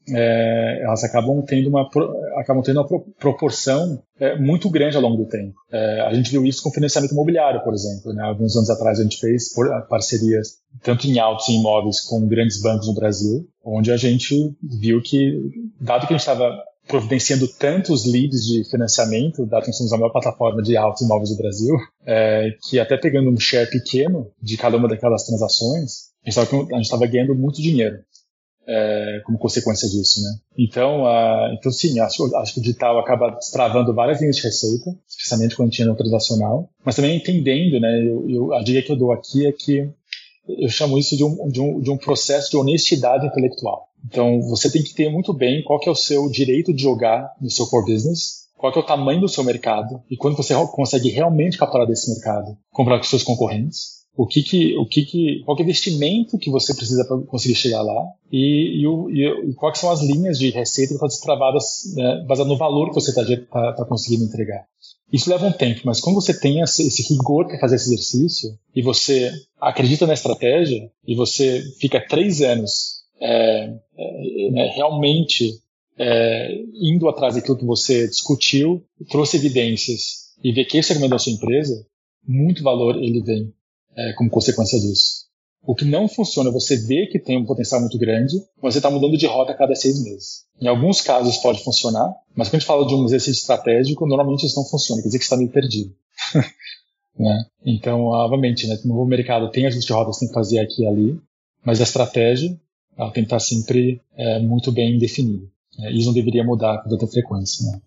é, 0.10 0.82
elas 0.84 1.04
acabam 1.04 1.42
tendo 1.46 1.70
uma, 1.70 1.88
acabam 2.38 2.64
tendo 2.64 2.82
uma 2.82 3.02
proporção 3.20 4.02
é, 4.20 4.38
muito 4.38 4.70
grande 4.70 4.96
ao 4.96 5.02
longo 5.02 5.18
do 5.18 5.30
tempo. 5.30 5.54
É, 5.72 6.02
a 6.02 6.14
gente 6.14 6.32
viu 6.32 6.46
isso 6.46 6.64
com 6.64 6.72
financiamento 6.72 7.12
imobiliário, 7.12 7.64
por 7.64 7.74
exemplo. 7.74 8.14
Né? 8.14 8.24
Alguns 8.24 8.56
anos 8.56 8.70
atrás 8.70 9.00
a 9.00 9.04
gente 9.04 9.20
fez 9.20 9.54
parcerias 9.90 10.58
tanto 10.84 11.08
em 11.08 11.20
autos 11.20 11.48
e 11.50 11.56
imóveis 11.56 12.02
com 12.02 12.28
grandes 12.28 12.62
bancos 12.62 12.88
no 12.88 12.94
Brasil, 12.94 13.48
onde 13.64 13.92
a 13.92 13.98
gente 13.98 14.56
viu 14.80 15.02
que, 15.02 15.40
dado 15.80 16.08
que 16.08 16.14
a 16.14 16.18
gente 16.18 16.28
estava 16.28 16.58
providenciando 16.90 17.48
tantos 17.48 18.04
leads 18.04 18.44
de 18.44 18.68
financiamento, 18.68 19.48
que 19.48 19.68
nós 19.68 19.78
somos 19.78 19.94
a 19.94 19.98
maior 19.98 20.12
plataforma 20.12 20.64
de 20.64 20.76
autos 20.76 21.04
imóveis 21.04 21.30
do 21.30 21.38
Brasil, 21.38 21.76
é, 22.04 22.50
que 22.68 22.80
até 22.80 22.98
pegando 22.98 23.30
um 23.30 23.40
share 23.40 23.70
pequeno 23.70 24.32
de 24.42 24.58
cada 24.58 24.76
uma 24.76 24.90
daquelas 24.90 25.24
transações, 25.24 26.10
a 26.26 26.32
gente 26.32 26.82
estava 26.82 27.06
ganhando 27.06 27.36
muito 27.36 27.62
dinheiro 27.62 28.00
é, 28.68 29.22
como 29.24 29.38
consequência 29.38 29.88
disso, 29.88 30.22
né? 30.24 30.30
Então, 30.58 31.04
então 31.54 31.72
sim, 31.72 32.00
acho, 32.00 32.36
acho 32.36 32.54
que 32.56 32.60
o 32.60 32.64
digital 32.64 33.00
acaba 33.00 33.32
destravando 33.32 33.94
várias 33.94 34.20
linhas 34.20 34.38
de 34.38 34.44
receita, 34.44 34.92
especialmente 35.08 35.56
quando 35.56 35.72
tinha 35.72 35.88
no 35.88 35.96
transacional, 35.96 36.70
mas 36.84 36.96
também 36.96 37.18
entendendo, 37.18 37.80
né? 37.80 38.04
Eu, 38.04 38.30
eu, 38.30 38.54
a 38.54 38.64
dica 38.64 38.82
que 38.82 38.92
eu 38.92 38.98
dou 38.98 39.12
aqui 39.12 39.46
é 39.46 39.52
que 39.52 39.88
eu 40.48 40.70
chamo 40.70 40.98
isso 40.98 41.16
de 41.16 41.24
um, 41.24 41.48
de 41.48 41.62
um, 41.62 41.80
de 41.80 41.92
um 41.92 41.98
processo 41.98 42.50
de 42.50 42.58
honestidade 42.58 43.28
intelectual. 43.28 43.89
Então, 44.06 44.42
você 44.42 44.72
tem 44.72 44.84
que 44.84 44.94
ter 44.94 45.10
muito 45.10 45.34
bem 45.34 45.64
qual 45.64 45.80
que 45.80 45.90
é 45.90 45.92
o 45.92 45.96
seu 45.96 46.30
direito 46.30 46.74
de 46.74 46.82
jogar 46.82 47.32
no 47.42 47.50
seu 47.50 47.68
core 47.68 47.94
business, 47.94 48.48
qual 48.58 48.72
que 48.72 48.80
é 48.80 48.82
o 48.82 48.86
tamanho 48.86 49.22
do 49.22 49.30
seu 49.30 49.44
mercado 49.44 50.02
e 50.10 50.18
quando 50.18 50.36
você 50.36 50.54
consegue 50.72 51.10
realmente 51.10 51.58
capturar 51.58 51.88
desse 51.88 52.12
mercado, 52.12 52.58
comprar 52.72 52.98
com 52.98 53.04
seus 53.04 53.24
concorrentes, 53.24 54.00
o 54.20 54.28
que 54.28 54.44
que, 54.44 54.78
o 54.78 54.86
que 54.86 55.06
que, 55.06 55.42
qual 55.46 55.56
que 55.56 55.64
é 55.64 55.66
o 55.66 55.68
investimento 55.68 56.38
que 56.38 56.52
você 56.52 56.74
precisa 56.74 57.06
para 57.06 57.18
conseguir 57.22 57.56
chegar 57.56 57.82
lá 57.82 58.06
e, 58.30 58.82
e, 58.82 58.86
o, 58.86 59.10
e, 59.10 59.54
quais 59.54 59.78
são 59.78 59.90
as 59.90 60.02
linhas 60.02 60.38
de 60.38 60.50
receita 60.50 60.90
que 60.90 60.96
estão 60.96 61.08
destravadas 61.08 61.94
né, 61.96 62.26
baseado 62.28 62.50
no 62.50 62.58
valor 62.58 62.90
que 62.90 62.96
você 62.96 63.12
está 63.12 63.24
tá, 63.50 63.74
tá 63.74 63.86
conseguindo 63.86 64.26
entregar. 64.26 64.66
Isso 65.12 65.30
leva 65.30 65.48
um 65.48 65.54
tempo, 65.54 65.82
mas 65.86 66.02
quando 66.02 66.16
você 66.16 66.38
tem 66.38 66.60
esse, 66.60 66.86
esse 66.86 67.02
rigor 67.14 67.48
para 67.48 67.60
fazer 67.60 67.78
esse 67.78 67.94
exercício 67.94 68.50
e 68.76 68.82
você 68.82 69.32
acredita 69.60 70.06
na 70.06 70.14
estratégia 70.14 70.92
e 71.08 71.16
você 71.16 71.64
fica 71.80 72.06
três 72.06 72.42
anos 72.42 72.99
é, 73.22 73.74
é, 73.98 74.52
né, 74.52 74.72
realmente 74.76 75.60
é, 75.98 76.56
indo 76.74 77.10
atrás 77.10 77.36
daquilo 77.36 77.58
que 77.58 77.66
você 77.66 78.08
discutiu, 78.08 78.84
trouxe 79.10 79.38
evidências 79.38 80.30
e 80.44 80.54
vê 80.54 80.64
que 80.64 80.78
esse 80.78 80.88
segmento 80.90 81.12
da 81.12 81.20
sua 81.20 81.34
empresa, 81.34 81.86
muito 82.26 82.64
valor 82.64 82.96
ele 82.96 83.22
vem 83.22 83.54
é, 83.96 84.14
como 84.14 84.30
consequência 84.30 84.80
disso. 84.80 85.28
O 85.62 85.76
que 85.76 85.84
não 85.84 86.08
funciona, 86.08 86.50
você 86.52 86.78
vê 86.78 87.06
que 87.08 87.20
tem 87.20 87.38
um 87.38 87.46
potencial 87.46 87.82
muito 87.82 87.98
grande, 87.98 88.34
mas 88.62 88.74
você 88.74 88.80
está 88.80 88.90
mudando 88.90 89.18
de 89.18 89.26
rota 89.26 89.52
a 89.52 89.56
cada 89.56 89.76
seis 89.76 90.02
meses. 90.02 90.46
Em 90.62 90.68
alguns 90.68 91.02
casos 91.02 91.38
pode 91.38 91.62
funcionar, 91.64 92.14
mas 92.34 92.48
quando 92.48 92.56
a 92.56 92.60
gente 92.60 92.68
fala 92.68 92.88
de 92.88 92.96
um 92.96 93.04
exercício 93.04 93.42
estratégico, 93.42 94.08
normalmente 94.08 94.46
isso 94.46 94.56
não 94.56 94.66
funciona, 94.66 95.02
quer 95.02 95.10
dizer 95.10 95.20
que 95.20 95.26
você 95.26 95.28
está 95.28 95.38
meio 95.38 95.52
perdido. 95.52 95.94
né? 97.20 97.46
Então, 97.66 98.06
obviamente, 98.06 98.68
né, 98.68 98.80
no 98.86 98.96
novo 98.96 99.06
mercado 99.06 99.52
tem 99.52 99.66
ajuste 99.66 99.88
de 99.88 99.94
rotas 99.94 100.16
que 100.16 100.20
tem 100.22 100.30
que 100.30 100.34
fazer 100.34 100.60
aqui 100.60 100.84
e 100.84 100.88
ali, 100.88 101.20
mas 101.64 101.82
a 101.82 101.84
estratégia 101.84 102.58
ela 103.00 103.12
tem 103.12 103.24
que 103.24 103.28
estar 103.28 103.40
sempre 103.40 104.02
é, 104.18 104.40
muito 104.40 104.74
bem 104.74 104.98
definida. 104.98 105.48
É, 105.80 105.92
isso 105.94 106.08
não 106.08 106.14
deveria 106.14 106.44
mudar 106.44 106.84
com 106.84 106.90
tanta 106.90 107.08
frequência. 107.08 107.66
Né? 107.66 107.80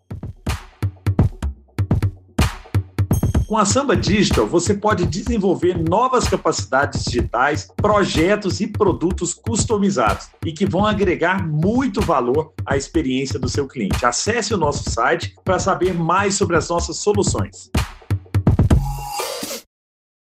Com 3.47 3.59
a 3.59 3.67
Samba 3.67 3.95
Digital, 3.95 4.47
você 4.47 4.73
pode 4.73 5.05
desenvolver 5.05 5.79
novas 5.79 6.27
capacidades 6.27 7.05
digitais, 7.05 7.69
projetos 7.77 8.63
e 8.63 8.67
produtos 8.67 9.35
customizados 9.35 10.31
e 10.47 10.51
que 10.51 10.65
vão 10.65 10.87
agregar 10.87 11.47
muito 11.47 12.01
valor 12.01 12.55
à 12.65 12.79
experiência 12.79 13.39
do 13.39 13.51
seu 13.51 13.69
cliente. 13.69 14.07
Acesse 14.07 14.55
o 14.55 14.57
nosso 14.57 14.89
site 14.89 15.35
para 15.45 15.59
saber 15.59 15.93
mais 15.93 16.37
sobre 16.37 16.57
as 16.57 16.71
nossas 16.71 16.97
soluções. 16.97 17.71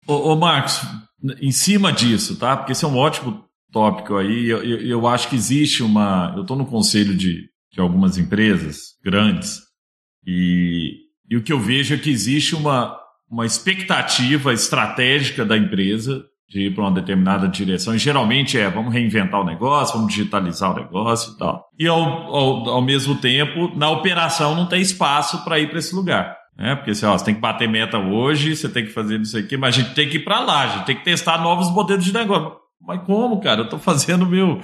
Ô, 0.06 0.30
ô 0.30 0.36
Marcos, 0.36 0.80
em 1.40 1.50
cima 1.50 1.92
disso, 1.92 2.36
tá? 2.36 2.56
Porque 2.56 2.70
esse 2.70 2.84
é 2.84 2.88
um 2.88 2.96
ótimo 2.96 3.45
tópico 3.76 4.16
aí. 4.16 4.48
Eu, 4.48 4.64
eu, 4.64 4.80
eu 4.86 5.06
acho 5.06 5.28
que 5.28 5.36
existe 5.36 5.82
uma. 5.82 6.32
Eu 6.34 6.42
estou 6.42 6.56
no 6.56 6.64
conselho 6.64 7.14
de, 7.14 7.42
de 7.70 7.78
algumas 7.78 8.16
empresas 8.16 8.94
grandes 9.04 9.60
e, 10.26 10.94
e 11.30 11.36
o 11.36 11.42
que 11.42 11.52
eu 11.52 11.60
vejo 11.60 11.94
é 11.94 11.98
que 11.98 12.10
existe 12.10 12.54
uma, 12.54 12.98
uma 13.30 13.44
expectativa 13.44 14.54
estratégica 14.54 15.44
da 15.44 15.58
empresa 15.58 16.24
de 16.48 16.68
ir 16.68 16.74
para 16.74 16.84
uma 16.84 16.92
determinada 16.92 17.46
direção. 17.48 17.94
E 17.94 17.98
geralmente 17.98 18.56
é 18.56 18.70
vamos 18.70 18.94
reinventar 18.94 19.42
o 19.42 19.44
negócio, 19.44 19.98
vamos 19.98 20.14
digitalizar 20.14 20.72
o 20.72 20.76
negócio 20.76 21.34
e 21.34 21.38
tal. 21.38 21.66
E 21.78 21.86
ao, 21.86 22.00
ao, 22.00 22.68
ao 22.70 22.82
mesmo 22.82 23.16
tempo, 23.16 23.76
na 23.76 23.90
operação 23.90 24.54
não 24.54 24.66
tem 24.66 24.80
espaço 24.80 25.44
para 25.44 25.58
ir 25.58 25.68
para 25.68 25.80
esse 25.80 25.94
lugar. 25.94 26.34
Né? 26.56 26.74
Porque 26.76 26.92
assim, 26.92 27.04
ó, 27.04 27.18
você 27.18 27.26
tem 27.26 27.34
que 27.34 27.40
bater 27.42 27.68
meta 27.68 27.98
hoje, 27.98 28.56
você 28.56 28.70
tem 28.70 28.86
que 28.86 28.92
fazer 28.92 29.20
isso 29.20 29.36
aqui, 29.36 29.58
mas 29.58 29.76
a 29.76 29.82
gente 29.82 29.94
tem 29.94 30.08
que 30.08 30.16
ir 30.16 30.24
para 30.24 30.40
lá, 30.40 30.62
a 30.62 30.66
gente 30.68 30.86
tem 30.86 30.96
que 30.96 31.04
testar 31.04 31.42
novos 31.42 31.70
modelos 31.70 32.04
de 32.04 32.14
negócio. 32.14 32.65
Mas 32.80 33.02
como, 33.04 33.40
cara? 33.40 33.60
Eu 33.60 33.64
estou 33.64 33.78
fazendo 33.78 34.26
meu. 34.26 34.60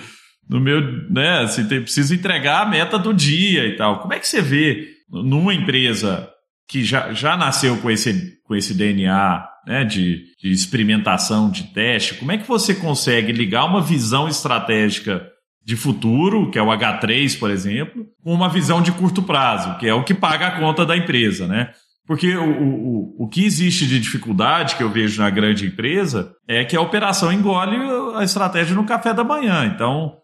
No 0.49 0.61
meu, 0.61 0.81
né, 1.09 1.39
assim, 1.39 1.67
tem, 1.69 1.81
preciso 1.81 2.15
entregar 2.15 2.63
a 2.63 2.69
meta 2.69 2.99
do 2.99 3.15
dia 3.15 3.65
e 3.67 3.77
tal. 3.77 4.01
Como 4.01 4.13
é 4.13 4.19
que 4.19 4.27
você 4.27 4.43
vê 4.43 4.89
numa 5.09 5.55
empresa 5.55 6.29
que 6.69 6.83
já, 6.85 7.13
já 7.13 7.37
nasceu 7.37 7.77
com 7.79 7.91
esse, 7.91 8.41
com 8.45 8.55
esse 8.55 8.75
DNA 8.75 9.47
né, 9.67 9.85
de, 9.85 10.25
de 10.41 10.51
experimentação, 10.51 11.51
de 11.51 11.65
teste, 11.65 12.15
como 12.15 12.33
é 12.33 12.39
que 12.39 12.49
você 12.49 12.75
consegue 12.75 13.33
ligar 13.33 13.65
uma 13.65 13.81
visão 13.81 14.29
estratégica 14.29 15.27
de 15.65 15.77
futuro, 15.77 16.51
que 16.51 16.59
é 16.59 16.63
o 16.63 16.67
H3, 16.67 17.39
por 17.39 17.51
exemplo, 17.51 18.05
com 18.23 18.33
uma 18.33 18.49
visão 18.49 18.83
de 18.83 18.91
curto 18.91 19.23
prazo, 19.23 19.79
que 19.79 19.87
é 19.87 19.95
o 19.95 20.03
que 20.03 20.15
paga 20.15 20.49
a 20.49 20.59
conta 20.59 20.85
da 20.85 20.97
empresa, 20.97 21.47
né? 21.47 21.71
Porque 22.07 22.37
o, 22.37 22.63
o, 22.63 23.25
o 23.25 23.29
que 23.29 23.45
existe 23.45 23.87
de 23.87 24.01
dificuldade 24.01 24.77
que 24.77 24.83
eu 24.83 24.91
vejo 24.91 25.23
na 25.23 25.31
grande 25.31 25.67
empresa 25.67 26.35
é 26.49 26.65
que 26.65 26.77
a 26.77 26.81
operação 26.81 27.33
engole 27.33 27.77
a 28.17 28.25
estratégia 28.25 28.75
no 28.75 28.85
café 28.85 29.15
da 29.15 29.23
manhã. 29.23 29.65
Então, 29.67 30.17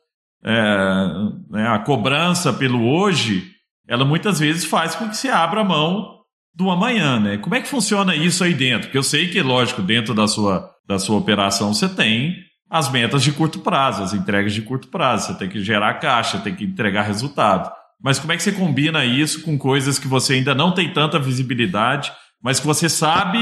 é, 0.45 1.07
né, 1.51 1.69
a 1.69 1.79
cobrança 1.79 2.53
pelo 2.53 2.85
hoje, 2.85 3.45
ela 3.87 4.05
muitas 4.05 4.41
vezes 4.41 4.65
faz 4.65 4.95
com 4.97 5.09
que 5.09 5.17
se 5.17 5.29
abra 5.29 5.61
a 5.61 5.65
mão 5.65 6.19
do 6.55 6.71
amanhã, 6.71 7.21
né? 7.21 7.39
Como 7.39 7.55
é 7.55 7.61
que 7.61 7.69
funciona 7.69 8.17
isso 8.17 8.43
aí 8.43 8.53
dentro? 8.53 8.89
Porque 8.89 8.99
eu 8.99 9.03
sei 9.03 9.29
que, 9.29 9.41
lógico, 9.41 9.81
dentro 9.81 10.13
da 10.13 10.27
sua, 10.27 10.69
da 10.87 10.99
sua 10.99 11.17
operação 11.17 11.73
você 11.73 11.89
tem 11.89 12.35
as 12.69 12.91
metas 12.91 13.23
de 13.23 13.33
curto 13.33 13.61
prazo, 13.61 14.03
as 14.03 14.13
entregas 14.13 14.53
de 14.53 14.63
curto 14.63 14.89
prazo. 14.89 15.29
Você 15.29 15.39
tem 15.39 15.49
que 15.49 15.63
gerar 15.63 15.95
caixa, 15.95 16.39
tem 16.39 16.55
que 16.55 16.65
entregar 16.65 17.03
resultado. 17.03 17.73
Mas 18.01 18.19
como 18.19 18.33
é 18.33 18.37
que 18.37 18.43
você 18.43 18.53
combina 18.53 19.05
isso 19.05 19.43
com 19.43 19.59
coisas 19.59 19.99
que 19.99 20.07
você 20.07 20.35
ainda 20.35 20.55
não 20.55 20.73
tem 20.73 20.93
tanta 20.93 21.19
visibilidade, 21.19 22.13
mas 22.43 22.61
que 22.61 22.67
você 22.67 22.89
sabe 22.89 23.39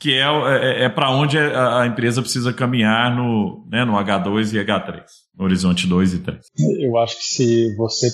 que 0.00 0.14
é, 0.14 0.24
é, 0.24 0.84
é 0.84 0.88
para 0.88 1.10
onde 1.10 1.38
a, 1.38 1.86
empresa 1.86 2.22
precisa 2.22 2.54
caminhar 2.54 3.14
no, 3.14 3.66
né, 3.70 3.84
no 3.84 3.92
H2 3.92 4.54
e 4.54 4.64
H3, 4.64 5.02
no 5.36 5.44
horizonte 5.44 5.86
2 5.86 6.14
e 6.14 6.18
3? 6.20 6.38
Eu 6.80 6.96
acho 6.96 7.18
que 7.18 7.24
se 7.24 7.76
você 7.76 8.08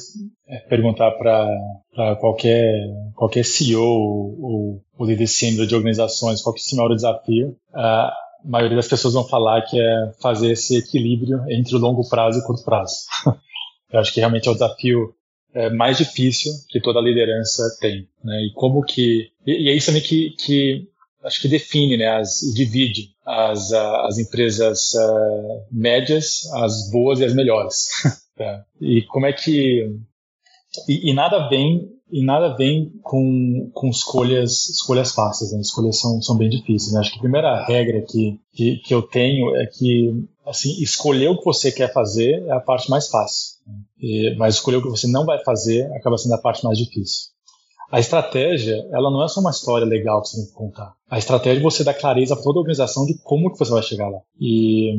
é, 0.48 0.58
perguntar 0.68 1.12
para 1.12 2.16
qualquer, 2.16 2.74
qualquer 3.14 3.44
CEO 3.44 3.84
ou, 3.84 4.82
ou 4.98 5.06
líder 5.06 5.28
sênior 5.28 5.64
de 5.64 5.76
organizações 5.76 6.42
qual 6.42 6.52
que 6.52 6.60
é 6.60 6.74
o 6.74 6.76
maior 6.76 6.94
desafio, 6.94 7.56
a 7.72 8.12
maioria 8.44 8.76
das 8.76 8.88
pessoas 8.88 9.14
vão 9.14 9.26
falar 9.26 9.62
que 9.62 9.80
é 9.80 10.12
fazer 10.20 10.52
esse 10.52 10.76
equilíbrio 10.76 11.40
entre 11.48 11.76
o 11.76 11.78
longo 11.78 12.08
prazo 12.08 12.38
e 12.38 12.42
o 12.42 12.44
curto 12.44 12.64
prazo. 12.64 12.96
Eu 13.92 14.00
acho 14.00 14.12
que 14.12 14.18
realmente 14.18 14.48
é 14.48 14.50
o 14.50 14.54
desafio 14.54 15.14
é, 15.54 15.70
mais 15.70 15.98
difícil 15.98 16.52
que 16.68 16.80
toda 16.80 17.00
liderança 17.00 17.62
tem. 17.80 18.08
Né? 18.22 18.46
E 18.46 18.52
como 18.54 18.82
que. 18.82 19.30
E, 19.46 19.64
e 19.64 19.68
é 19.68 19.74
isso 19.74 19.86
também 19.86 20.02
que, 20.02 20.30
que 20.30 20.88
acho 21.24 21.40
que 21.40 21.48
define, 21.48 21.96
né, 21.96 22.08
as, 22.08 22.40
divide 22.54 23.10
as, 23.24 23.72
as 23.72 24.18
empresas 24.18 24.94
uh, 24.94 25.64
médias, 25.72 26.46
as 26.54 26.90
boas 26.90 27.20
e 27.20 27.24
as 27.24 27.34
melhores. 27.34 27.86
tá? 28.36 28.64
E 28.80 29.02
como 29.02 29.24
é 29.24 29.32
que 29.32 29.90
e, 30.86 31.10
e, 31.10 31.14
nada 31.14 31.48
vem 31.48 31.88
e 32.10 32.24
nada 32.24 32.56
vem 32.56 32.92
com, 33.02 33.70
com 33.74 33.88
escolhas 33.88 34.68
escolhas 34.68 35.12
fáceis, 35.12 35.52
né? 35.52 35.60
escolhas 35.60 35.98
são, 35.98 36.20
são 36.22 36.36
bem 36.36 36.48
difíceis. 36.48 36.92
Né? 36.92 37.00
Acho 37.00 37.12
que 37.12 37.18
a 37.18 37.22
primeira 37.22 37.64
regra 37.64 38.02
que, 38.02 38.38
que, 38.52 38.76
que 38.76 38.94
eu 38.94 39.02
tenho 39.02 39.56
é 39.56 39.66
que 39.66 40.24
assim 40.46 40.70
escolher 40.80 41.28
o 41.28 41.38
que 41.38 41.44
você 41.44 41.72
quer 41.72 41.92
fazer 41.92 42.44
é 42.46 42.52
a 42.52 42.60
parte 42.60 42.88
mais 42.88 43.08
fácil, 43.08 43.56
né? 43.66 43.74
e, 43.98 44.36
mas 44.38 44.54
escolher 44.54 44.76
o 44.76 44.82
que 44.82 44.90
você 44.90 45.08
não 45.08 45.24
vai 45.24 45.42
fazer 45.42 45.90
acaba 45.94 46.16
sendo 46.16 46.34
a 46.34 46.38
parte 46.38 46.64
mais 46.64 46.78
difícil. 46.78 47.30
A 47.90 48.00
estratégia, 48.00 48.84
ela 48.92 49.10
não 49.10 49.24
é 49.24 49.28
só 49.28 49.40
uma 49.40 49.50
história 49.50 49.86
legal 49.86 50.20
que 50.20 50.28
você 50.28 50.36
tem 50.38 50.46
que 50.46 50.52
contar. 50.52 50.92
A 51.08 51.18
estratégia 51.18 51.60
é 51.60 51.62
você 51.62 51.84
dá 51.84 51.94
clareza 51.94 52.34
para 52.34 52.42
toda 52.42 52.58
a 52.58 52.62
organização 52.62 53.06
de 53.06 53.16
como 53.22 53.52
que 53.52 53.58
você 53.58 53.70
vai 53.70 53.82
chegar 53.82 54.08
lá. 54.08 54.18
E, 54.40 54.92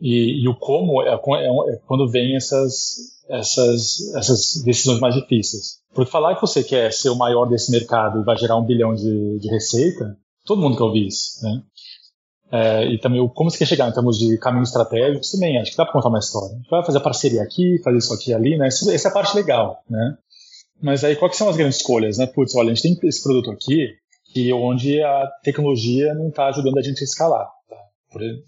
e, 0.00 0.42
e 0.42 0.48
o 0.48 0.56
como 0.56 1.02
é, 1.02 1.10
é, 1.10 1.14
é 1.14 1.76
quando 1.86 2.10
vem 2.10 2.34
essas 2.34 3.15
essas, 3.28 4.14
essas 4.14 4.62
decisões 4.64 5.00
mais 5.00 5.14
difíceis. 5.14 5.80
Porque 5.94 6.10
falar 6.10 6.34
que 6.34 6.40
você 6.40 6.62
quer 6.62 6.92
ser 6.92 7.08
o 7.08 7.16
maior 7.16 7.46
desse 7.46 7.70
mercado 7.70 8.20
e 8.20 8.24
vai 8.24 8.36
gerar 8.36 8.56
um 8.56 8.64
bilhão 8.64 8.94
de, 8.94 9.38
de 9.38 9.48
receita, 9.48 10.16
todo 10.44 10.60
mundo 10.60 10.76
quer 10.76 10.84
ouvir 10.84 11.06
isso, 11.06 11.42
né? 11.42 11.62
É, 12.52 12.84
e 12.86 12.98
também 13.00 13.26
como 13.34 13.50
você 13.50 13.58
quer 13.58 13.66
chegar 13.66 13.88
em 13.88 13.92
termos 13.92 14.18
de 14.18 14.38
caminho 14.38 14.62
estratégico, 14.62 15.24
também 15.32 15.58
acho 15.58 15.72
que 15.72 15.76
dá 15.76 15.84
para 15.84 15.92
contar 15.92 16.08
uma 16.08 16.20
história. 16.20 16.56
Vai 16.70 16.84
fazer 16.84 17.00
parceria 17.00 17.42
aqui, 17.42 17.80
fazer 17.82 17.98
isso 17.98 18.14
aqui 18.14 18.32
ali, 18.32 18.56
né? 18.56 18.68
essa 18.68 19.08
é 19.08 19.10
a 19.10 19.14
parte 19.14 19.34
legal, 19.34 19.82
né? 19.90 20.16
Mas 20.80 21.02
aí 21.02 21.16
quais 21.16 21.36
são 21.36 21.48
as 21.48 21.56
grandes 21.56 21.78
escolhas, 21.78 22.18
né? 22.18 22.26
Putz, 22.26 22.54
olha, 22.54 22.70
a 22.70 22.74
gente 22.74 22.98
tem 22.98 23.08
esse 23.08 23.22
produto 23.22 23.50
aqui 23.50 23.88
que 24.32 24.52
onde 24.52 25.02
a 25.02 25.26
tecnologia 25.42 26.14
não 26.14 26.28
está 26.28 26.48
ajudando 26.48 26.78
a 26.78 26.82
gente 26.82 27.00
a 27.00 27.04
escalar 27.04 27.55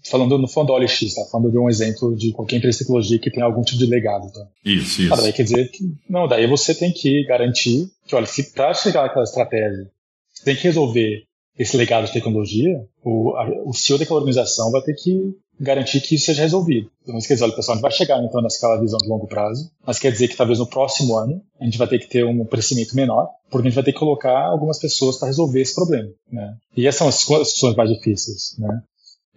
falando 0.09 0.37
no 0.37 0.47
fundo 0.47 0.67
da 0.67 0.73
OLX, 0.73 1.13
tá? 1.13 1.21
Falando 1.31 1.51
de 1.51 1.57
um 1.57 1.69
exemplo 1.69 2.15
de 2.15 2.31
qualquer 2.31 2.57
empresa 2.57 2.77
de 2.77 2.83
tecnologia 2.83 3.19
que 3.19 3.31
tem 3.31 3.43
algum 3.43 3.61
tipo 3.61 3.77
de 3.77 3.85
legado, 3.85 4.31
tá? 4.31 4.47
Isso, 4.65 5.01
isso. 5.01 5.09
Cara, 5.09 5.21
daí 5.21 5.33
quer 5.33 5.43
dizer 5.43 5.69
que, 5.71 5.83
não, 6.09 6.27
daí 6.27 6.47
você 6.47 6.73
tem 6.73 6.91
que 6.91 7.25
garantir 7.25 7.87
que, 8.07 8.15
olha, 8.15 8.25
se 8.25 8.51
para 8.51 8.73
chegar 8.73 9.03
naquela 9.03 9.23
estratégia, 9.23 9.89
você 10.33 10.43
tem 10.43 10.55
que 10.55 10.63
resolver 10.63 11.23
esse 11.57 11.75
legado 11.75 12.05
de 12.05 12.13
tecnologia, 12.13 12.81
o, 13.03 13.35
a, 13.35 13.49
o 13.65 13.73
CEO 13.73 13.99
daquela 13.99 14.19
organização 14.19 14.71
vai 14.71 14.81
ter 14.81 14.93
que 14.93 15.35
garantir 15.59 15.99
que 15.99 16.15
isso 16.15 16.27
seja 16.27 16.41
resolvido. 16.41 16.89
Então, 17.01 17.19
quer 17.19 17.33
dizer, 17.33 17.43
olha, 17.43 17.55
pessoal, 17.55 17.73
a 17.73 17.75
gente 17.75 17.81
vai 17.81 17.91
chegar 17.91 18.23
então 18.23 18.41
nessa 18.41 18.79
visão 18.79 18.97
de 18.97 19.09
longo 19.09 19.27
prazo, 19.27 19.69
mas 19.85 19.99
quer 19.99 20.11
dizer 20.11 20.29
que 20.29 20.37
talvez 20.37 20.57
no 20.57 20.69
próximo 20.69 21.17
ano 21.17 21.41
a 21.59 21.65
gente 21.65 21.77
vai 21.77 21.87
ter 21.87 21.99
que 21.99 22.07
ter 22.07 22.25
um 22.25 22.45
crescimento 22.45 22.95
menor, 22.95 23.27
porque 23.49 23.67
a 23.67 23.69
gente 23.69 23.75
vai 23.75 23.83
ter 23.83 23.91
que 23.91 23.99
colocar 23.99 24.45
algumas 24.45 24.79
pessoas 24.79 25.17
para 25.17 25.27
resolver 25.27 25.59
esse 25.59 25.75
problema, 25.75 26.09
né? 26.31 26.55
E 26.77 26.87
essas 26.87 26.99
são 26.99 27.07
as 27.09 27.15
situações 27.49 27.75
mais 27.75 27.89
difíceis, 27.89 28.55
né? 28.57 28.81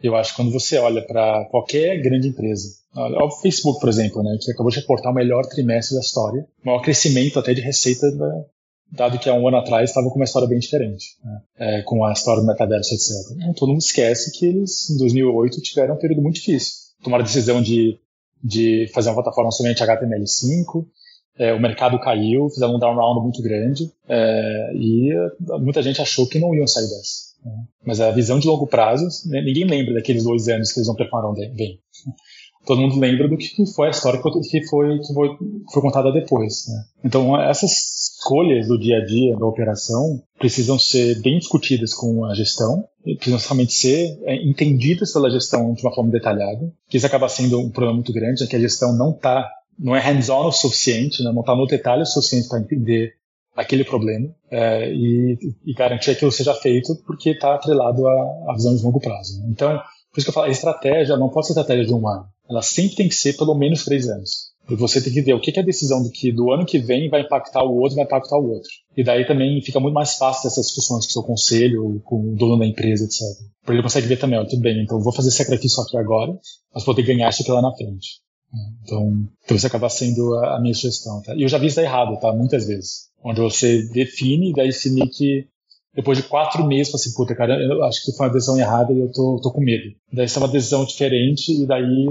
Eu 0.02 0.16
acho 0.16 0.30
que 0.30 0.36
quando 0.36 0.50
você 0.50 0.78
olha 0.78 1.00
para 1.06 1.44
qualquer 1.46 2.00
grande 2.02 2.28
empresa, 2.28 2.68
olha 2.94 3.24
o 3.24 3.30
Facebook, 3.30 3.80
por 3.80 3.88
exemplo, 3.88 4.22
né, 4.22 4.36
que 4.40 4.50
acabou 4.50 4.70
de 4.70 4.80
reportar 4.80 5.12
o 5.12 5.14
melhor 5.14 5.46
trimestre 5.46 5.94
da 5.94 6.00
história, 6.00 6.46
maior 6.64 6.80
crescimento 6.80 7.38
até 7.38 7.54
de 7.54 7.60
receita, 7.60 8.10
da, 8.10 8.44
dado 8.90 9.18
que 9.18 9.28
há 9.28 9.34
um 9.34 9.46
ano 9.46 9.58
atrás 9.58 9.90
estava 9.90 10.08
com 10.08 10.16
uma 10.16 10.24
história 10.24 10.48
bem 10.48 10.58
diferente, 10.58 11.16
né, 11.24 11.40
é, 11.56 11.82
com 11.82 12.04
a 12.04 12.12
história 12.12 12.42
do 12.42 12.46
metaverso, 12.46 12.94
etc. 12.94 13.10
Então, 13.36 13.54
todo 13.54 13.68
mundo 13.68 13.80
esquece 13.80 14.32
que 14.32 14.44
eles, 14.44 14.90
em 14.90 14.98
2008, 14.98 15.60
tiveram 15.62 15.94
um 15.94 15.98
período 15.98 16.22
muito 16.22 16.34
difícil. 16.34 16.72
Tomaram 17.02 17.22
a 17.22 17.26
decisão 17.26 17.62
de, 17.62 17.98
de 18.42 18.90
fazer 18.92 19.10
uma 19.10 19.16
plataforma 19.16 19.50
somente 19.52 19.82
HTML5, 19.82 20.84
é, 21.38 21.52
o 21.52 21.60
mercado 21.60 21.98
caiu, 21.98 22.48
fizeram 22.50 22.76
um 22.76 22.78
down 22.78 22.94
round 22.94 23.20
muito 23.22 23.42
grande, 23.42 23.90
é, 24.08 24.72
e 24.74 25.12
muita 25.60 25.82
gente 25.82 26.02
achou 26.02 26.26
que 26.26 26.38
não 26.38 26.54
iam 26.54 26.66
sair 26.66 26.88
dessa. 26.88 27.31
Né? 27.44 27.52
Mas 27.84 28.00
a 28.00 28.10
visão 28.10 28.38
de 28.38 28.46
longo 28.46 28.66
prazo, 28.66 29.04
né, 29.28 29.42
ninguém 29.42 29.64
lembra 29.64 29.94
daqueles 29.94 30.24
dois 30.24 30.48
anos 30.48 30.72
que 30.72 30.80
eles 30.80 30.88
não 30.88 30.94
performaram 30.94 31.34
bem. 31.34 31.78
Todo 32.64 32.80
mundo 32.80 32.98
lembra 33.00 33.28
do 33.28 33.36
que 33.36 33.66
foi 33.74 33.88
a 33.88 33.90
história 33.90 34.20
que 34.22 34.66
foi, 34.68 34.98
que 35.00 35.12
foi, 35.12 35.28
foi 35.72 35.82
contada 35.82 36.12
depois. 36.12 36.68
Né? 36.68 36.84
Então, 37.04 37.36
essas 37.40 37.72
escolhas 38.18 38.68
do 38.68 38.78
dia 38.78 38.98
a 38.98 39.04
dia 39.04 39.36
da 39.36 39.44
operação 39.44 40.22
precisam 40.38 40.78
ser 40.78 41.20
bem 41.20 41.40
discutidas 41.40 41.92
com 41.92 42.24
a 42.24 42.34
gestão, 42.34 42.84
precisam 43.16 43.40
realmente 43.40 43.72
ser 43.72 44.16
é, 44.22 44.36
entendidas 44.46 45.12
pela 45.12 45.28
gestão 45.28 45.74
de 45.74 45.82
uma 45.82 45.92
forma 45.92 46.12
detalhada, 46.12 46.72
que 46.88 46.96
isso 46.96 47.06
acaba 47.06 47.28
sendo 47.28 47.58
um 47.58 47.68
problema 47.68 47.96
muito 47.96 48.12
grande, 48.12 48.44
é 48.44 48.46
que 48.46 48.54
a 48.54 48.60
gestão 48.60 48.96
não 48.96 49.10
está 49.10 49.50
não 49.78 49.96
é 49.96 50.00
hands-on 50.00 50.46
o 50.46 50.52
suficiente, 50.52 51.24
né? 51.24 51.32
não 51.32 51.40
está 51.40 51.56
no 51.56 51.66
detalhe 51.66 52.02
o 52.02 52.06
suficiente 52.06 52.48
para 52.48 52.60
entender 52.60 53.14
aquele 53.54 53.84
problema 53.84 54.28
é, 54.50 54.92
e, 54.92 55.38
e, 55.64 55.74
garantir 55.74 56.06
que 56.06 56.10
aquilo 56.12 56.32
seja 56.32 56.54
feito 56.54 56.94
porque 57.06 57.30
está 57.30 57.54
atrelado 57.54 58.06
à, 58.06 58.12
à, 58.48 58.54
visão 58.54 58.74
de 58.74 58.82
longo 58.82 59.00
prazo. 59.00 59.40
Né? 59.40 59.48
Então, 59.50 59.76
por 60.12 60.18
isso 60.18 60.26
que 60.26 60.30
eu 60.30 60.34
falo, 60.34 60.46
a 60.46 60.50
estratégia 60.50 61.16
não 61.16 61.28
pode 61.28 61.46
ser 61.46 61.52
estratégia 61.52 61.84
de 61.84 61.94
um 61.94 62.06
ano. 62.08 62.24
Ela 62.48 62.62
sempre 62.62 62.96
tem 62.96 63.08
que 63.08 63.14
ser 63.14 63.36
pelo 63.36 63.54
menos 63.54 63.84
três 63.84 64.08
anos. 64.08 64.52
E 64.70 64.76
você 64.76 65.02
tem 65.02 65.12
que 65.12 65.22
ver 65.22 65.34
o 65.34 65.40
que, 65.40 65.52
é 65.56 65.60
a 65.60 65.64
decisão 65.64 66.02
do 66.02 66.10
que 66.10 66.32
do 66.32 66.52
ano 66.52 66.64
que 66.64 66.78
vem 66.78 67.10
vai 67.10 67.22
impactar 67.22 67.64
o 67.64 67.76
outro, 67.76 67.96
vai 67.96 68.04
impactar 68.04 68.38
o 68.38 68.48
outro. 68.48 68.70
E 68.96 69.02
daí 69.02 69.26
também 69.26 69.60
fica 69.60 69.80
muito 69.80 69.94
mais 69.94 70.14
fácil 70.14 70.46
essas 70.46 70.66
discussões 70.66 71.04
com 71.04 71.10
o 71.10 71.12
seu 71.12 71.22
conselho, 71.22 72.00
com 72.04 72.32
o 72.32 72.36
dono 72.36 72.58
da 72.58 72.66
empresa, 72.66 73.04
etc. 73.04 73.20
Porque 73.60 73.72
ele 73.72 73.82
consegue 73.82 74.06
ver 74.06 74.18
também, 74.18 74.38
ó, 74.38 74.44
tudo 74.44 74.62
bem, 74.62 74.82
então 74.82 75.00
vou 75.00 75.12
fazer 75.12 75.30
sacrifício 75.30 75.82
aqui 75.82 75.96
agora, 75.96 76.32
mas 76.72 76.84
poder 76.84 77.02
ganhar 77.02 77.28
isso 77.28 77.42
aqui 77.42 77.50
lá 77.50 77.60
na 77.60 77.74
frente. 77.74 78.22
Então, 78.82 79.26
então 79.44 79.56
isso 79.56 79.66
acaba 79.66 79.88
sendo 79.88 80.34
a, 80.36 80.56
a 80.56 80.60
minha 80.60 80.74
sugestão. 80.74 81.22
Tá? 81.22 81.34
E 81.34 81.42
eu 81.42 81.48
já 81.48 81.58
vi 81.58 81.66
isso 81.66 81.76
dar 81.76 81.82
errado, 81.82 82.18
tá? 82.20 82.32
Muitas 82.32 82.66
vezes. 82.66 83.10
Onde 83.24 83.40
você 83.40 83.82
define 83.88 84.50
e 84.50 84.52
daí 84.52 84.68
define 84.68 85.08
que 85.08 85.46
depois 85.94 86.16
de 86.16 86.24
quatro 86.24 86.66
meses, 86.66 86.90
você 86.90 87.08
assim, 87.08 87.16
puta, 87.16 87.34
cara, 87.34 87.54
eu 87.62 87.84
acho 87.84 88.04
que 88.04 88.12
foi 88.12 88.26
uma 88.26 88.32
decisão 88.32 88.58
errada 88.58 88.92
e 88.92 88.98
eu 88.98 89.12
tô, 89.12 89.38
tô 89.42 89.50
com 89.50 89.60
medo. 89.60 89.94
Daí 90.12 90.26
você 90.26 90.38
é 90.38 90.42
uma 90.42 90.48
decisão 90.48 90.84
diferente 90.84 91.52
e 91.52 91.66
daí, 91.66 92.06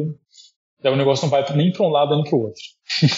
daí 0.83 0.93
o 0.93 0.97
negócio 0.97 1.25
não 1.25 1.31
vai 1.31 1.43
nem 1.55 1.71
para 1.71 1.85
um 1.85 1.89
lado 1.89 2.15
nem 2.15 2.23
para 2.23 2.35
o 2.35 2.43
outro. 2.43 2.61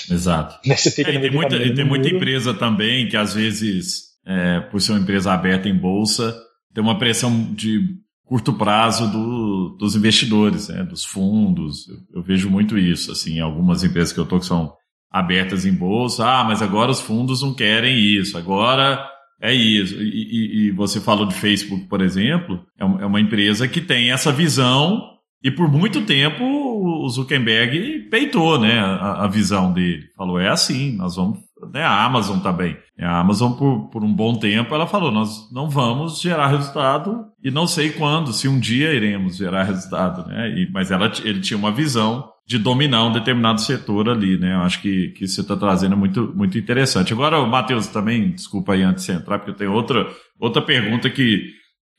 Exato. 0.09 0.59
daí 0.65 0.77
você 0.77 0.89
fica 0.89 1.11
é, 1.11 1.19
tem 1.19 1.31
muita, 1.31 1.75
tem 1.75 1.85
muita 1.85 2.07
empresa 2.07 2.53
também 2.53 3.09
que 3.09 3.17
às 3.17 3.33
vezes, 3.33 4.13
é, 4.25 4.61
por 4.61 4.81
ser 4.81 4.93
uma 4.93 5.01
empresa 5.01 5.33
aberta 5.33 5.67
em 5.67 5.77
bolsa, 5.77 6.33
tem 6.73 6.81
uma 6.81 6.97
pressão 6.97 7.53
de 7.53 8.01
curto 8.25 8.53
prazo 8.53 9.11
do, 9.11 9.75
dos 9.77 9.95
investidores, 9.95 10.69
né, 10.69 10.83
dos 10.83 11.03
fundos. 11.03 11.89
Eu, 11.89 11.97
eu, 12.15 12.23
vejo 12.23 12.49
muito 12.49 12.77
isso, 12.77 13.11
assim, 13.11 13.39
algumas 13.39 13.83
empresas 13.83 14.13
que 14.13 14.19
eu 14.19 14.25
tô 14.25 14.39
que 14.39 14.45
são 14.45 14.73
abertas 15.13 15.63
em 15.63 15.71
bolsa. 15.71 16.25
Ah, 16.25 16.43
mas 16.43 16.63
agora 16.63 16.89
os 16.89 16.99
fundos 16.99 17.43
não 17.43 17.53
querem 17.53 17.95
isso. 17.99 18.35
Agora 18.35 19.07
é 19.39 19.53
isso. 19.53 19.95
E, 20.01 20.07
e, 20.07 20.67
e, 20.67 20.71
você 20.71 20.99
falou 20.99 21.27
de 21.27 21.35
Facebook, 21.35 21.85
por 21.85 22.01
exemplo, 22.01 22.65
é, 22.79 22.83
é 22.83 23.05
uma 23.05 23.21
empresa 23.21 23.67
que 23.67 23.79
tem 23.79 24.11
essa 24.11 24.31
visão 24.31 25.13
e 25.43 25.51
por 25.51 25.69
muito 25.69 26.01
tempo 26.01 26.43
o 26.43 27.07
Zuckerberg 27.09 28.07
peitou 28.09 28.57
né, 28.57 28.79
a, 28.79 29.25
a 29.25 29.27
visão 29.27 29.71
dele. 29.71 30.05
Falou, 30.17 30.39
é 30.39 30.49
assim, 30.49 30.95
nós 30.95 31.15
vamos. 31.15 31.39
Né, 31.71 31.81
a 31.81 32.03
Amazon 32.03 32.39
também. 32.39 32.75
A 32.99 33.19
Amazon, 33.19 33.53
por, 33.53 33.89
por 33.89 34.03
um 34.03 34.13
bom 34.13 34.35
tempo, 34.35 34.73
ela 34.73 34.87
falou: 34.87 35.11
nós 35.11 35.49
não 35.51 35.69
vamos 35.69 36.21
gerar 36.21 36.47
resultado 36.47 37.25
e 37.41 37.51
não 37.51 37.67
sei 37.67 37.91
quando, 37.91 38.33
se 38.33 38.47
um 38.47 38.59
dia 38.59 38.93
iremos 38.93 39.37
gerar 39.37 39.63
resultado. 39.63 40.27
Né? 40.27 40.49
E, 40.57 40.71
mas 40.71 40.91
ela, 40.91 41.11
ele 41.23 41.39
tinha 41.39 41.57
uma 41.57 41.71
visão 41.71 42.32
de 42.45 42.57
dominar 42.57 43.05
um 43.05 43.11
determinado 43.11 43.61
setor 43.61 44.09
ali, 44.09 44.37
né? 44.37 44.53
Eu 44.53 44.61
acho 44.61 44.81
que, 44.81 45.09
que 45.09 45.27
você 45.27 45.41
está 45.41 45.55
trazendo 45.55 45.95
muito, 45.95 46.33
muito 46.35 46.57
interessante. 46.57 47.13
Agora, 47.13 47.45
Matheus, 47.45 47.87
também, 47.87 48.31
desculpa 48.31 48.73
aí 48.73 48.83
antes 48.83 49.05
de 49.05 49.13
entrar, 49.13 49.39
porque 49.39 49.51
eu 49.51 49.55
tenho 49.55 49.71
outra, 49.71 50.07
outra 50.39 50.61
pergunta 50.61 51.09
que, 51.09 51.45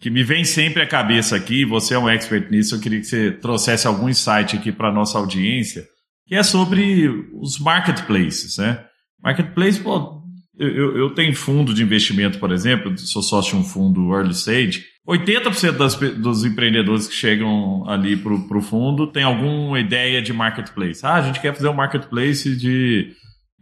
que 0.01 0.11
me 0.11 0.23
vem 0.23 0.45
sempre 0.45 0.83
à 0.83 0.87
cabeça 0.87 1.35
aqui, 1.35 1.65
você 1.65 1.95
é 1.95 1.99
um 1.99 2.09
expert 2.09 2.51
nisso, 2.51 2.75
eu 2.75 2.81
queria 2.81 3.01
que 3.01 3.07
você 3.07 3.31
trouxesse 3.31 3.87
algum 3.87 4.09
insight 4.09 4.57
aqui 4.57 4.71
para 4.71 4.89
a 4.89 4.95
nossa 4.95 5.19
audiência, 5.19 5.85
que 6.27 6.35
é 6.35 6.43
sobre 6.43 7.09
os 7.41 7.59
marketplaces, 7.59 8.59
né? 8.59 8.85
Marketplace, 9.23 9.81
pô, 9.81 10.23
eu, 10.59 10.97
eu 10.97 11.11
tenho 11.15 11.35
fundo 11.35 11.73
de 11.73 11.83
investimento, 11.83 12.39
por 12.39 12.53
exemplo, 12.53 12.97
sou 12.99 13.23
sócio 13.23 13.53
de 13.53 13.61
um 13.61 13.65
fundo 13.65 14.15
early 14.15 14.33
stage, 14.33 14.85
80% 15.07 15.73
das, 15.73 15.97
dos 15.97 16.45
empreendedores 16.45 17.07
que 17.07 17.15
chegam 17.15 17.85
ali 17.87 18.17
para 18.17 18.33
o 18.33 18.63
fundo 18.63 19.07
tem 19.07 19.23
alguma 19.23 19.79
ideia 19.79 20.23
de 20.23 20.33
marketplace. 20.33 21.05
Ah, 21.05 21.15
a 21.15 21.23
gente 21.23 21.41
quer 21.41 21.55
fazer 21.55 21.69
um 21.69 21.75
marketplace 21.75 22.57
de, 22.57 23.13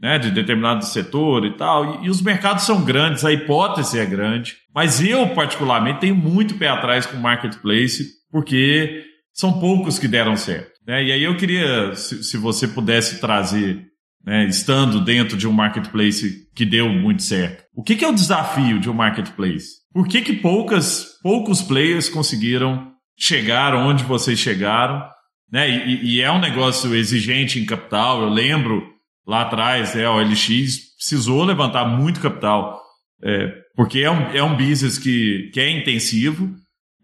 né, 0.00 0.18
de 0.18 0.30
determinado 0.30 0.84
setor 0.84 1.44
e 1.44 1.56
tal. 1.56 2.02
E, 2.02 2.06
e, 2.06 2.10
os 2.10 2.22
mercados 2.22 2.64
são 2.64 2.84
grandes, 2.84 3.24
a 3.24 3.32
hipótese 3.32 3.98
é 3.98 4.06
grande. 4.06 4.56
Mas 4.72 5.02
eu, 5.02 5.28
particularmente, 5.30 6.00
tenho 6.00 6.14
muito 6.14 6.54
pé 6.54 6.68
atrás 6.68 7.06
com 7.06 7.16
marketplace, 7.16 8.06
porque 8.30 9.04
são 9.32 9.58
poucos 9.58 9.98
que 9.98 10.06
deram 10.06 10.36
certo. 10.36 10.72
Né? 10.86 11.04
E 11.04 11.12
aí 11.12 11.24
eu 11.24 11.36
queria, 11.36 11.94
se, 11.96 12.22
se 12.22 12.36
você 12.36 12.68
pudesse 12.68 13.20
trazer, 13.20 13.84
né, 14.24 14.46
estando 14.46 15.00
dentro 15.00 15.36
de 15.36 15.48
um 15.48 15.52
marketplace 15.52 16.48
que 16.54 16.64
deu 16.64 16.88
muito 16.88 17.24
certo, 17.24 17.64
o 17.74 17.82
que, 17.82 17.96
que 17.96 18.04
é 18.04 18.08
o 18.08 18.14
desafio 18.14 18.78
de 18.78 18.88
um 18.88 18.94
marketplace? 18.94 19.81
Por 19.92 20.08
que, 20.08 20.22
que 20.22 20.32
poucas, 20.32 21.18
poucos 21.22 21.60
players 21.62 22.08
conseguiram 22.08 22.92
chegar 23.18 23.74
onde 23.74 24.04
vocês 24.04 24.38
chegaram? 24.38 25.02
Né? 25.50 25.86
E, 25.86 26.16
e, 26.16 26.20
é 26.20 26.30
um 26.32 26.40
negócio 26.40 26.94
exigente 26.94 27.58
em 27.58 27.66
capital. 27.66 28.22
Eu 28.22 28.30
lembro 28.30 28.82
lá 29.26 29.42
atrás, 29.42 29.94
né, 29.94 30.06
a 30.06 30.12
OLX 30.12 30.96
precisou 30.96 31.44
levantar 31.44 31.84
muito 31.84 32.20
capital, 32.20 32.80
é, 33.22 33.52
porque 33.76 34.00
é 34.00 34.10
um, 34.10 34.22
é 34.30 34.42
um 34.42 34.56
business 34.56 34.98
que, 34.98 35.50
que 35.52 35.60
é 35.60 35.70
intensivo, 35.70 36.54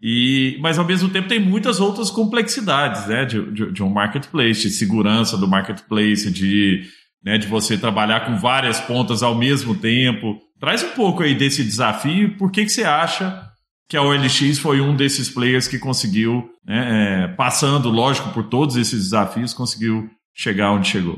e, 0.01 0.57
mas 0.61 0.79
ao 0.79 0.85
mesmo 0.85 1.09
tempo 1.09 1.27
tem 1.27 1.39
muitas 1.39 1.79
outras 1.79 2.09
complexidades 2.09 3.07
né, 3.07 3.25
de, 3.25 3.51
de, 3.51 3.71
de 3.71 3.83
um 3.83 3.89
marketplace, 3.89 4.61
de 4.61 4.71
segurança 4.71 5.37
do 5.37 5.47
marketplace, 5.47 6.31
de, 6.31 6.83
né, 7.23 7.37
de 7.37 7.47
você 7.47 7.77
trabalhar 7.77 8.25
com 8.25 8.37
várias 8.37 8.79
pontas 8.79 9.21
ao 9.21 9.35
mesmo 9.35 9.75
tempo. 9.75 10.39
Traz 10.59 10.83
um 10.83 10.89
pouco 10.89 11.23
aí 11.23 11.35
desse 11.35 11.63
desafio. 11.63 12.37
Por 12.37 12.51
que, 12.51 12.65
que 12.65 12.69
você 12.69 12.83
acha 12.83 13.49
que 13.87 13.95
a 13.95 14.03
OLX 14.03 14.59
foi 14.59 14.81
um 14.81 14.95
desses 14.95 15.29
players 15.29 15.67
que 15.67 15.79
conseguiu, 15.79 16.49
né, 16.65 17.25
é, 17.25 17.27
passando, 17.35 17.89
lógico, 17.89 18.31
por 18.33 18.49
todos 18.49 18.75
esses 18.75 19.03
desafios, 19.03 19.53
conseguiu 19.53 20.09
chegar 20.33 20.71
onde 20.71 20.89
chegou? 20.89 21.17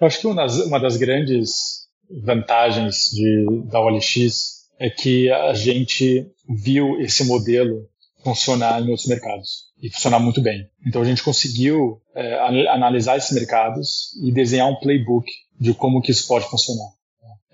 Eu 0.00 0.06
acho 0.06 0.20
que 0.20 0.26
uma 0.26 0.36
das, 0.36 0.58
uma 0.58 0.78
das 0.78 0.96
grandes 0.96 1.86
vantagens 2.22 3.10
de, 3.12 3.46
da 3.70 3.80
OLX 3.80 4.56
é 4.78 4.90
que 4.90 5.30
a 5.30 5.54
gente 5.54 6.26
viu 6.48 7.00
esse 7.00 7.24
modelo 7.24 7.88
funcionar 8.22 8.80
em 8.80 8.90
outros 8.90 9.06
mercados 9.06 9.66
e 9.82 9.90
funcionar 9.90 10.18
muito 10.18 10.42
bem. 10.42 10.68
Então 10.86 11.00
a 11.00 11.04
gente 11.04 11.22
conseguiu 11.22 12.00
é, 12.14 12.38
analisar 12.68 13.16
esses 13.16 13.32
mercados 13.32 14.10
e 14.22 14.32
desenhar 14.32 14.68
um 14.68 14.76
playbook 14.76 15.26
de 15.58 15.72
como 15.72 16.00
que 16.00 16.10
isso 16.10 16.26
pode 16.28 16.48
funcionar. 16.48 16.88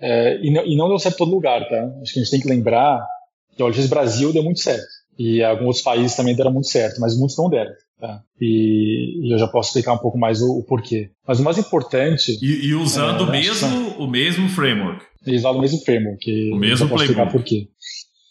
É, 0.05 0.37
e, 0.45 0.51
não, 0.51 0.65
e, 0.65 0.75
não, 0.75 0.89
deu 0.89 0.99
certo 0.99 1.15
em 1.15 1.17
todo 1.19 1.31
lugar, 1.31 1.65
tá? 1.69 1.89
Acho 2.01 2.13
que 2.13 2.19
a 2.19 2.23
gente 2.23 2.31
tem 2.31 2.41
que 2.41 2.49
lembrar 2.49 3.01
que 3.55 3.63
o 3.63 3.65
OLX 3.65 3.87
Brasil 3.87 4.33
deu 4.33 4.43
muito 4.43 4.59
certo. 4.59 4.85
E 5.17 5.41
alguns 5.41 5.67
outros 5.67 5.83
países 5.83 6.13
também 6.13 6.35
deram 6.35 6.51
muito 6.51 6.67
certo, 6.67 6.99
mas 6.99 7.17
muitos 7.17 7.37
não 7.37 7.49
deram. 7.49 7.71
Tá? 7.97 8.21
E, 8.41 9.21
e 9.25 9.33
eu 9.33 9.37
já 9.37 9.47
posso 9.47 9.69
explicar 9.69 9.93
um 9.93 9.97
pouco 9.97 10.17
mais 10.17 10.41
o, 10.41 10.59
o 10.59 10.63
porquê. 10.65 11.11
Mas 11.25 11.39
o 11.39 11.43
mais 11.43 11.57
importante. 11.57 12.37
E, 12.41 12.67
e 12.67 12.73
usando 12.73 13.23
é, 13.23 13.27
o, 13.27 13.31
mesmo, 13.31 13.89
o 13.97 14.05
mesmo 14.05 14.49
framework. 14.49 15.05
E 15.25 15.37
usando 15.37 15.55
o 15.55 15.61
mesmo 15.61 15.79
framework. 15.79 16.51
O 16.51 16.57
mesmo 16.57 16.89
posso 16.89 17.03
explicar 17.03 17.31
por 17.31 17.41
quê. 17.41 17.69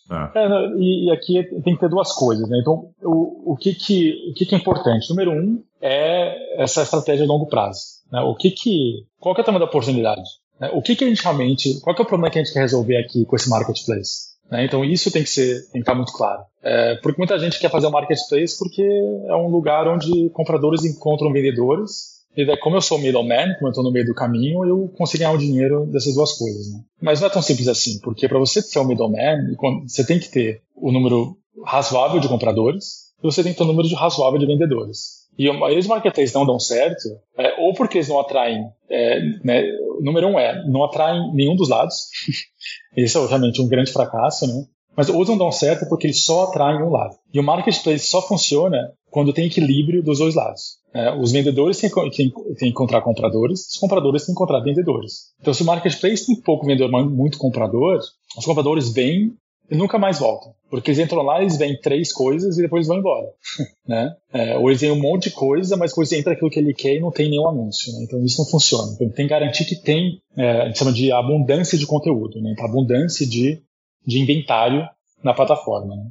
Tá. 0.06 0.30
É, 0.36 0.46
e, 0.76 1.06
e, 1.06 1.10
aqui 1.10 1.42
tem 1.64 1.74
que 1.74 1.80
ter 1.80 1.88
duas 1.88 2.12
coisas. 2.12 2.46
Né? 2.50 2.58
Então, 2.60 2.90
o, 3.02 3.52
o, 3.52 3.56
que, 3.56 3.72
que, 3.72 4.12
o 4.30 4.34
que, 4.34 4.44
que 4.44 4.54
é 4.54 4.58
importante? 4.58 5.08
Número 5.08 5.30
um 5.30 5.64
é 5.80 6.62
essa 6.62 6.82
estratégia 6.82 7.24
a 7.24 7.28
longo 7.28 7.46
prazo. 7.46 7.80
Né? 8.12 8.20
O 8.20 8.34
que 8.34 8.50
que, 8.50 9.06
qual 9.18 9.34
que 9.34 9.40
é 9.40 9.42
o 9.42 9.44
tamanho 9.46 9.64
da 9.64 9.70
oportunidade? 9.70 10.20
Né? 10.62 10.70
O 10.72 10.80
que, 10.80 10.94
que 10.94 11.02
a 11.02 11.08
gente 11.08 11.20
realmente, 11.20 11.80
qual 11.80 11.96
é 11.96 12.00
o 12.00 12.06
problema 12.06 12.30
que 12.30 12.38
a 12.38 12.44
gente 12.44 12.52
quer 12.52 12.60
resolver 12.60 12.96
aqui 12.96 13.24
com 13.24 13.34
esse 13.34 13.50
marketplace? 13.50 14.30
Né? 14.48 14.64
Então 14.64 14.84
isso 14.84 15.10
tem 15.10 15.24
que 15.24 15.28
ser, 15.28 15.62
tem 15.72 15.72
que 15.72 15.78
estar 15.80 15.96
muito 15.96 16.12
claro. 16.12 16.42
É, 16.62 16.94
porque 17.02 17.18
muita 17.18 17.36
gente 17.40 17.58
quer 17.58 17.68
fazer 17.68 17.88
um 17.88 17.90
marketplace 17.90 18.56
porque 18.56 18.82
é 18.82 19.34
um 19.34 19.48
lugar 19.48 19.88
onde 19.88 20.30
compradores 20.30 20.84
encontram 20.84 21.32
vendedores 21.32 22.12
e 22.36 22.46
daí, 22.46 22.56
como 22.56 22.76
eu 22.76 22.80
sou 22.80 22.98
middleman, 22.98 23.54
como 23.54 23.66
eu 23.66 23.70
estou 23.70 23.84
no 23.84 23.92
meio 23.92 24.06
do 24.06 24.14
caminho, 24.14 24.64
eu 24.64 24.88
consigo 24.96 25.18
ganhar 25.22 25.34
o 25.34 25.38
dinheiro 25.38 25.84
dessas 25.86 26.14
duas 26.14 26.32
coisas. 26.38 26.72
Né? 26.72 26.80
Mas 27.02 27.20
não 27.20 27.26
é 27.26 27.30
tão 27.30 27.42
simples 27.42 27.68
assim, 27.68 27.98
porque 28.00 28.28
para 28.28 28.38
você 28.38 28.62
ser 28.62 28.78
um 28.78 28.86
middleman, 28.86 29.54
você 29.86 30.06
tem 30.06 30.18
que 30.18 30.30
ter 30.30 30.62
o 30.74 30.90
número 30.92 31.36
razoável 31.66 32.20
de 32.20 32.28
compradores 32.28 33.12
e 33.22 33.22
você 33.22 33.42
tem 33.42 33.52
que 33.52 33.58
ter 33.58 33.64
o 33.64 33.66
número 33.66 33.92
razoável 33.94 34.38
de 34.38 34.46
vendedores. 34.46 35.21
E 35.38 35.48
a 35.48 35.52
maioria 35.52 35.78
dos 35.78 35.86
marketplaces 35.86 36.34
não 36.34 36.44
dão 36.44 36.60
certo, 36.60 37.08
é, 37.38 37.60
ou 37.60 37.72
porque 37.74 37.98
eles 37.98 38.08
não 38.08 38.20
atraem, 38.20 38.64
é, 38.90 39.20
né, 39.42 39.62
número 40.00 40.28
um 40.28 40.38
é, 40.38 40.62
não 40.66 40.84
atraem 40.84 41.32
nenhum 41.34 41.56
dos 41.56 41.68
lados. 41.68 42.08
Esse 42.96 43.16
é 43.16 43.26
realmente 43.26 43.60
um 43.60 43.68
grande 43.68 43.92
fracasso, 43.92 44.46
né? 44.46 44.66
Mas 44.94 45.08
outros 45.08 45.30
não 45.30 45.38
dão 45.38 45.52
certo 45.52 45.88
porque 45.88 46.06
eles 46.06 46.22
só 46.22 46.44
atraem 46.44 46.82
um 46.82 46.90
lado. 46.90 47.16
E 47.32 47.40
o 47.40 47.42
marketplace 47.42 48.06
só 48.06 48.20
funciona 48.20 48.92
quando 49.10 49.32
tem 49.32 49.46
equilíbrio 49.46 50.02
dos 50.02 50.18
dois 50.18 50.34
lados. 50.34 50.82
É, 50.94 51.14
os 51.14 51.32
vendedores 51.32 51.78
têm, 51.78 51.90
que 51.90 52.66
encontrar 52.66 53.00
compradores, 53.00 53.68
os 53.68 53.78
compradores 53.78 54.22
têm 54.22 54.34
que 54.34 54.38
encontrar 54.38 54.60
vendedores. 54.60 55.32
Então, 55.40 55.54
se 55.54 55.62
o 55.62 55.66
marketplace 55.66 56.26
tem 56.26 56.40
pouco 56.42 56.66
vendedor, 56.66 56.90
muito 57.10 57.38
comprador, 57.38 57.98
os 58.36 58.44
compradores 58.44 58.92
vêm 58.92 59.34
e 59.70 59.76
nunca 59.76 59.98
mais 59.98 60.18
voltam. 60.18 60.54
Porque 60.70 60.90
eles 60.90 60.98
entram 60.98 61.22
lá, 61.22 61.40
eles 61.40 61.56
veem 61.56 61.78
três 61.80 62.12
coisas 62.12 62.56
e 62.56 62.62
depois 62.62 62.86
vão 62.86 62.98
embora. 62.98 63.26
né? 63.86 64.14
É, 64.32 64.56
ou 64.56 64.70
eles 64.70 64.80
veem 64.80 64.92
um 64.92 65.00
monte 65.00 65.28
de 65.28 65.34
coisa, 65.34 65.76
mas 65.76 65.90
depois 65.90 66.12
entra 66.12 66.32
aquilo 66.32 66.50
que 66.50 66.58
ele 66.58 66.72
quer 66.72 66.96
e 66.96 67.00
não 67.00 67.10
tem 67.10 67.28
nenhum 67.28 67.48
anúncio. 67.48 67.92
Né? 67.92 68.04
Então 68.04 68.24
isso 68.24 68.42
não 68.42 68.50
funciona. 68.50 68.92
Então 68.94 69.08
tem 69.10 69.26
que 69.26 69.30
garantir 69.30 69.64
que 69.64 69.76
tem, 69.76 70.20
é, 70.36 70.62
a 70.62 70.66
gente 70.66 70.78
chama 70.78 70.92
de 70.92 71.12
abundância 71.12 71.76
de 71.76 71.86
conteúdo, 71.86 72.40
né? 72.40 72.52
Então, 72.52 72.64
abundância 72.64 73.26
de, 73.26 73.62
de 74.06 74.18
inventário 74.18 74.88
na 75.22 75.34
plataforma. 75.34 75.94
Né? 75.94 76.04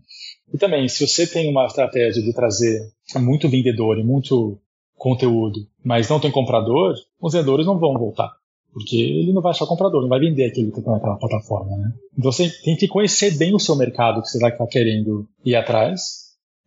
E 0.54 0.58
também, 0.58 0.88
se 0.88 1.08
você 1.08 1.26
tem 1.26 1.50
uma 1.50 1.66
estratégia 1.66 2.22
de 2.22 2.34
trazer 2.34 2.82
muito 3.16 3.50
vendedor 3.50 3.98
e 3.98 4.04
muito 4.04 4.60
conteúdo, 4.96 5.60
mas 5.84 6.08
não 6.08 6.20
tem 6.20 6.30
comprador, 6.30 6.94
os 7.20 7.34
vendedores 7.34 7.66
não 7.66 7.80
vão 7.80 7.94
voltar. 7.94 8.32
Porque 8.74 8.96
ele 8.96 9.34
não 9.34 9.42
vai 9.42 9.52
achar 9.52 9.66
comprador, 9.66 10.02
não 10.02 10.10
vai 10.10 10.20
vender 10.20 10.46
aquele 10.46 10.72
que 10.72 10.80
está 10.80 10.92
naquela 10.92 11.18
plataforma, 11.18 11.76
né? 11.78 11.92
Então 12.18 12.32
você 12.32 12.50
tem 12.64 12.76
que 12.76 12.88
conhecer 12.88 13.38
bem 13.38 13.54
o 13.54 13.60
seu 13.60 13.76
mercado 13.76 14.22
que 14.22 14.30
você 14.30 14.38
está 14.38 14.68
querendo 14.68 15.28
ir 15.44 15.56
atrás 15.56 16.22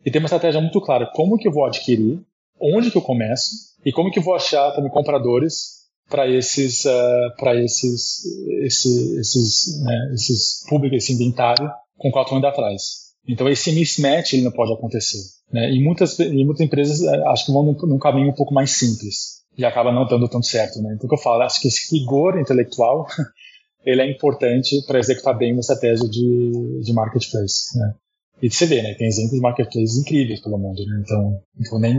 e 0.04 0.10
ter 0.10 0.18
uma 0.18 0.26
estratégia 0.26 0.60
muito 0.60 0.80
clara. 0.80 1.10
Como 1.14 1.38
que 1.38 1.48
eu 1.48 1.52
vou 1.52 1.64
adquirir, 1.64 2.20
onde 2.60 2.90
que 2.90 2.98
eu 2.98 3.02
começo 3.02 3.50
e 3.84 3.92
como 3.92 4.10
que 4.10 4.18
eu 4.18 4.22
vou 4.22 4.34
achar 4.34 4.72
também 4.72 4.90
compradores 4.90 5.84
para 6.08 6.28
esses 6.28 6.84
uh, 6.84 7.36
para 7.38 7.54
esses 7.62 8.24
esse, 8.62 9.18
esses 9.18 9.82
né, 9.82 10.10
esses 10.12 10.64
públicos 10.68 10.98
esse 10.98 11.12
inventário 11.14 11.70
com 11.96 12.10
qual 12.10 12.24
estão 12.24 12.38
indo 12.38 12.46
atrás 12.46 13.04
então 13.26 13.48
esse 13.48 13.72
mismatch 13.72 14.34
ele 14.34 14.42
não 14.42 14.52
pode 14.52 14.72
acontecer 14.72 15.18
né? 15.50 15.72
e 15.72 15.82
muitas 15.82 16.18
e 16.18 16.44
muitas 16.44 16.60
empresas 16.60 17.00
uh, 17.00 17.28
acho 17.28 17.46
que 17.46 17.52
vão 17.52 17.62
num, 17.62 17.76
num, 17.86 17.98
caminho 17.98 18.30
um 18.30 18.34
pouco 18.34 18.52
mais 18.52 18.70
simples 18.70 19.43
e 19.56 19.64
acaba 19.64 19.92
não 19.92 20.06
dando 20.06 20.28
tão 20.28 20.42
certo 20.42 20.80
né 20.80 20.94
então 20.94 21.06
o 21.06 21.08
que 21.08 21.14
eu 21.14 21.22
falo 21.22 21.42
acho 21.42 21.60
que 21.60 21.68
esse 21.68 21.94
rigor 21.96 22.38
intelectual 22.38 23.06
ele 23.84 24.00
é 24.00 24.10
importante 24.10 24.82
para 24.86 24.98
executar 24.98 25.36
bem 25.36 25.52
uma 25.52 25.60
estratégia 25.60 26.08
de, 26.08 26.80
de 26.82 26.92
marketplace 26.92 27.78
né? 27.78 27.94
e 28.42 28.50
você 28.50 28.66
vê 28.66 28.82
né 28.82 28.94
tem 28.94 29.06
exemplos 29.06 29.34
de 29.34 29.40
marketplaces 29.40 29.96
incríveis 29.96 30.40
pelo 30.40 30.58
mundo 30.58 30.84
né? 30.86 31.02
então, 31.04 31.40
então 31.58 31.78
nem 31.78 31.98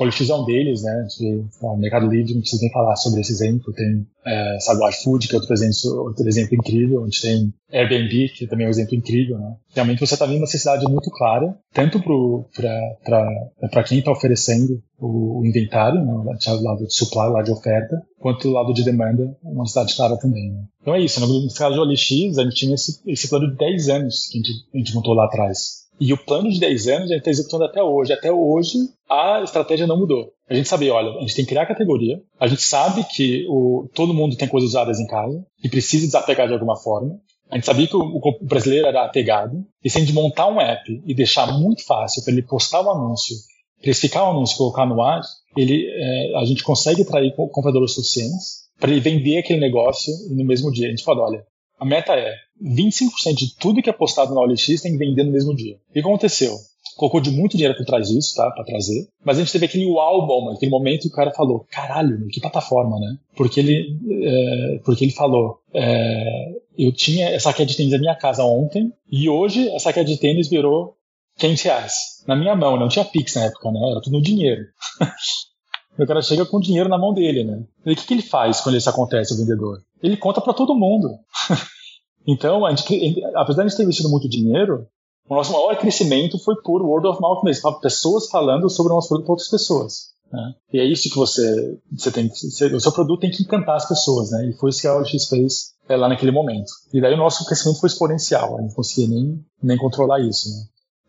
um 0.00 0.44
deles, 0.44 0.82
né? 0.82 1.06
De, 1.18 1.44
o 1.60 1.76
Mercado 1.76 2.08
Livre, 2.08 2.34
não 2.34 2.40
precisa 2.40 2.62
nem 2.62 2.72
falar 2.72 2.96
sobre 2.96 3.20
esse 3.20 3.32
exemplo. 3.32 3.72
Tem, 3.72 4.06
é, 4.24 4.58
sabe, 4.60 4.82
o 4.82 4.88
iFood, 4.88 5.28
que 5.28 5.34
é 5.34 5.38
outro 5.38 5.52
exemplo, 5.52 6.06
outro 6.06 6.26
exemplo 6.26 6.54
incrível. 6.54 7.04
Gente 7.04 7.22
tem 7.22 7.54
Airbnb, 7.72 8.28
que 8.30 8.46
também 8.46 8.64
é 8.64 8.68
um 8.68 8.70
exemplo 8.70 8.94
incrível, 8.94 9.38
né? 9.38 9.54
Realmente 9.74 10.00
você 10.00 10.14
está 10.14 10.26
vendo 10.26 10.36
uma 10.36 10.42
necessidade 10.42 10.84
muito 10.86 11.10
clara, 11.10 11.56
tanto 11.72 12.00
para 12.00 13.84
quem 13.84 13.98
está 13.98 14.10
oferecendo 14.10 14.82
o, 14.98 15.40
o 15.40 15.46
inventário, 15.46 16.04
né? 16.04 16.12
o 16.12 16.62
lado 16.62 16.86
de 16.86 16.94
supply, 16.94 17.30
lado 17.30 17.44
de 17.44 17.52
oferta, 17.52 18.02
quanto 18.18 18.48
o 18.48 18.52
lado 18.52 18.72
de 18.72 18.84
demanda, 18.84 19.36
uma 19.42 19.62
necessidade 19.62 19.96
clara 19.96 20.16
também. 20.18 20.50
Né? 20.52 20.64
Então 20.80 20.94
é 20.94 21.00
isso. 21.00 21.20
No 21.20 21.54
caso 21.54 21.74
de 21.74 21.80
OLX, 21.80 22.38
a 22.38 22.44
gente 22.44 22.54
tinha 22.54 22.74
esse, 22.74 23.00
esse 23.06 23.28
plano 23.28 23.50
de 23.50 23.56
10 23.56 23.88
anos 23.88 24.28
que 24.30 24.38
a 24.38 24.42
gente, 24.42 24.50
a 24.74 24.78
gente 24.78 24.94
montou 24.94 25.14
lá 25.14 25.26
atrás. 25.26 25.81
E 26.04 26.12
o 26.12 26.18
plano 26.18 26.50
de 26.50 26.58
10 26.58 26.88
anos 26.88 27.10
a 27.10 27.14
gente 27.14 27.18
está 27.18 27.30
executando 27.30 27.62
até 27.62 27.80
hoje. 27.80 28.12
Até 28.12 28.32
hoje, 28.32 28.76
a 29.08 29.40
estratégia 29.44 29.86
não 29.86 29.96
mudou. 29.96 30.32
A 30.50 30.54
gente 30.54 30.68
sabia, 30.68 30.92
olha, 30.92 31.16
a 31.16 31.20
gente 31.20 31.36
tem 31.36 31.44
que 31.44 31.50
criar 31.50 31.64
categoria, 31.64 32.20
a 32.40 32.48
gente 32.48 32.62
sabe 32.62 33.04
que 33.04 33.46
o, 33.48 33.88
todo 33.94 34.12
mundo 34.12 34.36
tem 34.36 34.48
coisas 34.48 34.70
usadas 34.70 34.98
em 34.98 35.06
casa 35.06 35.46
e 35.62 35.68
precisa 35.68 36.04
desapegar 36.04 36.48
de 36.48 36.54
alguma 36.54 36.74
forma. 36.74 37.20
A 37.48 37.54
gente 37.54 37.66
sabia 37.66 37.86
que 37.86 37.94
o, 37.94 38.00
o 38.00 38.44
brasileiro 38.44 38.88
era 38.88 39.04
apegado. 39.04 39.64
E 39.84 39.88
se 39.88 39.98
a 39.98 40.00
gente 40.00 40.12
montar 40.12 40.48
um 40.48 40.60
app 40.60 40.82
e 41.06 41.14
deixar 41.14 41.46
muito 41.56 41.86
fácil 41.86 42.24
para 42.24 42.32
ele 42.32 42.42
postar 42.42 42.80
o 42.80 42.86
um 42.86 42.90
anúncio, 42.90 43.36
precificar 43.80 44.24
o 44.24 44.26
um 44.26 44.30
anúncio 44.30 44.56
colocar 44.56 44.84
no 44.84 45.00
ar, 45.00 45.20
ele, 45.56 45.86
é, 45.88 46.36
a 46.36 46.44
gente 46.44 46.64
consegue 46.64 47.02
atrair 47.02 47.32
compradores 47.36 47.94
suficientes 47.94 48.62
para 48.80 48.90
ele 48.90 49.00
vender 49.00 49.38
aquele 49.38 49.60
negócio 49.60 50.12
no 50.30 50.44
mesmo 50.44 50.72
dia. 50.72 50.88
A 50.88 50.90
gente 50.90 51.04
fala, 51.04 51.22
olha, 51.22 51.46
a 51.82 51.84
meta 51.84 52.12
é 52.12 52.36
25% 52.62 53.34
de 53.34 53.56
tudo 53.56 53.82
que 53.82 53.90
é 53.90 53.92
postado 53.92 54.32
na 54.32 54.40
OLX 54.40 54.80
tem 54.80 54.92
que 54.92 54.98
vender 54.98 55.24
no 55.24 55.32
mesmo 55.32 55.52
dia. 55.52 55.78
O 55.90 55.92
que 55.92 55.98
aconteceu? 55.98 56.54
Colocou 56.96 57.20
de 57.20 57.32
muito 57.32 57.56
dinheiro 57.56 57.76
por 57.76 57.84
trás 57.84 58.08
disso, 58.08 58.36
tá? 58.36 58.48
Pra 58.52 58.62
trazer. 58.62 59.08
Mas 59.24 59.36
a 59.36 59.40
gente 59.40 59.50
teve 59.50 59.66
aquele 59.66 59.86
wow 59.86 60.24
bomb, 60.24 60.54
aquele 60.54 60.70
momento 60.70 61.02
que 61.02 61.08
o 61.08 61.16
cara 61.16 61.32
falou, 61.32 61.66
caralho, 61.68 62.28
que 62.28 62.40
plataforma, 62.40 63.00
né? 63.00 63.16
Porque 63.34 63.58
ele, 63.58 63.98
é, 64.22 64.78
porque 64.84 65.04
ele 65.04 65.12
falou, 65.12 65.58
é, 65.74 66.52
eu 66.78 66.92
tinha 66.92 67.30
essa 67.30 67.52
queda 67.52 67.68
de 67.68 67.76
tênis 67.76 67.92
na 67.92 67.98
minha 67.98 68.14
casa 68.14 68.44
ontem 68.44 68.92
e 69.10 69.28
hoje 69.28 69.68
essa 69.70 69.92
queda 69.92 70.06
de 70.06 70.18
tênis 70.18 70.48
virou 70.48 70.96
500 71.38 71.62
reais. 71.64 71.94
Na 72.28 72.36
minha 72.36 72.54
mão, 72.54 72.78
não 72.78 72.88
tinha 72.88 73.04
Pix 73.04 73.34
na 73.34 73.46
época, 73.46 73.72
né? 73.72 73.80
Era 73.90 74.00
tudo 74.00 74.18
no 74.18 74.22
dinheiro. 74.22 74.62
o 75.98 76.06
cara 76.06 76.22
chega 76.22 76.46
com 76.46 76.60
dinheiro 76.60 76.88
na 76.88 76.98
mão 76.98 77.12
dele, 77.12 77.44
né? 77.44 77.62
E 77.84 77.92
o 77.92 77.96
que, 77.96 78.06
que 78.06 78.14
ele 78.14 78.22
faz 78.22 78.60
quando 78.60 78.76
isso 78.76 78.88
acontece, 78.88 79.34
o 79.34 79.36
vendedor? 79.36 79.82
Ele 80.02 80.16
conta 80.16 80.40
para 80.40 80.54
todo 80.54 80.74
mundo. 80.74 81.18
então, 82.26 82.64
a 82.64 82.74
gente, 82.74 83.22
apesar 83.34 83.62
de 83.62 83.66
a 83.66 83.68
gente 83.68 83.76
ter 83.76 83.82
investido 83.82 84.08
muito 84.08 84.28
dinheiro, 84.28 84.86
o 85.28 85.34
nosso 85.34 85.52
maior 85.52 85.76
crescimento 85.76 86.38
foi 86.38 86.56
por 86.62 86.82
word 86.82 87.06
of 87.06 87.20
mouth 87.20 87.42
mesmo, 87.44 87.80
pessoas 87.80 88.28
falando 88.28 88.68
sobre 88.68 88.92
o 88.92 88.94
nosso 88.94 89.08
produto 89.08 89.26
para 89.26 89.32
outras 89.32 89.50
pessoas. 89.50 90.12
Né? 90.32 90.54
E 90.72 90.80
é 90.80 90.84
isso 90.84 91.10
que 91.10 91.16
você, 91.16 91.78
você 91.92 92.10
tem 92.10 92.28
você, 92.28 92.66
o 92.74 92.80
seu 92.80 92.92
produto 92.92 93.20
tem 93.20 93.30
que 93.30 93.42
encantar 93.42 93.76
as 93.76 93.86
pessoas, 93.86 94.30
né? 94.30 94.48
E 94.48 94.52
foi 94.54 94.70
isso 94.70 94.80
que 94.80 94.86
a 94.86 94.96
OLX 94.96 95.28
fez 95.28 95.72
é, 95.88 95.96
lá 95.96 96.08
naquele 96.08 96.32
momento. 96.32 96.72
E 96.92 97.02
daí 97.02 97.12
o 97.12 97.18
nosso 97.18 97.44
crescimento 97.44 97.80
foi 97.80 97.88
exponencial, 97.88 98.56
a 98.56 98.60
gente 98.60 98.70
não 98.70 98.76
conseguia 98.76 99.08
nem, 99.08 99.44
nem 99.62 99.76
controlar 99.76 100.20
isso, 100.20 100.48
né? 100.48 100.64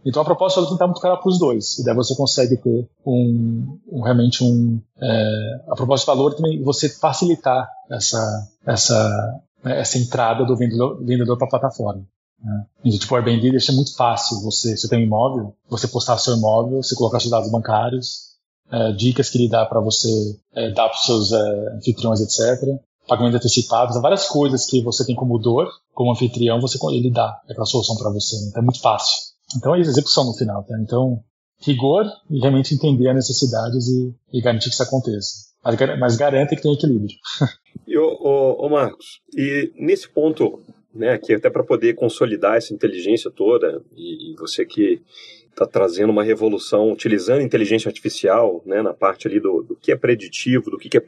Então 0.06 0.22
a 0.22 0.26
proposta 0.26 0.60
é 0.60 0.66
tentar 0.66 0.93
cara 0.99 1.18
para 1.18 1.30
os 1.30 1.39
dois. 1.39 1.80
E 1.80 1.84
daí 1.84 1.95
você 1.95 2.16
consegue 2.16 2.58
ter 2.58 2.89
um, 3.06 3.80
um 3.91 4.01
realmente 4.01 4.43
um 4.43 4.82
é, 5.01 5.62
a 5.70 5.76
proposta 5.76 6.12
de 6.12 6.18
valor 6.18 6.36
também 6.36 6.62
você 6.62 6.89
facilitar 6.89 7.70
essa 7.89 8.47
essa 8.66 9.41
né, 9.64 9.80
essa 9.80 9.97
entrada 9.97 10.45
do 10.45 10.58
vendedor, 10.58 11.04
vendedor 11.04 11.38
para 11.38 11.47
a 11.47 11.49
plataforma. 11.49 12.04
Né? 12.43 12.66
Tipo, 12.91 13.14
o 13.14 13.18
Airbnb 13.18 13.51
deixa 13.51 13.72
muito 13.72 13.95
fácil 13.95 14.41
você, 14.41 14.76
você 14.76 14.89
tem 14.89 14.99
um 14.99 15.04
imóvel, 15.04 15.56
você 15.70 15.88
postar 15.88 16.18
seu 16.18 16.36
imóvel, 16.36 16.84
você 16.84 16.95
colocar 16.95 17.20
seus 17.20 17.32
dados 17.32 17.49
bancários, 17.49 18.34
é, 18.70 18.91
dicas 18.91 19.30
que 19.30 19.38
ele 19.38 19.49
dá 19.49 19.66
para 19.66 19.80
você 19.80 20.10
é, 20.54 20.72
dar 20.72 20.89
para 20.89 20.97
os 20.97 21.06
seus 21.06 21.32
é, 21.32 21.76
anfitriões, 21.76 22.20
etc. 22.20 22.78
Pagamento 23.08 23.36
antecipado, 23.36 23.99
várias 24.01 24.28
coisas 24.28 24.66
que 24.66 24.82
você 24.82 25.06
tem 25.06 25.16
como 25.16 25.38
dor, 25.38 25.70
como 25.93 26.12
anfitrião, 26.12 26.60
você 26.60 26.78
ele 26.91 27.12
dá 27.12 27.39
aquela 27.49 27.66
solução 27.66 27.95
para 27.95 28.10
você. 28.10 28.36
Né? 28.38 28.47
Então 28.49 28.62
é 28.62 28.66
muito 28.66 28.82
fácil. 28.82 29.32
Então 29.58 29.76
é 29.76 29.80
execução 29.80 30.26
no 30.26 30.34
final, 30.34 30.64
tá? 30.64 30.76
Então, 30.82 31.24
rigor 31.62 32.06
e 32.30 32.39
realmente 32.39 32.74
entender 32.74 33.10
as 33.10 33.16
necessidades 33.16 33.88
e, 33.88 34.14
e 34.34 34.41
garantir 34.41 34.70
que 34.70 34.74
isso 34.74 34.84
aconteça. 34.84 35.54
Mas, 35.64 35.99
mas 35.99 36.16
garante 36.18 36.56
que 36.56 36.62
tem 36.62 36.74
equilíbrio. 36.74 37.16
E, 37.86 37.97
ô 37.97 38.70
Marcos, 38.70 39.20
e 39.36 39.72
nesse 39.76 40.08
ponto, 40.08 40.62
né, 40.93 41.10
aqui 41.10 41.34
até 41.34 41.49
para 41.49 41.64
poder 41.64 41.95
consolidar 41.95 42.56
essa 42.56 42.74
inteligência 42.74 43.30
toda, 43.30 43.84
e, 43.95 44.32
e 44.32 44.36
você 44.38 44.66
que 44.66 45.01
está 45.49 45.66
trazendo 45.66 46.10
uma 46.10 46.24
revolução 46.24 46.91
utilizando 46.91 47.41
inteligência 47.41 47.88
artificial 47.88 48.62
né, 48.66 48.82
na 48.82 48.93
parte 48.93 49.28
ali 49.28 49.39
do, 49.39 49.62
do 49.62 49.76
que 49.76 49.91
é 49.91 49.95
preditivo, 49.95 50.72
do 50.72 50.78
que 50.78 50.97
é 50.97 50.99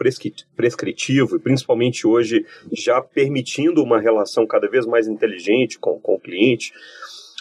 prescritivo, 0.55 1.35
e 1.35 1.39
principalmente 1.39 2.05
hoje 2.05 2.45
já 2.71 3.01
permitindo 3.01 3.81
uma 3.81 3.99
relação 3.99 4.45
cada 4.45 4.69
vez 4.69 4.85
mais 4.85 5.07
inteligente 5.07 5.79
com, 5.79 5.99
com 5.99 6.15
o 6.15 6.19
cliente. 6.19 6.71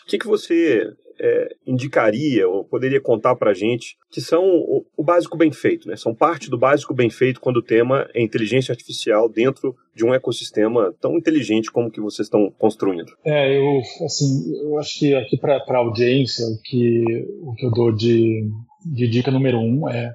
O 0.04 0.06
que, 0.06 0.18
que 0.18 0.26
você 0.26 0.92
é, 1.18 1.54
indicaria 1.66 2.48
ou 2.48 2.64
poderia 2.64 3.00
contar 3.00 3.36
para 3.36 3.54
gente 3.54 3.96
que 4.10 4.20
são 4.20 4.44
o, 4.44 4.84
o, 4.96 5.02
básico 5.02 5.36
bem 5.36 5.52
feito, 5.52 5.88
né? 5.88 5.96
São 5.96 6.14
parte 6.14 6.50
do 6.50 6.58
básico 6.58 6.94
bem 6.94 7.10
feito 7.10 7.40
quando 7.40 7.58
o 7.58 7.62
tema 7.62 8.08
é 8.14 8.22
inteligência 8.22 8.72
artificial 8.72 9.28
dentro 9.28 9.74
de 9.94 10.04
um 10.04 10.12
ecossistema 10.12 10.94
tão 11.00 11.16
inteligente 11.16 11.70
como 11.70 11.90
que 11.90 12.00
vocês 12.00 12.26
estão 12.26 12.50
construindo. 12.58 13.12
É, 13.24 13.56
eu 13.56 13.80
assim, 14.04 14.52
eu 14.62 14.78
acho 14.78 14.98
que 14.98 15.14
aqui 15.14 15.36
para 15.38 15.56
a 15.56 15.76
audiência 15.78 16.44
o 16.46 16.60
que 16.62 17.04
o 17.42 17.54
que 17.54 17.66
eu 17.66 17.70
dou 17.70 17.92
de, 17.92 18.48
de 18.84 19.08
dica 19.08 19.30
número 19.30 19.58
um 19.58 19.88
é, 19.88 20.14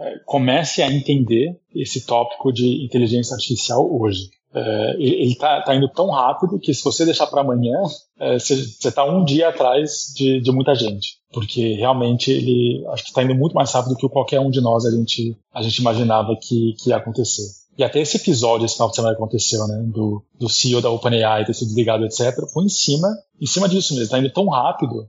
é 0.00 0.14
comece 0.24 0.82
a 0.82 0.92
entender 0.92 1.56
esse 1.74 2.06
tópico 2.06 2.52
de 2.52 2.84
inteligência 2.84 3.34
artificial 3.34 3.86
hoje. 4.00 4.30
É, 4.56 4.96
ele 4.98 5.32
está 5.32 5.60
tá 5.60 5.74
indo 5.74 5.86
tão 5.86 6.08
rápido 6.08 6.58
que 6.58 6.72
se 6.72 6.82
você 6.82 7.04
deixar 7.04 7.26
para 7.26 7.42
amanhã, 7.42 7.76
é, 8.18 8.38
você 8.38 8.54
está 8.54 9.04
um 9.04 9.22
dia 9.22 9.50
atrás 9.50 10.14
de, 10.16 10.40
de, 10.40 10.50
muita 10.50 10.74
gente, 10.74 11.18
porque 11.30 11.74
realmente 11.74 12.30
ele 12.30 12.82
acho 12.88 13.02
que 13.02 13.10
está 13.10 13.22
indo 13.22 13.34
muito 13.34 13.52
mais 13.52 13.70
rápido 13.70 13.92
do 13.92 13.98
que 13.98 14.08
qualquer 14.08 14.40
um 14.40 14.50
de 14.50 14.62
nós 14.62 14.86
a 14.86 14.90
gente 14.90 15.36
a 15.52 15.60
gente 15.60 15.76
imaginava 15.76 16.34
que, 16.40 16.74
que 16.78 16.88
ia 16.88 16.96
acontecer. 16.96 17.44
E 17.76 17.84
até 17.84 18.00
esse 18.00 18.16
episódio, 18.16 18.64
esse 18.64 18.76
final 18.76 18.88
de 18.88 18.96
semana 18.96 19.14
que 19.14 19.20
aconteceu, 19.20 19.66
né, 19.68 19.82
do, 19.92 20.24
do 20.40 20.48
CEO 20.48 20.80
da 20.80 20.88
OpenAI 20.90 21.44
ter 21.44 21.52
sido 21.52 21.68
desligado, 21.68 22.06
etc., 22.06 22.34
foi 22.50 22.64
em 22.64 22.70
cima, 22.70 23.08
em 23.38 23.46
cima 23.46 23.68
disso 23.68 23.92
mesmo. 23.92 24.04
Está 24.04 24.18
indo 24.18 24.32
tão 24.32 24.48
rápido 24.48 25.06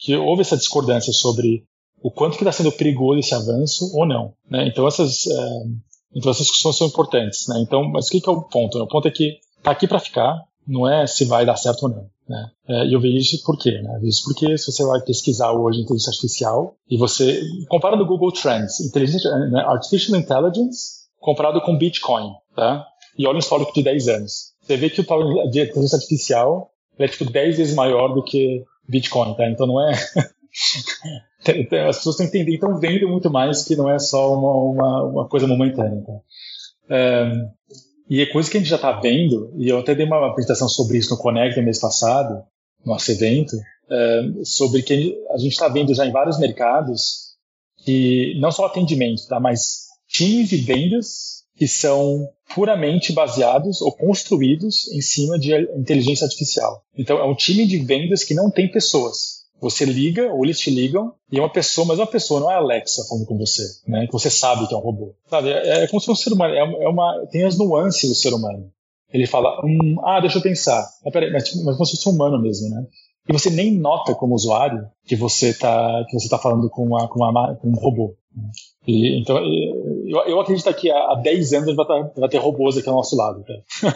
que 0.00 0.16
houve 0.16 0.40
essa 0.40 0.56
discordância 0.56 1.12
sobre 1.12 1.64
o 2.02 2.10
quanto 2.10 2.38
que 2.38 2.44
está 2.44 2.52
sendo 2.52 2.72
perigoso 2.72 3.18
esse 3.18 3.34
avanço 3.34 3.90
ou 3.94 4.06
não. 4.06 4.32
Né? 4.50 4.66
Então 4.68 4.86
essas 4.88 5.26
é, 5.26 5.62
então 6.14 6.30
essas 6.30 6.46
discussões 6.46 6.76
são 6.76 6.86
importantes, 6.86 7.46
né? 7.48 7.60
Então, 7.60 7.84
mas 7.84 8.06
o 8.06 8.10
que, 8.10 8.20
que 8.20 8.28
é 8.28 8.32
o 8.32 8.42
ponto? 8.42 8.78
O 8.78 8.88
ponto 8.88 9.08
é 9.08 9.10
que 9.10 9.38
tá 9.62 9.70
aqui 9.70 9.86
para 9.86 9.98
ficar, 9.98 10.42
não 10.66 10.88
é 10.88 11.06
se 11.06 11.24
vai 11.24 11.46
dar 11.46 11.56
certo 11.56 11.84
ou 11.84 11.88
não. 11.90 12.06
Né? 12.28 12.50
É, 12.68 12.86
e 12.86 12.92
eu 12.92 13.00
vejo 13.00 13.16
isso 13.16 13.44
por 13.44 13.56
quê? 13.56 13.70
Né? 13.70 13.88
Eu 13.94 14.00
vejo 14.00 14.08
isso 14.08 14.24
porque 14.24 14.58
se 14.58 14.72
você 14.72 14.84
vai 14.84 15.00
pesquisar 15.00 15.52
hoje 15.52 15.80
inteligência 15.80 16.10
artificial 16.10 16.74
e 16.90 16.96
você 16.96 17.40
compara 17.68 17.96
no 17.96 18.06
Google 18.06 18.32
Trends, 18.32 18.80
inteligência, 18.80 19.30
né, 19.50 19.60
artificial 19.60 20.18
intelligence 20.18 21.06
comparado 21.20 21.60
com 21.60 21.78
Bitcoin, 21.78 22.32
tá? 22.54 22.84
E 23.18 23.26
olha 23.26 23.36
um 23.36 23.40
histórico 23.40 23.72
de 23.72 23.82
10 23.82 24.08
anos. 24.08 24.52
Você 24.62 24.76
vê 24.76 24.90
que 24.90 25.00
o 25.00 25.04
tal 25.04 25.22
de 25.48 25.62
inteligência 25.62 25.96
artificial 25.96 26.70
é 26.98 27.06
tipo 27.06 27.30
10 27.30 27.58
vezes 27.58 27.74
maior 27.74 28.14
do 28.14 28.22
que 28.22 28.64
Bitcoin, 28.88 29.34
tá? 29.34 29.48
Então 29.48 29.66
não 29.66 29.80
é 29.80 29.92
as 31.88 31.96
pessoas 31.96 32.14
estão 32.14 32.26
entendendo, 32.26 32.54
estão 32.54 32.78
vendo 32.78 33.08
muito 33.08 33.30
mais 33.30 33.62
que 33.62 33.76
não 33.76 33.90
é 33.90 33.98
só 33.98 34.34
uma, 34.34 34.52
uma, 34.52 35.04
uma 35.04 35.28
coisa 35.28 35.46
momentânea. 35.46 36.02
Tá? 36.02 36.20
E 38.08 38.20
é 38.20 38.26
coisa 38.26 38.50
que 38.50 38.56
a 38.56 38.60
gente 38.60 38.70
já 38.70 38.76
está 38.76 38.92
vendo, 38.92 39.52
e 39.58 39.68
eu 39.68 39.78
até 39.78 39.94
dei 39.94 40.06
uma 40.06 40.28
apresentação 40.28 40.68
sobre 40.68 40.98
isso 40.98 41.10
no 41.10 41.18
Connect 41.18 41.60
mês 41.60 41.80
passado, 41.80 42.42
no 42.84 42.92
nosso 42.92 43.10
evento, 43.10 43.56
sobre 44.44 44.82
que 44.82 45.16
a 45.30 45.38
gente 45.38 45.52
está 45.52 45.68
vendo 45.68 45.94
já 45.94 46.06
em 46.06 46.12
vários 46.12 46.38
mercados 46.38 47.26
que 47.84 48.36
não 48.40 48.50
só 48.50 48.66
atendimento, 48.66 49.26
tá, 49.28 49.38
mas 49.38 49.86
times 50.08 50.48
de 50.48 50.56
vendas 50.56 51.44
que 51.56 51.66
são 51.66 52.28
puramente 52.54 53.12
baseados 53.12 53.80
ou 53.80 53.90
construídos 53.92 54.88
em 54.92 55.00
cima 55.00 55.38
de 55.38 55.54
inteligência 55.76 56.24
artificial. 56.24 56.84
Então, 56.96 57.18
é 57.18 57.24
um 57.24 57.34
time 57.34 57.66
de 57.66 57.78
vendas 57.78 58.22
que 58.22 58.34
não 58.34 58.50
tem 58.50 58.70
pessoas 58.70 59.35
Você 59.60 59.84
liga, 59.84 60.32
ou 60.32 60.44
eles 60.44 60.58
te 60.58 60.70
ligam, 60.70 61.12
e 61.32 61.38
é 61.38 61.42
uma 61.42 61.52
pessoa, 61.52 61.86
mas 61.86 61.98
é 61.98 62.02
uma 62.02 62.10
pessoa, 62.10 62.40
não 62.40 62.50
é 62.50 62.54
a 62.54 62.58
Alexa 62.58 63.04
falando 63.08 63.26
com 63.26 63.38
você, 63.38 63.62
né? 63.88 64.06
Que 64.06 64.12
você 64.12 64.30
sabe 64.30 64.66
que 64.68 64.74
é 64.74 64.76
um 64.76 64.80
robô. 64.80 65.14
Sabe? 65.30 65.50
É, 65.50 65.84
é 65.84 65.88
como 65.88 66.00
se 66.00 66.06
fosse 66.06 66.20
um 66.20 66.24
ser 66.24 66.32
humano. 66.34 66.54
É, 66.54 66.84
é 66.84 66.88
uma, 66.88 67.26
tem 67.30 67.44
as 67.44 67.56
nuances 67.56 68.08
do 68.08 68.14
ser 68.14 68.34
humano. 68.34 68.70
Ele 69.12 69.26
fala, 69.26 69.60
hum, 69.64 69.96
ah, 70.04 70.20
deixa 70.20 70.38
eu 70.38 70.42
pensar. 70.42 70.86
Mas, 71.04 71.12
peraí, 71.12 71.32
mas, 71.32 71.44
mas 71.64 71.76
como 71.76 71.86
se 71.86 71.96
fosse 71.96 72.08
humano 72.08 72.40
mesmo, 72.40 72.68
né? 72.68 72.84
E 73.28 73.32
você 73.32 73.50
nem 73.50 73.72
nota 73.72 74.14
como 74.14 74.34
usuário 74.34 74.86
que 75.04 75.16
você 75.16 75.48
está 75.48 76.04
que 76.08 76.18
você 76.18 76.28
tá 76.28 76.38
falando 76.38 76.68
com, 76.70 76.84
uma, 76.84 77.08
com, 77.08 77.18
uma, 77.24 77.54
com 77.56 77.68
um 77.68 77.74
robô. 77.74 78.14
E, 78.86 79.20
então, 79.20 79.38
eu, 79.38 80.20
eu 80.26 80.40
acredito 80.40 80.72
que 80.74 80.90
há 80.90 81.14
10 81.14 81.52
anos 81.54 81.74
vai, 81.74 81.86
tá, 81.86 82.10
vai 82.16 82.28
ter 82.28 82.38
robôs 82.38 82.76
aqui 82.76 82.88
ao 82.88 82.94
nosso 82.94 83.16
lado. 83.16 83.42
Tá? 83.44 83.94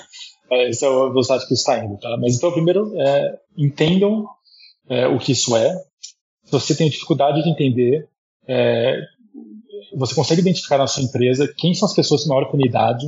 Essa 0.51 0.87
é 0.87 0.89
a 0.89 1.09
velocidade 1.09 1.47
que 1.47 1.55
está 1.55 1.85
indo. 1.85 1.97
Tá? 1.99 2.17
Mas 2.21 2.37
então, 2.37 2.51
primeiro, 2.51 2.93
é, 3.01 3.39
entendam 3.57 4.27
é, 4.91 5.07
o 5.07 5.19
que 5.19 5.33
isso 5.33 5.57
é. 5.57 5.73
Se 6.45 6.51
você 6.51 6.75
tem 6.75 6.91
dificuldade 6.91 7.43
de 7.43 7.49
entender, 7.49 8.09
é, 8.47 9.01
você 9.97 10.15
consegue 10.15 10.41
identificar 10.41 10.79
na 10.79 10.87
sua 10.87 11.05
empresa 11.05 11.53
quem 11.57 11.73
são 11.73 11.87
as 11.87 11.95
pessoas 11.95 12.25
com 12.25 12.31
maior 12.31 12.47
afinidade 12.47 13.07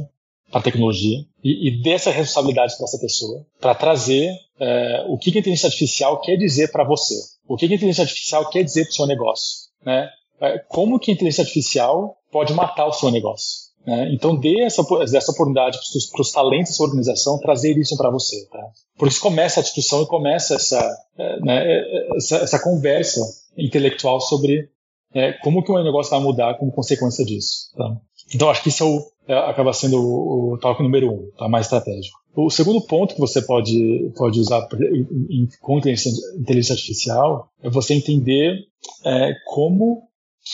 para 0.50 0.60
a 0.60 0.62
tecnologia 0.62 1.24
e, 1.42 1.68
e 1.68 1.82
dê 1.82 1.90
essa 1.90 2.10
responsabilidade 2.10 2.76
para 2.76 2.84
essa 2.84 2.98
pessoa, 2.98 3.44
para 3.60 3.74
trazer 3.74 4.30
é, 4.60 5.04
o 5.08 5.18
que 5.18 5.30
a 5.30 5.40
inteligência 5.40 5.66
artificial 5.66 6.20
quer 6.20 6.36
dizer 6.36 6.70
para 6.70 6.84
você, 6.84 7.14
o 7.48 7.56
que 7.56 7.64
a 7.64 7.68
inteligência 7.68 8.02
artificial 8.02 8.48
quer 8.48 8.62
dizer 8.62 8.84
para 8.84 8.90
o 8.90 8.94
seu 8.94 9.06
negócio, 9.06 9.68
né? 9.84 10.08
É, 10.40 10.58
como 10.58 10.98
que 10.98 11.10
a 11.10 11.14
inteligência 11.14 11.42
artificial 11.42 12.16
pode 12.30 12.52
matar 12.52 12.86
o 12.86 12.92
seu 12.92 13.10
negócio. 13.10 13.71
Né? 13.86 14.12
Então 14.12 14.36
dê 14.36 14.60
essa, 14.60 14.82
essa 15.02 15.32
oportunidade 15.32 15.78
para 16.12 16.20
os 16.20 16.32
talentos 16.32 16.70
da 16.70 16.76
sua 16.76 16.86
organização 16.86 17.38
trazer 17.38 17.76
isso 17.76 17.96
para 17.96 18.10
você. 18.10 18.46
Tá? 18.46 18.60
Por 18.96 19.08
isso 19.08 19.20
começa 19.20 19.60
a 19.60 19.62
discussão 19.62 20.02
e 20.02 20.06
começa 20.06 20.54
essa, 20.54 20.96
é, 21.18 21.40
né, 21.40 21.82
essa, 22.16 22.36
essa, 22.36 22.62
conversa 22.62 23.20
intelectual 23.56 24.20
sobre 24.20 24.68
é, 25.14 25.32
como 25.32 25.62
que 25.62 25.72
o 25.72 25.82
negócio 25.82 26.10
vai 26.10 26.20
mudar 26.20 26.54
como 26.58 26.72
consequência 26.72 27.24
disso. 27.24 27.72
Tá? 27.76 27.96
Então 28.34 28.48
acho 28.48 28.62
que 28.62 28.68
isso 28.68 28.84
é 28.84 28.86
o, 28.86 29.02
é, 29.26 29.34
acaba 29.50 29.72
sendo 29.72 29.98
o, 30.00 30.54
o 30.54 30.58
toque 30.58 30.82
número 30.82 31.12
um, 31.12 31.30
tá? 31.36 31.48
mais 31.48 31.66
estratégico. 31.66 32.22
O 32.34 32.48
segundo 32.48 32.80
ponto 32.80 33.14
que 33.14 33.20
você 33.20 33.42
pode, 33.42 34.10
pode 34.16 34.40
usar 34.40 34.66
em, 34.74 35.42
em, 35.42 35.48
com 35.60 35.76
inteligência 35.76 36.72
artificial 36.72 37.50
é 37.62 37.68
você 37.68 37.92
entender 37.92 38.58
é, 39.04 39.34
como 39.44 40.04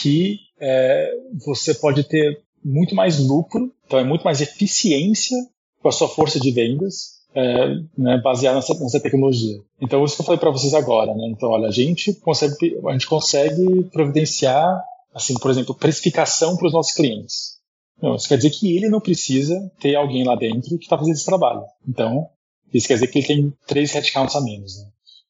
que 0.01 0.39
é, 0.61 1.09
você 1.45 1.73
pode 1.75 2.03
ter 2.05 2.43
muito 2.65 2.95
mais 2.95 3.19
lucro, 3.19 3.73
então 3.87 3.99
é 3.99 4.05
muito 4.05 4.23
mais 4.23 4.41
eficiência 4.41 5.37
com 5.81 5.89
a 5.89 5.93
sua 5.93 6.09
força 6.09 6.41
de 6.41 6.51
vendas, 6.51 7.19
é, 7.35 7.69
né, 7.97 8.21
baseada 8.23 8.57
nessa, 8.57 8.75
nessa, 8.75 9.01
tecnologia. 9.01 9.59
Então, 9.81 10.05
isso 10.05 10.17
que 10.17 10.23
eu 10.23 10.27
falei 10.27 10.41
para 10.41 10.51
vocês 10.51 10.75
agora, 10.75 11.15
né? 11.15 11.29
Então, 11.29 11.51
olha, 11.51 11.69
a 11.69 11.73
gente 11.73 12.13
consegue, 12.15 12.79
a 12.87 12.93
gente 12.93 13.07
consegue 13.07 13.85
providenciar, 13.93 14.83
assim, 15.15 15.35
por 15.35 15.51
exemplo, 15.51 15.75
precificação 15.75 16.57
para 16.57 16.67
os 16.67 16.73
nossos 16.73 16.95
clientes. 16.95 17.59
Não, 18.03 18.15
isso 18.15 18.29
quer 18.29 18.37
dizer 18.37 18.51
que 18.51 18.77
ele 18.77 18.89
não 18.89 19.01
precisa 19.01 19.71
ter 19.81 19.95
alguém 19.95 20.25
lá 20.25 20.37
dentro 20.37 20.79
que 20.79 20.85
está 20.85 20.97
fazendo 20.97 21.15
esse 21.15 21.25
trabalho. 21.25 21.63
Então, 21.87 22.29
isso 22.73 22.87
quer 22.87 22.95
dizer 22.95 23.09
que 23.09 23.19
ele 23.19 23.27
tem 23.27 23.55
três 23.67 23.93
headcounts 23.93 24.37
a 24.37 24.41
menos. 24.41 24.79
Né? 24.79 24.85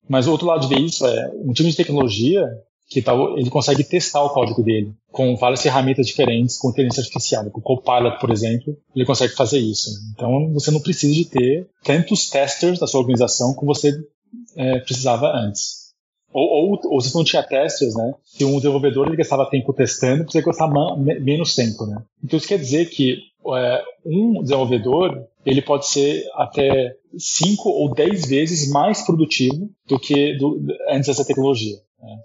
Mas 0.08 0.26
o 0.26 0.30
outro 0.30 0.46
lado 0.46 0.66
de 0.66 0.74
ver 0.74 0.80
isso 0.80 1.06
é 1.06 1.30
um 1.44 1.52
time 1.52 1.70
de 1.70 1.76
tecnologia 1.76 2.46
que 2.89 3.03
tal, 3.03 3.39
ele 3.39 3.51
consegue 3.51 3.84
testar 3.84 4.22
o 4.22 4.30
código 4.30 4.62
dele 4.62 4.95
com 5.12 5.36
várias 5.36 5.62
ferramentas 5.62 6.07
diferentes, 6.07 6.57
com 6.57 6.70
inteligência 6.70 7.03
artificial. 7.03 7.47
O 7.47 7.61
Copilot, 7.61 8.18
por 8.18 8.30
exemplo, 8.30 8.76
ele 8.95 9.05
consegue 9.05 9.34
fazer 9.34 9.59
isso. 9.59 9.91
Né? 9.91 10.12
Então, 10.14 10.53
você 10.53 10.70
não 10.70 10.80
precisa 10.80 11.12
de 11.12 11.26
ter 11.26 11.68
tantos 11.84 12.30
testers 12.30 12.78
da 12.78 12.86
sua 12.86 13.01
organização 13.01 13.55
como 13.55 13.74
você 13.74 13.93
é, 14.57 14.78
precisava 14.80 15.26
antes. 15.34 15.89
Ou, 16.32 16.72
ou, 16.72 16.80
ou 16.84 17.01
se 17.01 17.14
não 17.14 17.24
tinha 17.24 17.43
testers, 17.43 17.95
né? 17.95 18.12
Se 18.24 18.45
um 18.45 18.57
desenvolvedor 18.57 19.07
ele 19.07 19.16
gastava 19.16 19.49
tempo 19.49 19.72
testando, 19.72 20.24
você 20.24 20.43
gastava 20.43 20.97
menos 20.97 21.55
tempo, 21.55 21.86
né? 21.86 22.03
Então, 22.22 22.36
isso 22.36 22.49
quer 22.49 22.59
dizer 22.59 22.91
que 22.91 23.18
é, 23.55 23.82
um 24.05 24.43
desenvolvedor 24.43 25.26
ele 25.45 25.62
pode 25.62 25.89
ser 25.89 26.24
até 26.34 26.95
5 27.16 27.68
ou 27.68 27.95
10 27.95 28.26
vezes 28.26 28.70
mais 28.70 29.03
produtivo 29.03 29.70
do 29.86 29.99
que 29.99 30.36
do, 30.36 30.61
antes 30.91 31.07
dessa 31.07 31.24
tecnologia. 31.24 31.76
Né? 32.03 32.16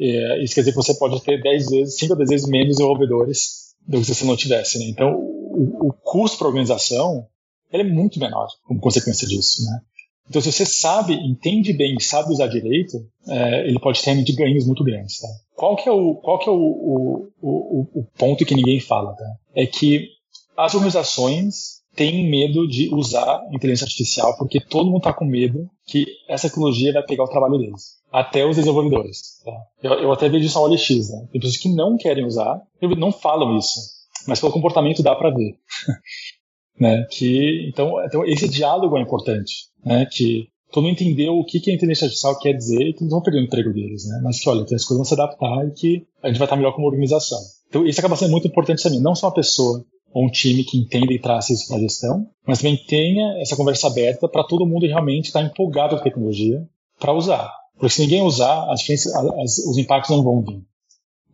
É, 0.00 0.42
isso 0.42 0.54
quer 0.54 0.62
dizer 0.62 0.70
que 0.72 0.76
você 0.76 0.94
pode 0.94 1.20
ter 1.22 1.42
10 1.42 1.70
vezes, 1.70 1.98
5 1.98 2.14
a 2.14 2.16
10 2.16 2.30
vezes 2.30 2.48
menos 2.48 2.76
desenvolvedores 2.76 3.74
do 3.86 3.98
que 3.98 4.06
se 4.06 4.14
você 4.14 4.24
não 4.24 4.36
tivesse. 4.36 4.78
Né? 4.78 4.86
Então, 4.86 5.14
o, 5.14 5.88
o 5.88 5.92
custo 5.92 6.38
para 6.38 6.46
a 6.46 6.48
organização 6.48 7.26
é 7.70 7.84
muito 7.84 8.18
menor 8.18 8.48
como 8.64 8.80
consequência 8.80 9.28
disso. 9.28 9.62
Né? 9.64 9.80
Então, 10.28 10.40
se 10.40 10.50
você 10.50 10.64
sabe, 10.64 11.12
entende 11.14 11.74
bem 11.74 12.00
sabe 12.00 12.32
usar 12.32 12.46
direito, 12.46 12.96
é, 13.28 13.68
ele 13.68 13.78
pode 13.78 14.00
ter 14.00 14.14
ganhos 14.34 14.66
muito 14.66 14.82
grandes. 14.82 15.18
Tá? 15.18 15.28
Qual 15.54 15.76
que 15.76 15.86
é, 15.86 15.92
o, 15.92 16.14
qual 16.14 16.38
que 16.38 16.48
é 16.48 16.52
o, 16.52 17.28
o, 17.42 17.88
o 17.92 18.04
ponto 18.16 18.46
que 18.46 18.54
ninguém 18.54 18.80
fala? 18.80 19.12
Tá? 19.12 19.36
É 19.54 19.66
que 19.66 20.08
as 20.56 20.74
organizações 20.74 21.80
têm 21.94 22.30
medo 22.30 22.66
de 22.66 22.88
usar 22.94 23.42
inteligência 23.52 23.84
artificial 23.84 24.36
porque 24.38 24.60
todo 24.60 24.86
mundo 24.86 24.98
está 24.98 25.12
com 25.12 25.24
medo 25.24 25.68
que 25.86 26.06
essa 26.28 26.48
tecnologia 26.48 26.92
vai 26.92 27.02
pegar 27.02 27.24
o 27.24 27.28
trabalho 27.28 27.58
deles 27.58 27.99
até 28.12 28.44
os 28.44 28.56
desenvolvedores. 28.56 29.40
Tá? 29.44 29.52
Eu, 29.82 29.92
eu, 29.94 30.12
até 30.12 30.28
vejo 30.28 30.46
isso 30.46 30.58
na 30.58 30.64
OLX, 30.64 31.10
né? 31.10 31.28
Tem 31.32 31.40
pessoas 31.40 31.56
que 31.56 31.68
não 31.68 31.96
querem 31.96 32.24
usar, 32.24 32.60
não 32.98 33.12
falam 33.12 33.56
isso, 33.56 33.80
mas 34.26 34.40
pelo 34.40 34.52
comportamento 34.52 35.02
dá 35.02 35.14
para 35.14 35.30
ver. 35.30 35.54
né? 36.78 37.06
Que, 37.10 37.68
então, 37.68 38.04
então, 38.04 38.24
esse 38.24 38.48
diálogo 38.48 38.96
é 38.96 39.02
importante, 39.02 39.68
né? 39.84 40.06
Que 40.10 40.48
todo 40.72 40.84
mundo 40.84 40.92
entendeu 40.94 41.34
o 41.34 41.44
que, 41.44 41.60
que 41.60 41.70
a 41.70 41.74
inteligência 41.74 42.06
artificial 42.06 42.38
quer 42.38 42.52
dizer 42.52 42.82
e 42.82 42.92
que 42.92 43.02
eles 43.02 43.10
vão 43.10 43.22
perder 43.22 43.40
o 43.40 43.44
emprego 43.44 43.72
deles, 43.72 44.06
né? 44.08 44.20
Mas 44.22 44.40
que, 44.40 44.48
olha, 44.48 44.64
que 44.64 44.74
as 44.74 44.84
coisas 44.84 44.96
vão 44.96 45.04
se 45.04 45.14
adaptar 45.14 45.66
e 45.66 45.72
que 45.72 46.06
a 46.22 46.28
gente 46.28 46.38
vai 46.38 46.46
estar 46.46 46.56
melhor 46.56 46.74
como 46.74 46.86
organização. 46.86 47.38
Então, 47.68 47.86
isso 47.86 48.00
acaba 48.00 48.16
sendo 48.16 48.32
muito 48.32 48.48
importante 48.48 48.82
também, 48.82 49.00
não 49.00 49.14
só 49.14 49.28
uma 49.28 49.34
pessoa 49.34 49.84
ou 50.12 50.26
um 50.26 50.30
time 50.30 50.64
que 50.64 50.76
entenda 50.76 51.12
e 51.12 51.20
traça 51.20 51.52
isso 51.52 51.68
para 51.68 51.76
a 51.76 51.80
gestão, 51.80 52.26
mas 52.44 52.58
também 52.58 52.76
tenha 52.76 53.40
essa 53.40 53.56
conversa 53.56 53.86
aberta 53.86 54.28
para 54.28 54.42
todo 54.42 54.66
mundo 54.66 54.86
realmente 54.86 55.26
estar 55.26 55.40
empolgado 55.42 55.94
com 55.94 56.00
a 56.00 56.04
tecnologia 56.04 56.66
para 56.98 57.12
usar. 57.12 57.59
Porque 57.80 57.94
se 57.94 58.02
ninguém 58.02 58.22
usar, 58.22 58.70
as, 58.70 58.82
as, 58.82 59.58
os 59.66 59.78
impactos 59.78 60.14
não 60.14 60.22
vão 60.22 60.42
vir. 60.42 60.62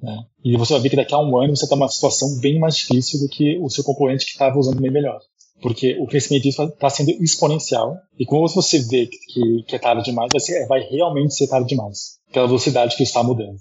Né? 0.01 0.16
E 0.44 0.57
você 0.57 0.74
vai 0.74 0.82
ver 0.82 0.90
que 0.90 0.97
daqui 0.97 1.12
a 1.12 1.18
um 1.18 1.36
ano 1.36 1.57
você 1.57 1.64
está 1.64 1.74
numa 1.74 1.88
situação 1.88 2.38
bem 2.38 2.61
mais 2.61 2.76
difícil 2.76 3.18
do 3.18 3.28
que 3.28 3.59
o 3.59 3.68
seu 3.68 3.82
concorrente 3.82 4.24
que 4.24 4.30
estava 4.30 4.57
usando 4.57 4.80
bem 4.80 4.92
melhor. 4.92 5.18
Porque 5.61 5.99
o 5.99 6.07
crescimento 6.07 6.47
está 6.47 6.88
sendo 6.88 7.11
exponencial. 7.20 7.97
E 8.16 8.24
quando 8.24 8.47
você 8.55 8.78
vê 8.78 9.07
que, 9.07 9.64
que 9.66 9.74
é 9.74 9.78
tarde 9.78 10.05
demais, 10.05 10.30
vai, 10.30 10.40
ser, 10.40 10.66
vai 10.68 10.80
realmente 10.82 11.34
ser 11.34 11.49
tarde 11.49 11.66
demais. 11.66 12.20
Pela 12.32 12.47
velocidade 12.47 12.97
que 12.97 13.03
está 13.03 13.24
mudando. 13.24 13.59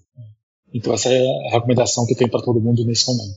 Então 0.72 0.94
essa 0.94 1.12
é 1.12 1.26
a 1.48 1.54
recomendação 1.54 2.06
que 2.06 2.14
eu 2.14 2.18
tenho 2.18 2.30
para 2.30 2.44
todo 2.44 2.62
mundo 2.62 2.86
nesse 2.86 3.08
momento. 3.08 3.36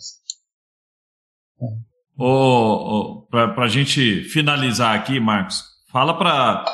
Oh, 2.18 2.26
oh, 2.26 3.26
para 3.30 3.64
a 3.64 3.68
gente 3.68 4.24
finalizar 4.24 4.94
aqui, 4.94 5.18
Marcos, 5.18 5.62
fala 5.90 6.18
para 6.18 6.66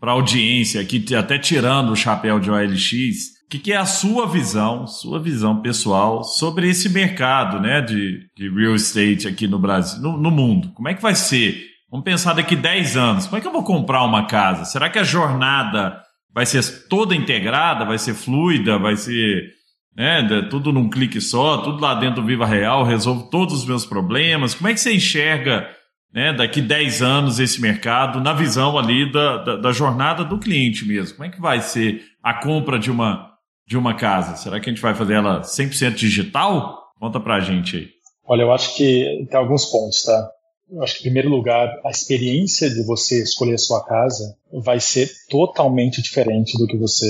para 0.00 0.12
a 0.12 0.14
audiência 0.14 0.80
aqui, 0.80 1.04
até 1.14 1.38
tirando 1.38 1.90
o 1.90 1.96
chapéu 1.96 2.38
de 2.38 2.50
OLX, 2.50 3.38
o 3.46 3.50
que, 3.50 3.58
que, 3.58 3.72
é 3.72 3.76
a 3.76 3.86
sua 3.86 4.26
visão, 4.26 4.86
sua 4.86 5.18
visão 5.18 5.62
pessoal 5.62 6.22
sobre 6.22 6.68
esse 6.68 6.88
mercado 6.88 7.58
né, 7.58 7.80
de, 7.80 8.26
de 8.36 8.48
real 8.50 8.74
estate 8.74 9.26
aqui 9.26 9.48
no 9.48 9.58
Brasil, 9.58 10.00
no, 10.02 10.18
no, 10.18 10.30
mundo? 10.30 10.70
Como 10.74 10.88
é 10.88 10.94
que 10.94 11.00
vai 11.00 11.14
ser? 11.14 11.64
Vamos 11.90 12.04
pensar 12.04 12.34
daqui 12.34 12.54
10 12.54 12.96
anos. 12.98 13.26
Como 13.26 13.38
é 13.38 13.40
que 13.40 13.46
eu 13.46 13.52
vou 13.52 13.64
comprar 13.64 14.04
uma 14.04 14.26
casa? 14.26 14.66
Será 14.66 14.90
que 14.90 14.98
a 14.98 15.04
jornada 15.04 15.98
vai 16.32 16.44
ser 16.44 16.88
toda 16.88 17.16
integrada, 17.16 17.86
vai 17.86 17.98
ser 17.98 18.12
fluida, 18.12 18.78
vai 18.78 18.96
ser 18.96 19.50
né, 19.96 20.46
tudo 20.50 20.70
num 20.70 20.90
clique 20.90 21.20
só, 21.20 21.56
tudo 21.58 21.80
lá 21.80 21.94
dentro 21.94 22.20
do 22.20 22.26
Viva 22.26 22.44
Real, 22.44 22.84
resolvo 22.84 23.30
todos 23.30 23.54
os 23.54 23.66
meus 23.66 23.86
problemas? 23.86 24.54
Como 24.54 24.68
é 24.68 24.74
que 24.74 24.80
você 24.80 24.94
enxerga 24.94 25.66
né, 26.12 26.32
daqui 26.32 26.60
10 26.60 27.02
anos 27.02 27.38
esse 27.38 27.60
mercado 27.60 28.20
na 28.20 28.32
visão 28.32 28.78
ali 28.78 29.10
da, 29.10 29.36
da, 29.38 29.56
da, 29.56 29.72
jornada 29.72 30.24
do 30.24 30.38
cliente 30.38 30.86
mesmo? 30.86 31.16
Como 31.16 31.28
é 31.28 31.30
que 31.32 31.40
vai 31.40 31.60
ser 31.60 32.02
a 32.22 32.34
compra 32.34 32.78
de 32.78 32.90
uma, 32.90 33.32
de 33.66 33.76
uma 33.76 33.94
casa? 33.94 34.36
Será 34.36 34.58
que 34.58 34.70
a 34.70 34.72
gente 34.72 34.82
vai 34.82 34.94
fazer 34.94 35.14
ela 35.14 35.42
100% 35.42 35.94
digital? 35.94 36.78
Conta 36.98 37.20
pra 37.20 37.40
gente 37.40 37.76
aí. 37.76 37.88
Olha, 38.26 38.42
eu 38.42 38.52
acho 38.52 38.76
que 38.76 39.26
tem 39.30 39.38
alguns 39.38 39.66
pontos, 39.66 40.02
tá? 40.02 40.30
Eu 40.70 40.82
acho 40.82 40.94
que, 40.94 41.00
em 41.00 41.04
primeiro 41.04 41.30
lugar, 41.30 41.80
a 41.84 41.90
experiência 41.90 42.68
de 42.68 42.84
você 42.84 43.22
escolher 43.22 43.54
a 43.54 43.58
sua 43.58 43.82
casa 43.84 44.36
vai 44.52 44.78
ser 44.80 45.10
totalmente 45.30 46.02
diferente 46.02 46.58
do 46.58 46.66
que 46.66 46.76
você, 46.76 47.06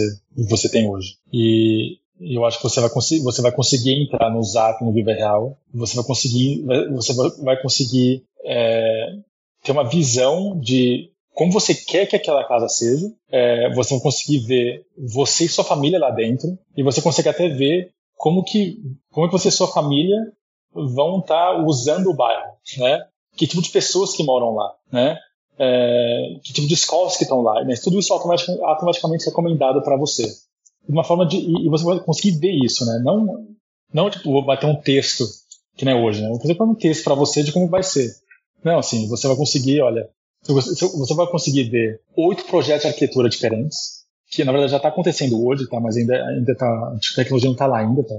você 0.49 0.71
tem 0.71 0.89
hoje. 0.89 1.15
E 1.33 1.97
eu 2.21 2.45
acho 2.45 2.59
que 2.59 2.65
você 2.65 2.81
vai, 2.81 2.89
você 2.89 3.43
vai 3.43 3.51
conseguir 3.51 4.01
entrar 4.01 4.31
no 4.31 4.43
Zap, 4.45 4.85
no 4.85 4.93
Viva 4.93 5.13
Real, 5.13 5.59
você 5.75 5.97
vai 5.97 6.05
conseguir, 6.05 6.65
você 6.93 7.13
vai 7.43 7.61
conseguir 7.61 8.23
é, 8.45 8.88
ter 9.63 9.73
uma 9.73 9.89
visão 9.89 10.59
de 10.59 11.11
como 11.39 11.53
você 11.53 11.73
quer 11.73 12.07
que 12.07 12.17
aquela 12.17 12.43
casa 12.49 12.69
seja, 12.69 13.07
é, 13.31 13.73
você 13.73 13.95
vai 13.95 14.03
conseguir 14.03 14.41
ver 14.41 14.85
você 14.97 15.45
e 15.45 15.49
sua 15.49 15.63
família 15.63 15.99
lá 15.99 16.11
dentro, 16.11 16.59
e 16.77 16.83
você 16.83 17.01
consegue 17.01 17.29
até 17.29 17.49
ver 17.49 17.93
como 18.17 18.43
que, 18.43 18.83
como 19.13 19.29
que 19.29 19.33
você 19.33 19.49
e 19.49 19.53
sua 19.53 19.69
família 19.69 20.17
vão 20.75 21.21
estar 21.21 21.55
tá 21.55 21.65
usando 21.65 22.11
o 22.11 22.15
bairro, 22.15 22.55
né? 22.79 23.07
Que 23.37 23.47
tipo 23.47 23.63
de 23.63 23.71
pessoas 23.71 24.15
que 24.15 24.25
moram 24.25 24.55
lá, 24.55 24.75
né? 24.93 25.17
É, 25.57 26.39
que 26.43 26.53
tipo 26.53 26.67
de 26.67 26.75
escolas 26.75 27.17
que 27.17 27.23
estão 27.23 27.41
lá, 27.41 27.63
né? 27.65 27.75
Tudo 27.83 28.01
isso 28.01 28.13
automaticamente, 28.13 28.65
automaticamente 28.65 29.25
é 29.25 29.29
recomendado 29.29 29.81
para 29.83 29.97
você. 29.97 30.25
uma 30.89 31.05
forma 31.05 31.25
de 31.25 31.37
e 31.37 31.69
você 31.69 31.85
vai 31.85 32.01
conseguir 32.01 32.39
ver 32.39 32.53
isso, 32.53 32.85
né? 32.85 33.01
Não 33.05 33.47
não 33.95 34.11
tipo 34.11 34.45
vai 34.45 34.59
ter 34.59 34.67
um 34.67 34.75
texto 34.75 35.25
que 35.77 35.85
nem 35.85 35.95
é 35.95 36.05
hoje, 36.05 36.21
né? 36.21 36.29
Vou 36.29 36.41
fazer 36.41 36.61
um 36.61 36.75
texto 36.75 37.05
para 37.05 37.15
você 37.15 37.45
de 37.45 37.53
como 37.53 37.69
vai 37.69 37.85
ser. 37.85 38.13
Não, 38.65 38.79
assim, 38.79 39.09
você 39.09 39.27
vai 39.27 39.37
conseguir, 39.37 39.81
olha, 39.81 40.09
você 40.47 41.15
vai 41.15 41.27
conseguir 41.27 41.65
ver 41.65 42.01
oito 42.17 42.45
projetos 42.45 42.83
de 42.83 42.89
arquitetura 42.89 43.29
diferentes, 43.29 43.99
que 44.31 44.45
na 44.45 44.53
verdade 44.53 44.73
já 44.73 44.77
está 44.77 44.89
acontecendo 44.89 45.45
hoje, 45.45 45.69
tá? 45.69 45.81
Mas 45.81 45.97
ainda 45.97 46.15
ainda 46.27 46.55
tá, 46.55 46.67
a 46.67 46.99
tecnologia 47.17 47.49
não 47.49 47.55
está 47.55 47.67
lá 47.67 47.79
ainda, 47.79 48.03
tá? 48.05 48.15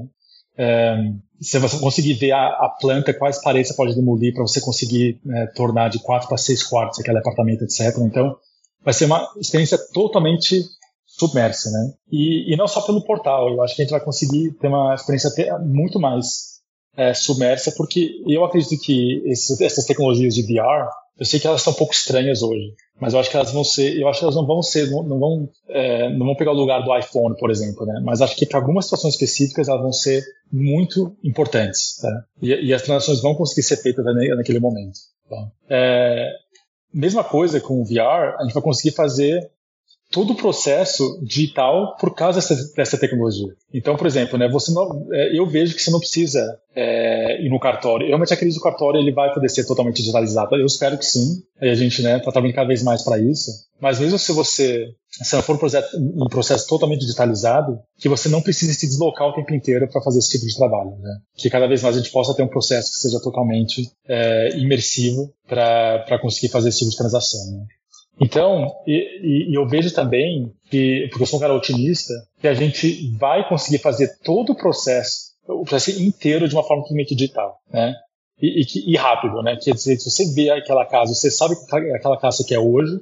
É, 0.57 0.97
você 1.39 1.57
vai 1.57 1.69
conseguir 1.69 2.15
ver 2.15 2.31
a, 2.31 2.47
a, 2.47 2.75
planta, 2.81 3.13
quais 3.13 3.41
paredes 3.41 3.69
você 3.69 3.77
pode 3.77 3.95
demolir 3.95 4.33
para 4.33 4.41
você 4.41 4.59
conseguir 4.59 5.19
né, 5.23 5.47
tornar 5.55 5.89
de 5.89 5.99
quatro 5.99 6.27
para 6.27 6.37
seis 6.37 6.61
quartos 6.61 6.99
aquele 6.99 7.17
apartamento, 7.17 7.63
etc. 7.63 7.97
Então, 7.99 8.35
vai 8.83 8.93
ser 8.93 9.05
uma 9.05 9.25
experiência 9.39 9.77
totalmente 9.93 10.65
submersa, 11.05 11.69
né? 11.71 11.93
E, 12.11 12.53
e, 12.53 12.57
não 12.57 12.67
só 12.67 12.81
pelo 12.81 13.03
portal, 13.03 13.49
eu 13.49 13.61
acho 13.63 13.75
que 13.75 13.81
a 13.81 13.85
gente 13.85 13.91
vai 13.91 14.01
conseguir 14.01 14.51
ter 14.59 14.67
uma 14.67 14.93
experiência 14.93 15.31
muito 15.59 15.99
mais 15.99 16.58
é, 16.99 17.13
submersa, 17.13 17.71
porque 17.77 18.21
eu 18.27 18.43
acredito 18.43 18.77
que 18.81 19.23
esses, 19.25 19.61
essas 19.61 19.85
tecnologias 19.85 20.35
de 20.35 20.43
VR, 20.43 20.89
eu 21.17 21.25
sei 21.25 21.39
que 21.39 21.47
elas 21.47 21.61
são 21.61 21.71
um 21.71 21.75
pouco 21.77 21.93
estranhas 21.93 22.43
hoje, 22.43 22.73
mas 22.99 23.13
eu 23.13 23.21
acho 23.21 23.29
que 23.29 23.37
elas 23.37 23.53
vão 23.53 23.63
ser, 23.63 23.97
eu 23.97 24.09
acho 24.09 24.19
que 24.19 24.25
elas 24.25 24.35
não 24.35 24.45
vão 24.45 24.61
ser, 24.61 24.91
não, 24.91 25.03
não 25.03 25.17
vão, 25.17 25.49
é, 25.69 26.09
não 26.09 26.25
vão 26.25 26.35
pegar 26.35 26.51
o 26.51 26.55
lugar 26.55 26.83
do 26.83 26.97
iPhone, 26.97 27.37
por 27.39 27.49
exemplo, 27.49 27.85
né? 27.85 28.01
Mas 28.03 28.21
acho 28.21 28.35
que 28.35 28.45
para 28.45 28.59
algumas 28.59 28.83
situações 28.83 29.13
específicas 29.13 29.69
elas 29.69 29.81
vão 29.81 29.93
ser 29.93 30.21
muito 30.51 31.15
importantes, 31.23 31.95
tá? 32.01 32.25
E, 32.41 32.49
e 32.49 32.73
as 32.73 32.81
transações 32.81 33.21
vão 33.21 33.33
conseguir 33.33 33.63
ser 33.63 33.77
feitas 33.77 34.03
naquele 34.03 34.59
momento. 34.59 34.99
Tá? 35.29 35.47
É, 35.69 36.29
mesma 36.93 37.23
coisa 37.23 37.61
com 37.61 37.81
o 37.81 37.85
VR, 37.85 38.35
a 38.37 38.43
gente 38.43 38.53
vai 38.53 38.63
conseguir 38.63 38.93
fazer 38.93 39.49
todo 40.11 40.33
o 40.33 40.35
processo 40.35 41.19
digital 41.23 41.95
por 41.99 42.15
causa 42.15 42.39
dessa, 42.39 42.73
dessa 42.73 42.97
tecnologia. 42.97 43.53
Então, 43.73 43.95
por 43.95 44.07
exemplo, 44.07 44.37
né, 44.37 44.49
você 44.49 44.71
não, 44.71 45.07
é, 45.11 45.37
eu 45.37 45.45
vejo 45.45 45.75
que 45.75 45.81
você 45.81 45.91
não 45.91 45.99
precisa 45.99 46.59
é, 46.75 47.41
ir 47.43 47.49
no 47.49 47.59
cartório. 47.59 48.05
Eu 48.05 48.09
realmente 48.09 48.33
acredito 48.33 48.55
que 48.55 48.67
o 48.67 48.71
cartório 48.71 48.99
ele 48.99 49.11
vai 49.11 49.33
poder 49.33 49.49
ser 49.49 49.65
totalmente 49.65 49.97
digitalizado. 49.97 50.55
Eu 50.55 50.65
espero 50.65 50.97
que 50.97 51.05
sim. 51.05 51.43
E 51.61 51.69
a 51.69 51.75
gente 51.75 51.97
está 51.97 52.09
né, 52.09 52.19
tá 52.19 52.31
trabalhando 52.31 52.55
cada 52.55 52.67
vez 52.67 52.81
mais 52.81 53.03
para 53.03 53.19
isso. 53.19 53.51
Mas 53.79 53.99
mesmo 53.99 54.17
se 54.17 54.31
você 54.31 54.87
se 55.11 55.35
não 55.35 55.41
for 55.41 55.55
um 55.55 55.59
processo, 55.59 55.97
um 55.97 56.27
processo 56.27 56.67
totalmente 56.67 57.01
digitalizado, 57.01 57.79
que 57.97 58.07
você 58.07 58.29
não 58.29 58.41
precise 58.41 58.73
se 58.75 58.87
deslocar 58.87 59.27
o 59.27 59.33
tempo 59.33 59.53
inteiro 59.53 59.87
para 59.89 60.01
fazer 60.01 60.19
esse 60.19 60.29
tipo 60.29 60.45
de 60.45 60.55
trabalho. 60.55 60.91
Né? 60.99 61.17
Que 61.35 61.49
cada 61.49 61.67
vez 61.67 61.81
mais 61.81 61.95
a 61.95 61.99
gente 61.99 62.11
possa 62.11 62.33
ter 62.33 62.43
um 62.43 62.47
processo 62.47 62.91
que 62.91 62.99
seja 62.99 63.19
totalmente 63.19 63.91
é, 64.07 64.57
imersivo 64.57 65.33
para 65.47 66.19
conseguir 66.21 66.49
fazer 66.49 66.69
esse 66.69 66.79
tipo 66.79 66.91
de 66.91 66.97
transação. 66.97 67.39
Né? 67.51 67.65
Então, 68.19 68.67
e, 68.85 69.51
e, 69.51 69.55
eu 69.55 69.65
vejo 69.67 69.93
também 69.93 70.51
que, 70.69 71.07
porque 71.09 71.23
eu 71.23 71.27
sou 71.27 71.37
um 71.37 71.41
cara 71.41 71.53
otimista, 71.53 72.13
que 72.41 72.47
a 72.47 72.53
gente 72.53 73.15
vai 73.17 73.47
conseguir 73.47 73.77
fazer 73.77 74.19
todo 74.23 74.51
o 74.51 74.55
processo, 74.55 75.29
o 75.47 75.63
processo 75.63 76.01
inteiro 76.01 76.47
de 76.47 76.53
uma 76.53 76.63
forma 76.63 76.83
totalmente 76.83 77.15
digital, 77.15 77.59
né? 77.71 77.95
E, 78.41 78.61
e, 78.61 78.93
e, 78.93 78.97
rápido, 78.97 79.41
né? 79.41 79.57
Quer 79.61 79.73
dizer, 79.73 79.97
se 79.97 80.09
você 80.09 80.33
vê 80.33 80.49
aquela 80.49 80.85
casa, 80.85 81.13
você 81.13 81.31
sabe 81.31 81.55
aquela 81.95 82.17
casa 82.17 82.43
que 82.45 82.53
é 82.53 82.59
hoje, 82.59 82.99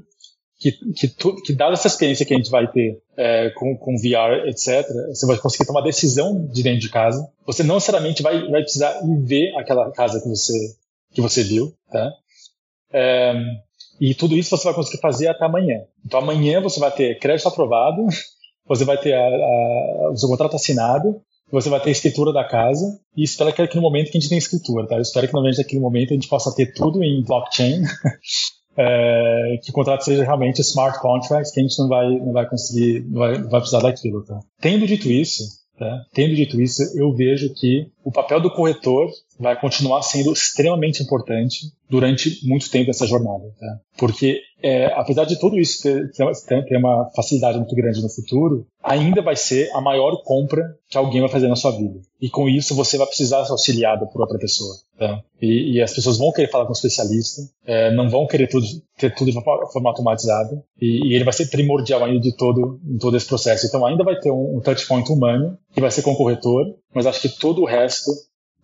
que, 0.59 0.71
que, 0.71 1.07
tu, 1.07 1.35
que 1.43 1.53
dada 1.53 1.73
essa 1.73 1.87
experiência 1.87 2.25
que 2.25 2.33
a 2.33 2.37
gente 2.37 2.49
vai 2.49 2.69
ter 2.71 2.99
é, 3.15 3.51
com, 3.51 3.75
com 3.77 3.95
VR, 3.97 4.47
etc., 4.47 4.87
você 5.09 5.25
vai 5.25 5.37
conseguir 5.37 5.65
tomar 5.65 5.81
decisão 5.81 6.47
de 6.47 6.63
dentro 6.63 6.81
de 6.81 6.89
casa. 6.89 7.27
Você 7.45 7.63
não 7.63 7.75
necessariamente 7.75 8.23
vai, 8.23 8.47
vai 8.49 8.61
precisar 8.61 8.99
ir 9.03 9.25
ver 9.25 9.55
aquela 9.55 9.91
casa 9.91 10.19
que 10.19 10.27
você, 10.27 10.75
que 11.13 11.21
você 11.21 11.43
viu, 11.43 11.73
tá? 11.91 12.11
É, 12.91 13.33
e 13.99 14.13
tudo 14.13 14.35
isso 14.35 14.55
você 14.55 14.63
vai 14.63 14.73
conseguir 14.73 15.01
fazer 15.01 15.27
até 15.27 15.45
amanhã. 15.45 15.81
Então 16.05 16.19
amanhã 16.19 16.61
você 16.61 16.79
vai 16.79 16.91
ter 16.91 17.19
crédito 17.19 17.47
aprovado, 17.47 18.05
você 18.67 18.85
vai 18.85 18.97
ter 18.97 19.13
a, 19.13 19.19
a, 19.19 20.11
o 20.11 20.17
seu 20.17 20.29
contrato 20.29 20.55
assinado, 20.55 21.21
você 21.51 21.69
vai 21.69 21.79
ter 21.79 21.89
a 21.89 21.93
escritura 21.93 22.33
da 22.33 22.43
casa, 22.43 22.99
e 23.15 23.23
espero 23.23 23.53
que 23.53 23.61
naquele 23.61 23.81
momento 23.81 24.11
que 24.11 24.17
a 24.17 24.19
gente 24.19 24.29
tenha 24.29 24.39
escritura, 24.39 24.85
tá? 24.85 24.95
Eu 24.95 25.01
espero 25.01 25.27
que 25.27 25.33
no 25.33 25.41
naquele 25.41 25.81
momento 25.81 26.11
a 26.11 26.13
gente 26.13 26.27
possa 26.27 26.53
ter 26.53 26.73
tudo 26.73 27.03
em 27.03 27.23
blockchain, 27.23 27.83
é, 28.77 29.57
que 29.63 29.69
o 29.71 29.73
contrato 29.73 30.03
seja 30.03 30.23
realmente 30.23 30.61
smart 30.61 30.99
contracts, 30.99 31.51
que 31.51 31.59
a 31.59 31.63
gente 31.63 31.79
não 31.79 31.87
vai, 31.87 32.09
não 32.09 32.33
vai 32.33 32.49
conseguir, 32.49 33.05
não 33.07 33.19
vai, 33.19 33.37
não 33.37 33.49
vai 33.49 33.61
precisar 33.61 33.81
daquilo, 33.81 34.25
tá? 34.25 34.39
Tendo 34.59 34.85
dito 34.85 35.09
isso, 35.09 35.43
tá? 35.79 36.01
Tendo 36.13 36.35
dito 36.35 36.59
isso, 36.59 36.83
eu 36.99 37.13
vejo 37.13 37.53
que 37.53 37.87
o 38.03 38.11
papel 38.11 38.41
do 38.41 38.51
corretor 38.51 39.09
vai 39.39 39.59
continuar 39.59 40.01
sendo 40.01 40.31
extremamente 40.31 41.01
importante 41.03 41.71
durante 41.89 42.45
muito 42.45 42.69
tempo 42.69 42.89
essa 42.89 43.07
jornada, 43.07 43.53
tá? 43.59 43.79
Porque 43.97 44.41
é, 44.61 44.87
apesar 44.87 45.25
de 45.25 45.39
tudo 45.39 45.59
isso 45.59 45.83
ter, 45.83 46.11
ter, 46.11 46.77
uma 46.77 47.09
facilidade 47.15 47.57
muito 47.57 47.75
grande 47.75 48.01
no 48.01 48.09
futuro, 48.09 48.65
ainda 48.83 49.21
vai 49.21 49.35
ser 49.35 49.69
a 49.73 49.79
maior 49.79 50.21
compra 50.23 50.63
que 50.89 50.97
alguém 50.97 51.21
vai 51.21 51.29
fazer 51.29 51.47
na 51.47 51.55
sua 51.55 51.71
vida. 51.71 51.99
E 52.19 52.29
com 52.29 52.49
isso 52.49 52.73
você 52.75 52.97
vai 52.97 53.05
precisar 53.05 53.45
ser 53.45 53.51
auxiliado 53.51 54.07
por 54.07 54.21
outra 54.21 54.39
pessoa. 54.39 54.73
Tá? 54.97 55.21
E, 55.39 55.75
e, 55.75 55.81
as 55.81 55.93
pessoas 55.93 56.17
vão 56.17 56.31
querer 56.31 56.49
falar 56.49 56.65
com 56.65 56.71
um 56.71 56.73
especialista, 56.73 57.43
é, 57.65 57.93
não 57.93 58.09
vão 58.09 58.25
querer 58.25 58.47
tudo, 58.47 58.65
ter 58.97 59.13
tudo 59.13 59.31
de 59.31 59.39
forma 59.71 59.89
automatizada, 59.89 60.63
e, 60.81 61.07
e, 61.07 61.13
ele 61.13 61.23
vai 61.23 61.33
ser 61.33 61.49
primordial 61.49 62.03
ainda 62.03 62.19
de 62.19 62.35
todo, 62.35 62.79
todo 62.99 63.15
esse 63.15 63.27
processo. 63.27 63.67
Então 63.67 63.85
ainda 63.85 64.03
vai 64.03 64.19
ter 64.19 64.31
um, 64.31 64.59
um 64.59 65.13
humano, 65.13 65.57
que 65.71 65.81
vai 65.81 65.91
ser 65.91 66.01
com 66.01 66.13
o 66.13 66.17
corretor, 66.17 66.65
mas 66.95 67.05
acho 67.05 67.21
que 67.21 67.29
todo 67.29 67.61
o 67.61 67.65
resto 67.65 68.11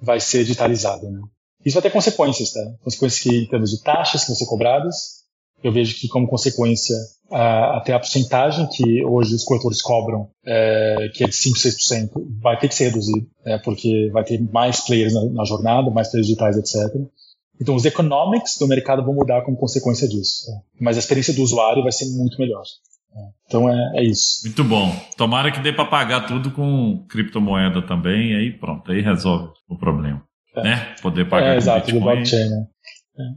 vai 0.02 0.20
ser 0.20 0.44
digitalizado. 0.44 1.10
Né? 1.10 1.22
Isso 1.66 1.76
vai 1.76 1.84
ter 1.84 1.92
consequências, 1.92 2.52
tá? 2.52 2.62
Consequências 2.84 3.22
que, 3.22 3.30
em 3.30 3.48
termos 3.48 3.72
de 3.72 3.82
taxas 3.82 4.22
que 4.22 4.28
vão 4.28 4.36
ser 4.36 4.46
cobradas. 4.46 5.24
Eu 5.64 5.72
vejo 5.72 5.96
que, 5.96 6.10
como 6.10 6.28
consequência, 6.28 6.96
até 7.32 7.94
a 7.94 8.00
porcentagem 8.00 8.68
que 8.68 9.04
hoje 9.06 9.34
os 9.34 9.46
corretores 9.46 9.82
cobram, 9.82 10.30
é, 10.46 11.10
que 11.14 11.24
é 11.24 11.28
de 11.28 11.36
5, 11.36 11.58
6%, 11.58 12.10
vai 12.42 12.60
ter 12.60 12.68
que 12.68 12.76
ser 12.76 12.86
reduzido, 12.86 13.26
né? 13.46 13.58
porque 13.60 14.10
vai 14.12 14.26
ter 14.26 14.42
mais 14.52 14.82
players 14.82 15.14
na, 15.14 15.26
na, 15.26 15.46
jornada, 15.46 15.90
mais 15.90 16.10
players 16.10 16.28
digitais, 16.28 16.58
etc. 16.58 16.94
Então, 17.62 17.76
os 17.76 17.86
economics 17.86 18.58
do 18.60 18.68
mercado 18.68 19.06
vão 19.06 19.14
mudar 19.14 19.42
como 19.44 19.56
consequência 19.56 20.08
disso. 20.08 20.48
Tá? 20.48 20.54
Mas 20.82 20.98
a 20.98 21.00
experiência 21.00 21.34
do 21.34 21.42
usuário 21.42 21.82
vai 21.82 21.92
ser 21.92 22.06
muito 22.08 22.38
melhor. 22.38 22.64
Então 23.46 23.70
é, 23.70 24.00
é, 24.00 24.04
isso. 24.04 24.42
Muito 24.46 24.64
bom. 24.64 24.92
Tomara 25.18 25.52
que 25.52 25.60
dê 25.60 25.72
para 25.72 25.86
pagar 25.86 26.26
tudo 26.26 26.52
com 26.52 27.06
criptomoeda 27.10 27.82
também, 27.82 28.36
aí 28.36 28.52
pronto, 28.52 28.92
aí 28.92 29.02
resolve 29.02 29.52
o 29.70 29.78
problema. 29.78 30.24
É. 30.56 30.64
Né? 30.64 30.96
Poder 31.02 31.30
pagar 31.30 31.48
é, 31.48 31.52
com 31.52 31.58
exato, 31.58 31.86
Bitcoin. 31.86 32.00
do 32.00 32.06
blockchain, 32.06 32.50
né? 32.50 32.68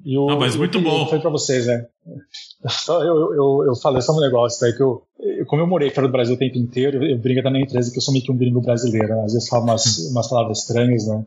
E 0.04 0.16
o, 0.16 0.26
Não, 0.26 0.38
mas 0.38 0.56
muito 0.56 0.80
bom. 0.80 1.06
Foi 1.06 1.20
para 1.20 1.30
vocês, 1.30 1.66
né? 1.66 1.84
Eu, 2.88 3.34
eu, 3.34 3.64
eu 3.66 3.76
falei 3.80 4.00
só 4.00 4.12
um 4.12 4.20
negócio 4.20 4.60
daí 4.60 4.72
que 4.74 4.82
eu, 4.82 5.02
como 5.46 5.62
eu 5.62 5.66
morei 5.66 5.90
fora 5.90 6.08
do 6.08 6.12
Brasil 6.12 6.34
o 6.34 6.38
tempo 6.38 6.56
inteiro, 6.58 7.04
eu, 7.04 7.10
eu 7.10 7.18
brinco 7.18 7.42
da 7.42 7.50
minha 7.50 7.62
empresa 7.62 7.92
que 7.92 7.98
eu 7.98 8.02
sou 8.02 8.12
meio 8.12 8.24
que 8.24 8.32
um 8.32 8.36
gringo 8.36 8.60
brasileiro. 8.60 9.08
Né? 9.08 9.24
Às 9.24 9.34
vezes 9.34 9.48
falo 9.48 9.64
umas, 9.64 9.98
umas 10.10 10.28
palavras 10.28 10.60
estranhas, 10.60 11.06
né? 11.06 11.24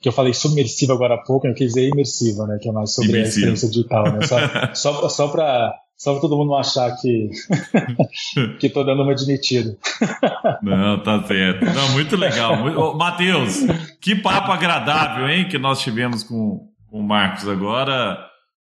Que 0.00 0.08
eu 0.08 0.12
falei 0.12 0.34
submersiva 0.34 0.92
agora 0.92 1.14
há 1.14 1.22
pouco, 1.22 1.46
eu 1.46 1.54
quis 1.54 1.68
dizer 1.68 1.88
imersiva, 1.88 2.46
né? 2.46 2.58
Que 2.60 2.68
é 2.68 2.72
mais 2.72 2.92
sobre 2.92 3.20
a 3.20 3.22
experiência 3.22 3.68
digital, 3.68 4.04
né? 4.12 4.20
Só, 4.26 4.36
só, 4.74 5.08
só 5.08 5.28
para 5.28 5.72
só 6.02 6.10
para 6.14 6.22
todo 6.22 6.36
mundo 6.36 6.48
não 6.48 6.58
achar 6.58 6.90
que 6.96 7.30
que 8.58 8.68
tô 8.68 8.82
dando 8.82 9.04
uma 9.04 9.12
admitida. 9.12 9.78
Não, 10.60 11.00
tá 11.00 11.22
certo. 11.22 11.64
Não, 11.64 11.90
muito 11.92 12.16
legal. 12.16 12.56
Muito... 12.56 12.94
Matheus, 12.94 13.60
que 14.00 14.16
papo 14.16 14.50
agradável, 14.50 15.28
hein, 15.28 15.48
que 15.48 15.58
nós 15.58 15.80
tivemos 15.80 16.24
com, 16.24 16.68
com 16.90 16.98
o 16.98 17.02
Marcos 17.04 17.46
agora. 17.46 18.18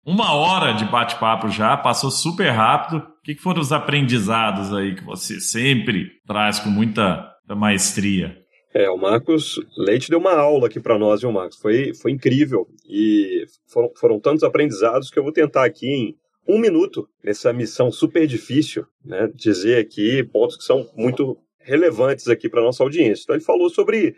Uma 0.04 0.34
hora 0.34 0.74
de 0.74 0.86
bate-papo 0.86 1.50
já, 1.50 1.78
passou 1.78 2.10
super 2.10 2.50
rápido. 2.50 2.98
O 2.98 3.22
que, 3.24 3.36
que 3.36 3.42
foram 3.42 3.62
os 3.62 3.72
aprendizados 3.72 4.74
aí 4.74 4.96
que 4.96 5.04
você 5.04 5.40
sempre 5.40 6.08
traz 6.26 6.58
com 6.58 6.70
muita 6.70 7.24
maestria? 7.50 8.36
É, 8.74 8.90
o 8.90 8.98
Marcos 8.98 9.60
Leite 9.78 10.10
deu 10.10 10.18
uma 10.18 10.34
aula 10.34 10.66
aqui 10.66 10.80
para 10.80 10.98
nós, 10.98 11.22
viu, 11.22 11.32
Marcos? 11.32 11.60
Foi, 11.60 11.94
foi 11.94 12.12
incrível. 12.12 12.66
E 12.90 13.46
foram, 13.68 13.92
foram 13.96 14.20
tantos 14.20 14.44
aprendizados 14.44 15.12
que 15.12 15.20
eu 15.20 15.24
vou 15.24 15.32
tentar 15.32 15.66
aqui 15.66 15.88
em 15.88 16.16
um 16.48 16.58
minuto 16.58 17.08
nessa 17.24 17.52
missão 17.52 17.92
super 17.92 18.26
difícil, 18.26 18.86
né, 19.04 19.30
dizer 19.34 19.80
aqui 19.80 20.24
pontos 20.24 20.58
que 20.58 20.64
são 20.64 20.90
muito 20.96 21.38
relevantes 21.60 22.28
aqui 22.28 22.48
para 22.48 22.62
nossa 22.62 22.84
audiência. 22.84 23.24
Então 23.24 23.36
ele 23.36 23.44
falou 23.44 23.70
sobre 23.70 24.16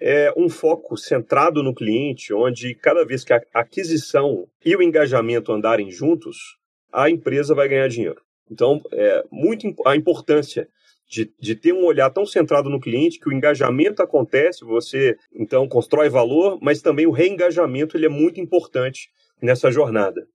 é, 0.00 0.32
um 0.36 0.48
foco 0.48 0.96
centrado 0.96 1.62
no 1.62 1.74
cliente, 1.74 2.32
onde 2.32 2.74
cada 2.74 3.04
vez 3.04 3.24
que 3.24 3.32
a 3.32 3.40
aquisição 3.52 4.48
e 4.64 4.74
o 4.74 4.82
engajamento 4.82 5.52
andarem 5.52 5.90
juntos, 5.90 6.56
a 6.92 7.10
empresa 7.10 7.54
vai 7.54 7.68
ganhar 7.68 7.88
dinheiro. 7.88 8.20
Então, 8.50 8.80
é 8.92 9.24
muito 9.30 9.74
a 9.86 9.96
importância 9.96 10.68
de, 11.08 11.32
de 11.38 11.54
ter 11.54 11.72
um 11.72 11.84
olhar 11.84 12.10
tão 12.10 12.24
centrado 12.24 12.68
no 12.68 12.80
cliente 12.80 13.18
que 13.18 13.28
o 13.28 13.32
engajamento 13.32 14.02
acontece, 14.02 14.64
você 14.64 15.16
então 15.32 15.68
constrói 15.68 16.08
valor, 16.08 16.58
mas 16.62 16.82
também 16.82 17.06
o 17.06 17.10
reengajamento 17.10 17.96
ele 17.96 18.06
é 18.06 18.10
muito 18.10 18.40
importante 18.40 19.08
nessa 19.40 19.70
jornada. 19.70 20.26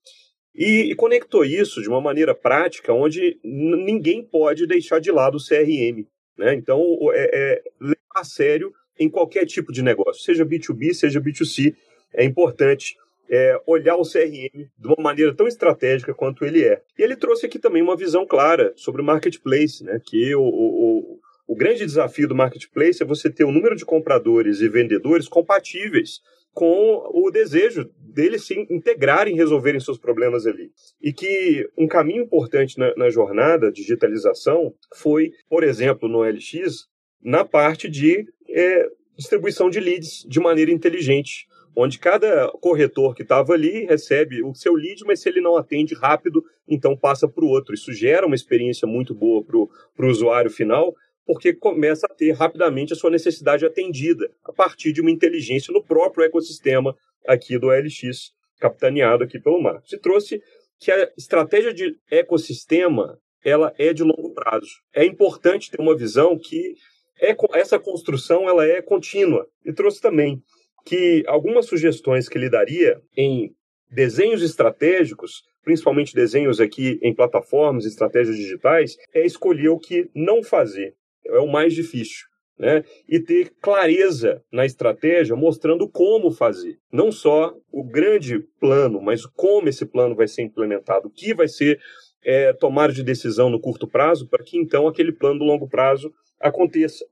E, 0.55 0.91
e, 0.91 0.95
conectou 0.95 1.45
isso 1.45 1.81
de 1.81 1.87
uma 1.87 2.01
maneira 2.01 2.33
prática, 2.33 2.93
onde 2.93 3.39
ninguém 3.43 4.23
pode 4.23 4.65
deixar 4.65 4.99
de 4.99 5.11
lado 5.11 5.37
o 5.37 5.43
CRM. 5.43 6.05
Né? 6.37 6.53
Então, 6.55 6.81
é, 7.13 7.29
é 7.33 7.63
levar 7.79 7.95
a 8.15 8.23
sério 8.23 8.73
em 8.99 9.09
qualquer 9.09 9.45
tipo 9.45 9.71
de 9.71 9.81
negócio, 9.81 10.23
seja 10.23 10.45
B2B, 10.45 10.93
seja 10.93 11.21
B2C, 11.21 11.73
é 12.13 12.25
importante 12.25 12.97
é, 13.29 13.61
olhar 13.65 13.95
o 13.95 14.03
CRM 14.03 14.67
de 14.77 14.87
uma 14.87 14.97
maneira 14.97 15.33
tão 15.33 15.47
estratégica 15.47 16.13
quanto 16.13 16.43
ele 16.43 16.65
é. 16.65 16.81
E 16.97 17.03
ele 17.03 17.15
trouxe 17.15 17.45
aqui 17.45 17.59
também 17.59 17.81
uma 17.81 17.95
visão 17.95 18.25
clara 18.25 18.73
sobre 18.75 19.01
o 19.01 19.05
marketplace, 19.05 19.83
né? 19.83 20.01
que 20.03 20.35
o, 20.35 20.41
o, 20.41 21.19
O 21.47 21.55
grande 21.55 21.85
desafio 21.85 22.27
do 22.27 22.35
marketplace 22.35 23.01
é 23.01 23.05
você 23.05 23.29
ter 23.29 23.45
um 23.45 23.51
número 23.51 23.75
de 23.75 23.85
compradores 23.85 24.59
e 24.59 24.67
vendedores 24.67 25.29
compatíveis 25.29 26.19
com 26.53 27.09
o 27.13 27.29
desejo 27.31 27.89
deles 27.97 28.45
se 28.45 28.67
integrarem 28.69 29.35
e 29.35 29.37
resolverem 29.37 29.79
seus 29.79 29.97
problemas 29.97 30.45
ali. 30.45 30.71
E 31.01 31.13
que 31.13 31.69
um 31.77 31.87
caminho 31.87 32.23
importante 32.23 32.77
na, 32.77 32.93
na 32.95 33.09
jornada 33.09 33.71
digitalização 33.71 34.73
foi, 34.95 35.31
por 35.47 35.63
exemplo, 35.63 36.09
no 36.09 36.23
LX, 36.23 36.87
na 37.21 37.45
parte 37.45 37.89
de 37.89 38.25
é, 38.49 38.89
distribuição 39.15 39.69
de 39.69 39.79
leads 39.79 40.25
de 40.27 40.39
maneira 40.39 40.71
inteligente 40.71 41.47
onde 41.75 41.99
cada 41.99 42.49
corretor 42.59 43.15
que 43.15 43.21
estava 43.21 43.53
ali 43.53 43.85
recebe 43.85 44.43
o 44.43 44.53
seu 44.53 44.73
lead, 44.73 45.03
mas 45.05 45.21
se 45.21 45.29
ele 45.29 45.39
não 45.39 45.55
atende 45.55 45.95
rápido, 45.95 46.43
então 46.67 46.95
passa 46.95 47.27
para 47.27 47.43
o 47.43 47.47
outro. 47.47 47.73
Isso 47.73 47.93
gera 47.93 48.25
uma 48.25 48.35
experiência 48.35 48.87
muito 48.87 49.13
boa 49.13 49.43
para 49.43 49.57
o 49.57 50.09
usuário 50.09 50.51
final, 50.51 50.93
porque 51.29 51.53
começa 51.53 52.07
a 52.07 52.15
ter 52.15 52.31
rapidamente 52.31 52.91
a 52.91 52.95
sua 52.95 53.11
necessidade 53.11 53.63
atendida 53.63 54.31
a 54.43 54.51
partir 54.51 54.91
de 54.91 54.99
uma 54.99 55.11
inteligência 55.11 55.71
no 55.71 55.83
próprio 55.83 56.25
ecossistema 56.25 56.95
aqui 57.27 57.59
do 57.59 57.67
LX, 57.67 58.31
capitaneado 58.59 59.23
aqui 59.23 59.39
pelo 59.39 59.61
Marcos. 59.61 59.93
E 59.93 59.99
trouxe 59.99 60.41
que 60.79 60.91
a 60.91 61.07
estratégia 61.15 61.71
de 61.71 61.95
ecossistema 62.09 63.19
ela 63.45 63.71
é 63.77 63.93
de 63.93 64.01
longo 64.01 64.33
prazo. 64.33 64.71
É 64.91 65.05
importante 65.05 65.69
ter 65.69 65.79
uma 65.79 65.95
visão 65.95 66.35
que 66.35 66.73
é, 67.21 67.35
essa 67.53 67.77
construção 67.77 68.49
ela 68.49 68.65
é 68.65 68.81
contínua. 68.81 69.45
E 69.63 69.71
trouxe 69.71 70.01
também 70.01 70.41
que 70.83 71.23
algumas 71.27 71.67
sugestões 71.67 72.27
que 72.27 72.39
ele 72.39 72.49
daria 72.49 72.99
em 73.15 73.51
desenhos 73.87 74.41
estratégicos, 74.41 75.43
principalmente 75.63 76.15
desenhos 76.15 76.59
aqui 76.59 76.97
em 77.03 77.13
plataformas, 77.13 77.85
estratégias 77.85 78.35
digitais, 78.35 78.97
é 79.13 79.23
escolher 79.23 79.69
o 79.69 79.77
que 79.77 80.09
não 80.15 80.41
fazer. 80.41 80.95
É 81.35 81.39
o 81.39 81.47
mais 81.47 81.73
difícil. 81.73 82.27
Né? 82.57 82.83
E 83.07 83.21
ter 83.21 83.53
clareza 83.61 84.43
na 84.51 84.65
estratégia, 84.65 85.35
mostrando 85.35 85.87
como 85.89 86.29
fazer. 86.29 86.77
Não 86.91 87.09
só 87.09 87.55
o 87.71 87.83
grande 87.83 88.39
plano, 88.59 89.01
mas 89.01 89.25
como 89.25 89.69
esse 89.69 89.85
plano 89.85 90.13
vai 90.13 90.27
ser 90.27 90.41
implementado, 90.41 91.07
o 91.07 91.11
que 91.11 91.33
vai 91.33 91.47
ser 91.47 91.79
é, 92.21 92.51
tomado 92.51 92.91
de 92.91 93.01
decisão 93.01 93.49
no 93.49 93.61
curto 93.61 93.87
prazo, 93.87 94.27
para 94.27 94.43
que 94.43 94.57
então 94.57 94.87
aquele 94.87 95.13
plano 95.13 95.39
do 95.39 95.45
longo 95.45 95.69
prazo 95.69 96.13
aconteça. 96.37 97.05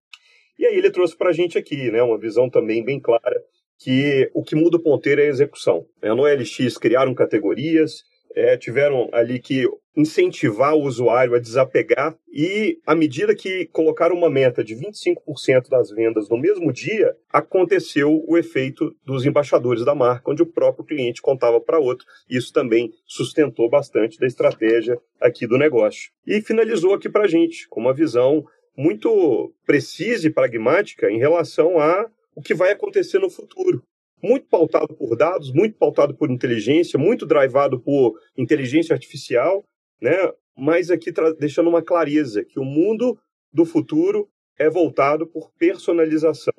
E 0.60 0.66
aí 0.66 0.76
ele 0.76 0.92
trouxe 0.92 1.16
para 1.16 1.30
a 1.30 1.34
gente 1.34 1.58
aqui 1.58 1.90
né, 1.92 2.02
uma 2.02 2.18
visão 2.18 2.50
também 2.50 2.84
bem 2.84 3.00
clara 3.00 3.42
que 3.80 4.30
o 4.34 4.44
que 4.44 4.56
muda 4.56 4.78
o 4.78 4.82
ponteiro 4.84 5.22
é 5.22 5.26
a 5.26 5.30
execução. 5.30 5.86
É, 6.02 6.10
no 6.10 6.24
LX 6.24 6.78
criaram 6.78 7.14
categorias, 7.14 8.04
é, 8.36 8.58
tiveram 8.58 9.10
ali 9.14 9.40
que 9.40 9.66
incentivar 9.98 10.76
o 10.76 10.84
usuário 10.84 11.34
a 11.34 11.40
desapegar 11.40 12.16
e, 12.32 12.80
à 12.86 12.94
medida 12.94 13.36
que 13.36 13.66
colocaram 13.66 14.16
uma 14.16 14.30
meta 14.30 14.64
de 14.64 14.76
25% 14.76 15.70
das 15.70 15.90
vendas 15.90 16.30
no 16.30 16.38
mesmo 16.38 16.72
dia, 16.72 17.16
aconteceu 17.34 18.24
o 18.28 18.38
efeito 18.38 18.96
dos 19.04 19.26
embaixadores 19.26 19.84
da 19.84 19.96
marca, 19.96 20.30
onde 20.30 20.44
o 20.44 20.46
próprio 20.46 20.86
cliente 20.86 21.20
contava 21.20 21.60
para 21.60 21.80
outro. 21.80 22.06
Isso 22.30 22.54
também 22.54 22.94
sustentou 23.08 23.68
bastante 23.68 24.20
da 24.20 24.28
estratégia 24.28 25.00
aqui 25.20 25.48
do 25.48 25.58
negócio. 25.58 26.12
E 26.28 26.42
finalizou 26.42 26.94
aqui 26.94 27.10
para 27.10 27.24
a 27.24 27.28
gente 27.28 27.68
com 27.68 27.82
uma 27.82 27.94
visão 27.94 28.46
muito 28.78 29.52
precisa 29.66 30.28
e 30.28 30.32
pragmática 30.32 31.10
em 31.10 31.18
relação 31.18 31.80
a 31.80 32.06
o 32.36 32.42
que 32.42 32.54
vai 32.54 32.72
acontecer 32.72 33.18
no 33.18 33.32
futuro. 33.32 33.82
Muito 34.22 34.46
pautado 34.48 34.96
por 34.96 35.16
dados, 35.16 35.52
muito 35.52 35.76
pautado 35.76 36.16
por 36.16 36.30
inteligência, 36.30 37.00
muito 37.00 37.26
drivado 37.26 37.80
por 37.80 38.14
inteligência 38.38 38.94
artificial, 38.94 39.64
né? 40.02 40.32
mas 40.58 40.90
aqui 40.90 41.12
deixando 41.38 41.70
uma 41.70 41.84
clareza 41.84 42.44
que 42.44 42.60
o 42.60 42.66
mundo 42.66 43.18
do 43.54 43.64
futuro 43.64 44.28
é 44.58 44.70
voltado 44.70 45.28
por 45.28 45.52
personalização, 45.58 46.54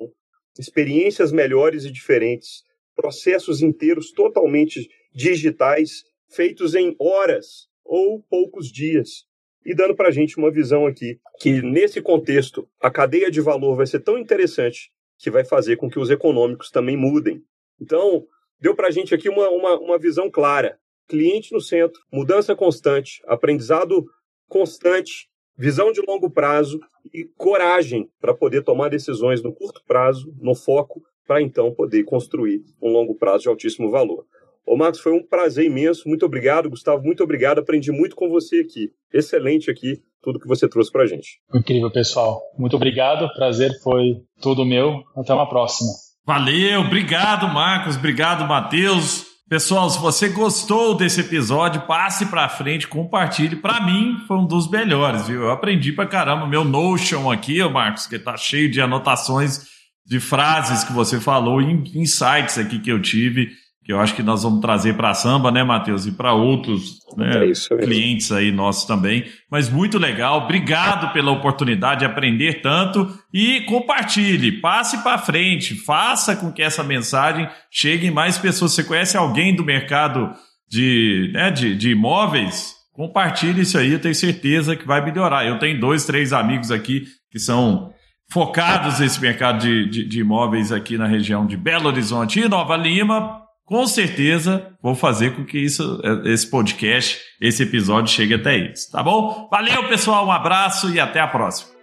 experiências 0.57 1.31
melhores 1.31 1.83
e 1.83 1.91
diferentes, 1.91 2.63
processos 2.95 3.61
inteiros 3.61 4.11
totalmente 4.11 4.89
digitais, 5.13 6.03
feitos 6.29 6.75
em 6.75 6.95
horas 6.97 7.67
ou 7.83 8.23
poucos 8.29 8.71
dias. 8.71 9.25
E 9.65 9.75
dando 9.75 9.95
para 9.95 10.07
a 10.07 10.11
gente 10.11 10.37
uma 10.37 10.51
visão 10.51 10.85
aqui 10.85 11.19
que, 11.39 11.61
nesse 11.61 12.01
contexto, 12.01 12.69
a 12.81 12.89
cadeia 12.89 13.29
de 13.29 13.41
valor 13.41 13.75
vai 13.75 13.85
ser 13.85 13.99
tão 13.99 14.17
interessante 14.17 14.91
que 15.17 15.29
vai 15.29 15.43
fazer 15.43 15.75
com 15.75 15.89
que 15.89 15.99
os 15.99 16.09
econômicos 16.09 16.71
também 16.71 16.95
mudem. 16.95 17.43
Então, 17.81 18.25
deu 18.59 18.73
para 18.73 18.87
a 18.87 18.91
gente 18.91 19.13
aqui 19.13 19.27
uma, 19.27 19.49
uma, 19.49 19.77
uma 19.77 19.99
visão 19.99 20.31
clara. 20.31 20.79
Cliente 21.09 21.51
no 21.51 21.59
centro, 21.59 21.99
mudança 22.13 22.55
constante, 22.55 23.19
aprendizado 23.27 24.05
constante, 24.47 25.27
visão 25.57 25.91
de 25.91 26.01
longo 26.07 26.29
prazo 26.29 26.79
e 27.13 27.25
coragem 27.35 28.07
para 28.21 28.33
poder 28.33 28.63
tomar 28.63 28.89
decisões 28.89 29.41
no 29.41 29.51
curto 29.51 29.81
prazo, 29.87 30.31
no 30.39 30.53
foco, 30.53 31.01
para 31.27 31.41
então 31.41 31.73
poder 31.73 32.03
construir 32.03 32.61
um 32.81 32.91
longo 32.91 33.15
prazo 33.15 33.43
de 33.43 33.49
altíssimo 33.49 33.89
valor. 33.89 34.25
Ô 34.65 34.75
Marcos, 34.77 34.99
foi 34.99 35.11
um 35.11 35.25
prazer 35.25 35.65
imenso. 35.65 36.07
Muito 36.07 36.25
obrigado, 36.25 36.69
Gustavo. 36.69 37.03
Muito 37.03 37.23
obrigado. 37.23 37.57
Aprendi 37.57 37.91
muito 37.91 38.15
com 38.15 38.29
você 38.29 38.59
aqui. 38.59 38.91
Excelente 39.11 39.71
aqui 39.71 40.03
tudo 40.21 40.39
que 40.39 40.47
você 40.47 40.69
trouxe 40.69 40.91
para 40.91 41.07
gente. 41.07 41.39
Incrível, 41.53 41.91
pessoal. 41.91 42.39
Muito 42.57 42.75
obrigado. 42.75 43.33
Prazer 43.33 43.71
foi 43.81 44.21
tudo 44.41 44.63
meu. 44.63 45.03
Até 45.15 45.33
uma 45.33 45.49
próxima. 45.49 45.89
Valeu. 46.23 46.81
Obrigado, 46.81 47.47
Marcos. 47.47 47.95
Obrigado, 47.95 48.47
Matheus. 48.47 49.28
Pessoal, 49.49 49.89
se 49.89 49.97
você 49.97 50.29
gostou 50.29 50.95
desse 50.95 51.21
episódio, 51.21 51.81
passe 51.87 52.27
para 52.27 52.47
frente, 52.47 52.87
compartilhe. 52.87 53.55
Para 53.55 53.83
mim, 53.83 54.19
foi 54.27 54.37
um 54.37 54.45
dos 54.45 54.69
melhores, 54.69 55.25
viu? 55.25 55.41
Eu 55.41 55.51
aprendi 55.51 55.91
para 55.91 56.05
caramba. 56.05 56.45
Meu 56.45 56.63
Notion 56.63 57.31
aqui, 57.31 57.67
Marcos, 57.67 58.05
que 58.05 58.19
tá 58.19 58.37
cheio 58.37 58.69
de 58.69 58.79
anotações 58.79 59.65
de 60.05 60.19
frases 60.19 60.83
que 60.83 60.93
você 60.93 61.19
falou, 61.19 61.59
insights 61.59 62.59
aqui 62.59 62.77
que 62.77 62.91
eu 62.91 63.01
tive 63.01 63.49
que 63.89 63.93
eu 63.93 63.99
acho 63.99 64.13
que 64.13 64.21
nós 64.21 64.43
vamos 64.43 64.59
trazer 64.61 64.95
para 64.95 65.09
a 65.09 65.13
samba, 65.15 65.51
né, 65.51 65.63
Matheus, 65.63 66.05
e 66.05 66.11
para 66.11 66.31
outros 66.31 66.99
né, 67.17 67.49
é 67.49 67.77
clientes 67.77 68.31
aí 68.31 68.51
nossos 68.51 68.85
também. 68.85 69.25
Mas 69.49 69.67
muito 69.67 69.97
legal, 69.97 70.43
obrigado 70.43 71.11
pela 71.11 71.31
oportunidade 71.31 72.01
de 72.01 72.05
aprender 72.05 72.61
tanto 72.61 73.11
e 73.33 73.61
compartilhe, 73.61 74.51
passe 74.61 75.01
para 75.01 75.17
frente, 75.17 75.73
faça 75.73 76.35
com 76.35 76.51
que 76.51 76.61
essa 76.61 76.83
mensagem 76.83 77.49
chegue 77.71 78.05
em 78.05 78.11
mais 78.11 78.37
pessoas. 78.37 78.73
Você 78.73 78.83
conhece 78.83 79.17
alguém 79.17 79.55
do 79.55 79.65
mercado 79.65 80.33
de, 80.69 81.31
né, 81.33 81.49
de, 81.49 81.75
de 81.75 81.89
imóveis? 81.89 82.75
Compartilhe 82.93 83.61
isso 83.61 83.75
aí, 83.75 83.93
eu 83.93 83.99
tenho 83.99 84.13
certeza 84.13 84.75
que 84.75 84.85
vai 84.85 85.03
melhorar. 85.03 85.47
Eu 85.47 85.57
tenho 85.57 85.79
dois, 85.79 86.05
três 86.05 86.31
amigos 86.31 86.69
aqui 86.69 87.05
que 87.31 87.39
são 87.39 87.91
focados 88.31 88.99
nesse 88.99 89.19
mercado 89.19 89.57
de, 89.57 89.89
de, 89.89 90.07
de 90.07 90.19
imóveis 90.19 90.71
aqui 90.71 90.95
na 90.95 91.07
região 91.07 91.47
de 91.47 91.57
Belo 91.57 91.87
Horizonte 91.87 92.39
e 92.39 92.47
Nova 92.47 92.77
Lima 92.77 93.48
com 93.69 93.85
certeza 93.85 94.73
vou 94.81 94.95
fazer 94.95 95.35
com 95.35 95.45
que 95.45 95.59
isso, 95.59 96.01
esse 96.25 96.47
podcast, 96.47 97.19
esse 97.39 97.61
episódio 97.61 98.11
chegue 98.11 98.33
até 98.33 98.57
eles, 98.57 98.87
tá 98.87 99.03
bom? 99.03 99.47
Valeu, 99.51 99.87
pessoal, 99.87 100.25
um 100.25 100.31
abraço 100.31 100.89
e 100.89 100.99
até 100.99 101.19
a 101.19 101.27
próxima. 101.27 101.77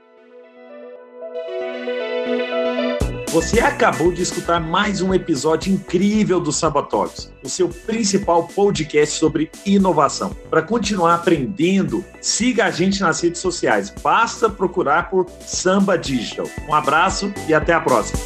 Você 3.29 3.61
acabou 3.61 4.11
de 4.11 4.23
escutar 4.23 4.59
mais 4.59 5.01
um 5.01 5.15
episódio 5.15 5.73
incrível 5.73 6.41
do 6.41 6.51
Sabatalks, 6.51 7.33
o 7.45 7.49
seu 7.49 7.69
principal 7.69 8.49
podcast 8.49 9.19
sobre 9.19 9.51
inovação. 9.65 10.35
Para 10.51 10.63
continuar 10.63 11.15
aprendendo, 11.17 12.05
siga 12.21 12.65
a 12.65 12.71
gente 12.71 13.01
nas 13.01 13.21
redes 13.21 13.41
sociais. 13.41 13.95
Basta 14.03 14.49
procurar 14.49 15.11
por 15.11 15.29
Samba 15.47 15.97
Digital. 15.97 16.47
Um 16.69 16.75
abraço 16.75 17.33
e 17.47 17.55
até 17.55 17.75
a 17.75 17.81
próxima. 17.81 18.19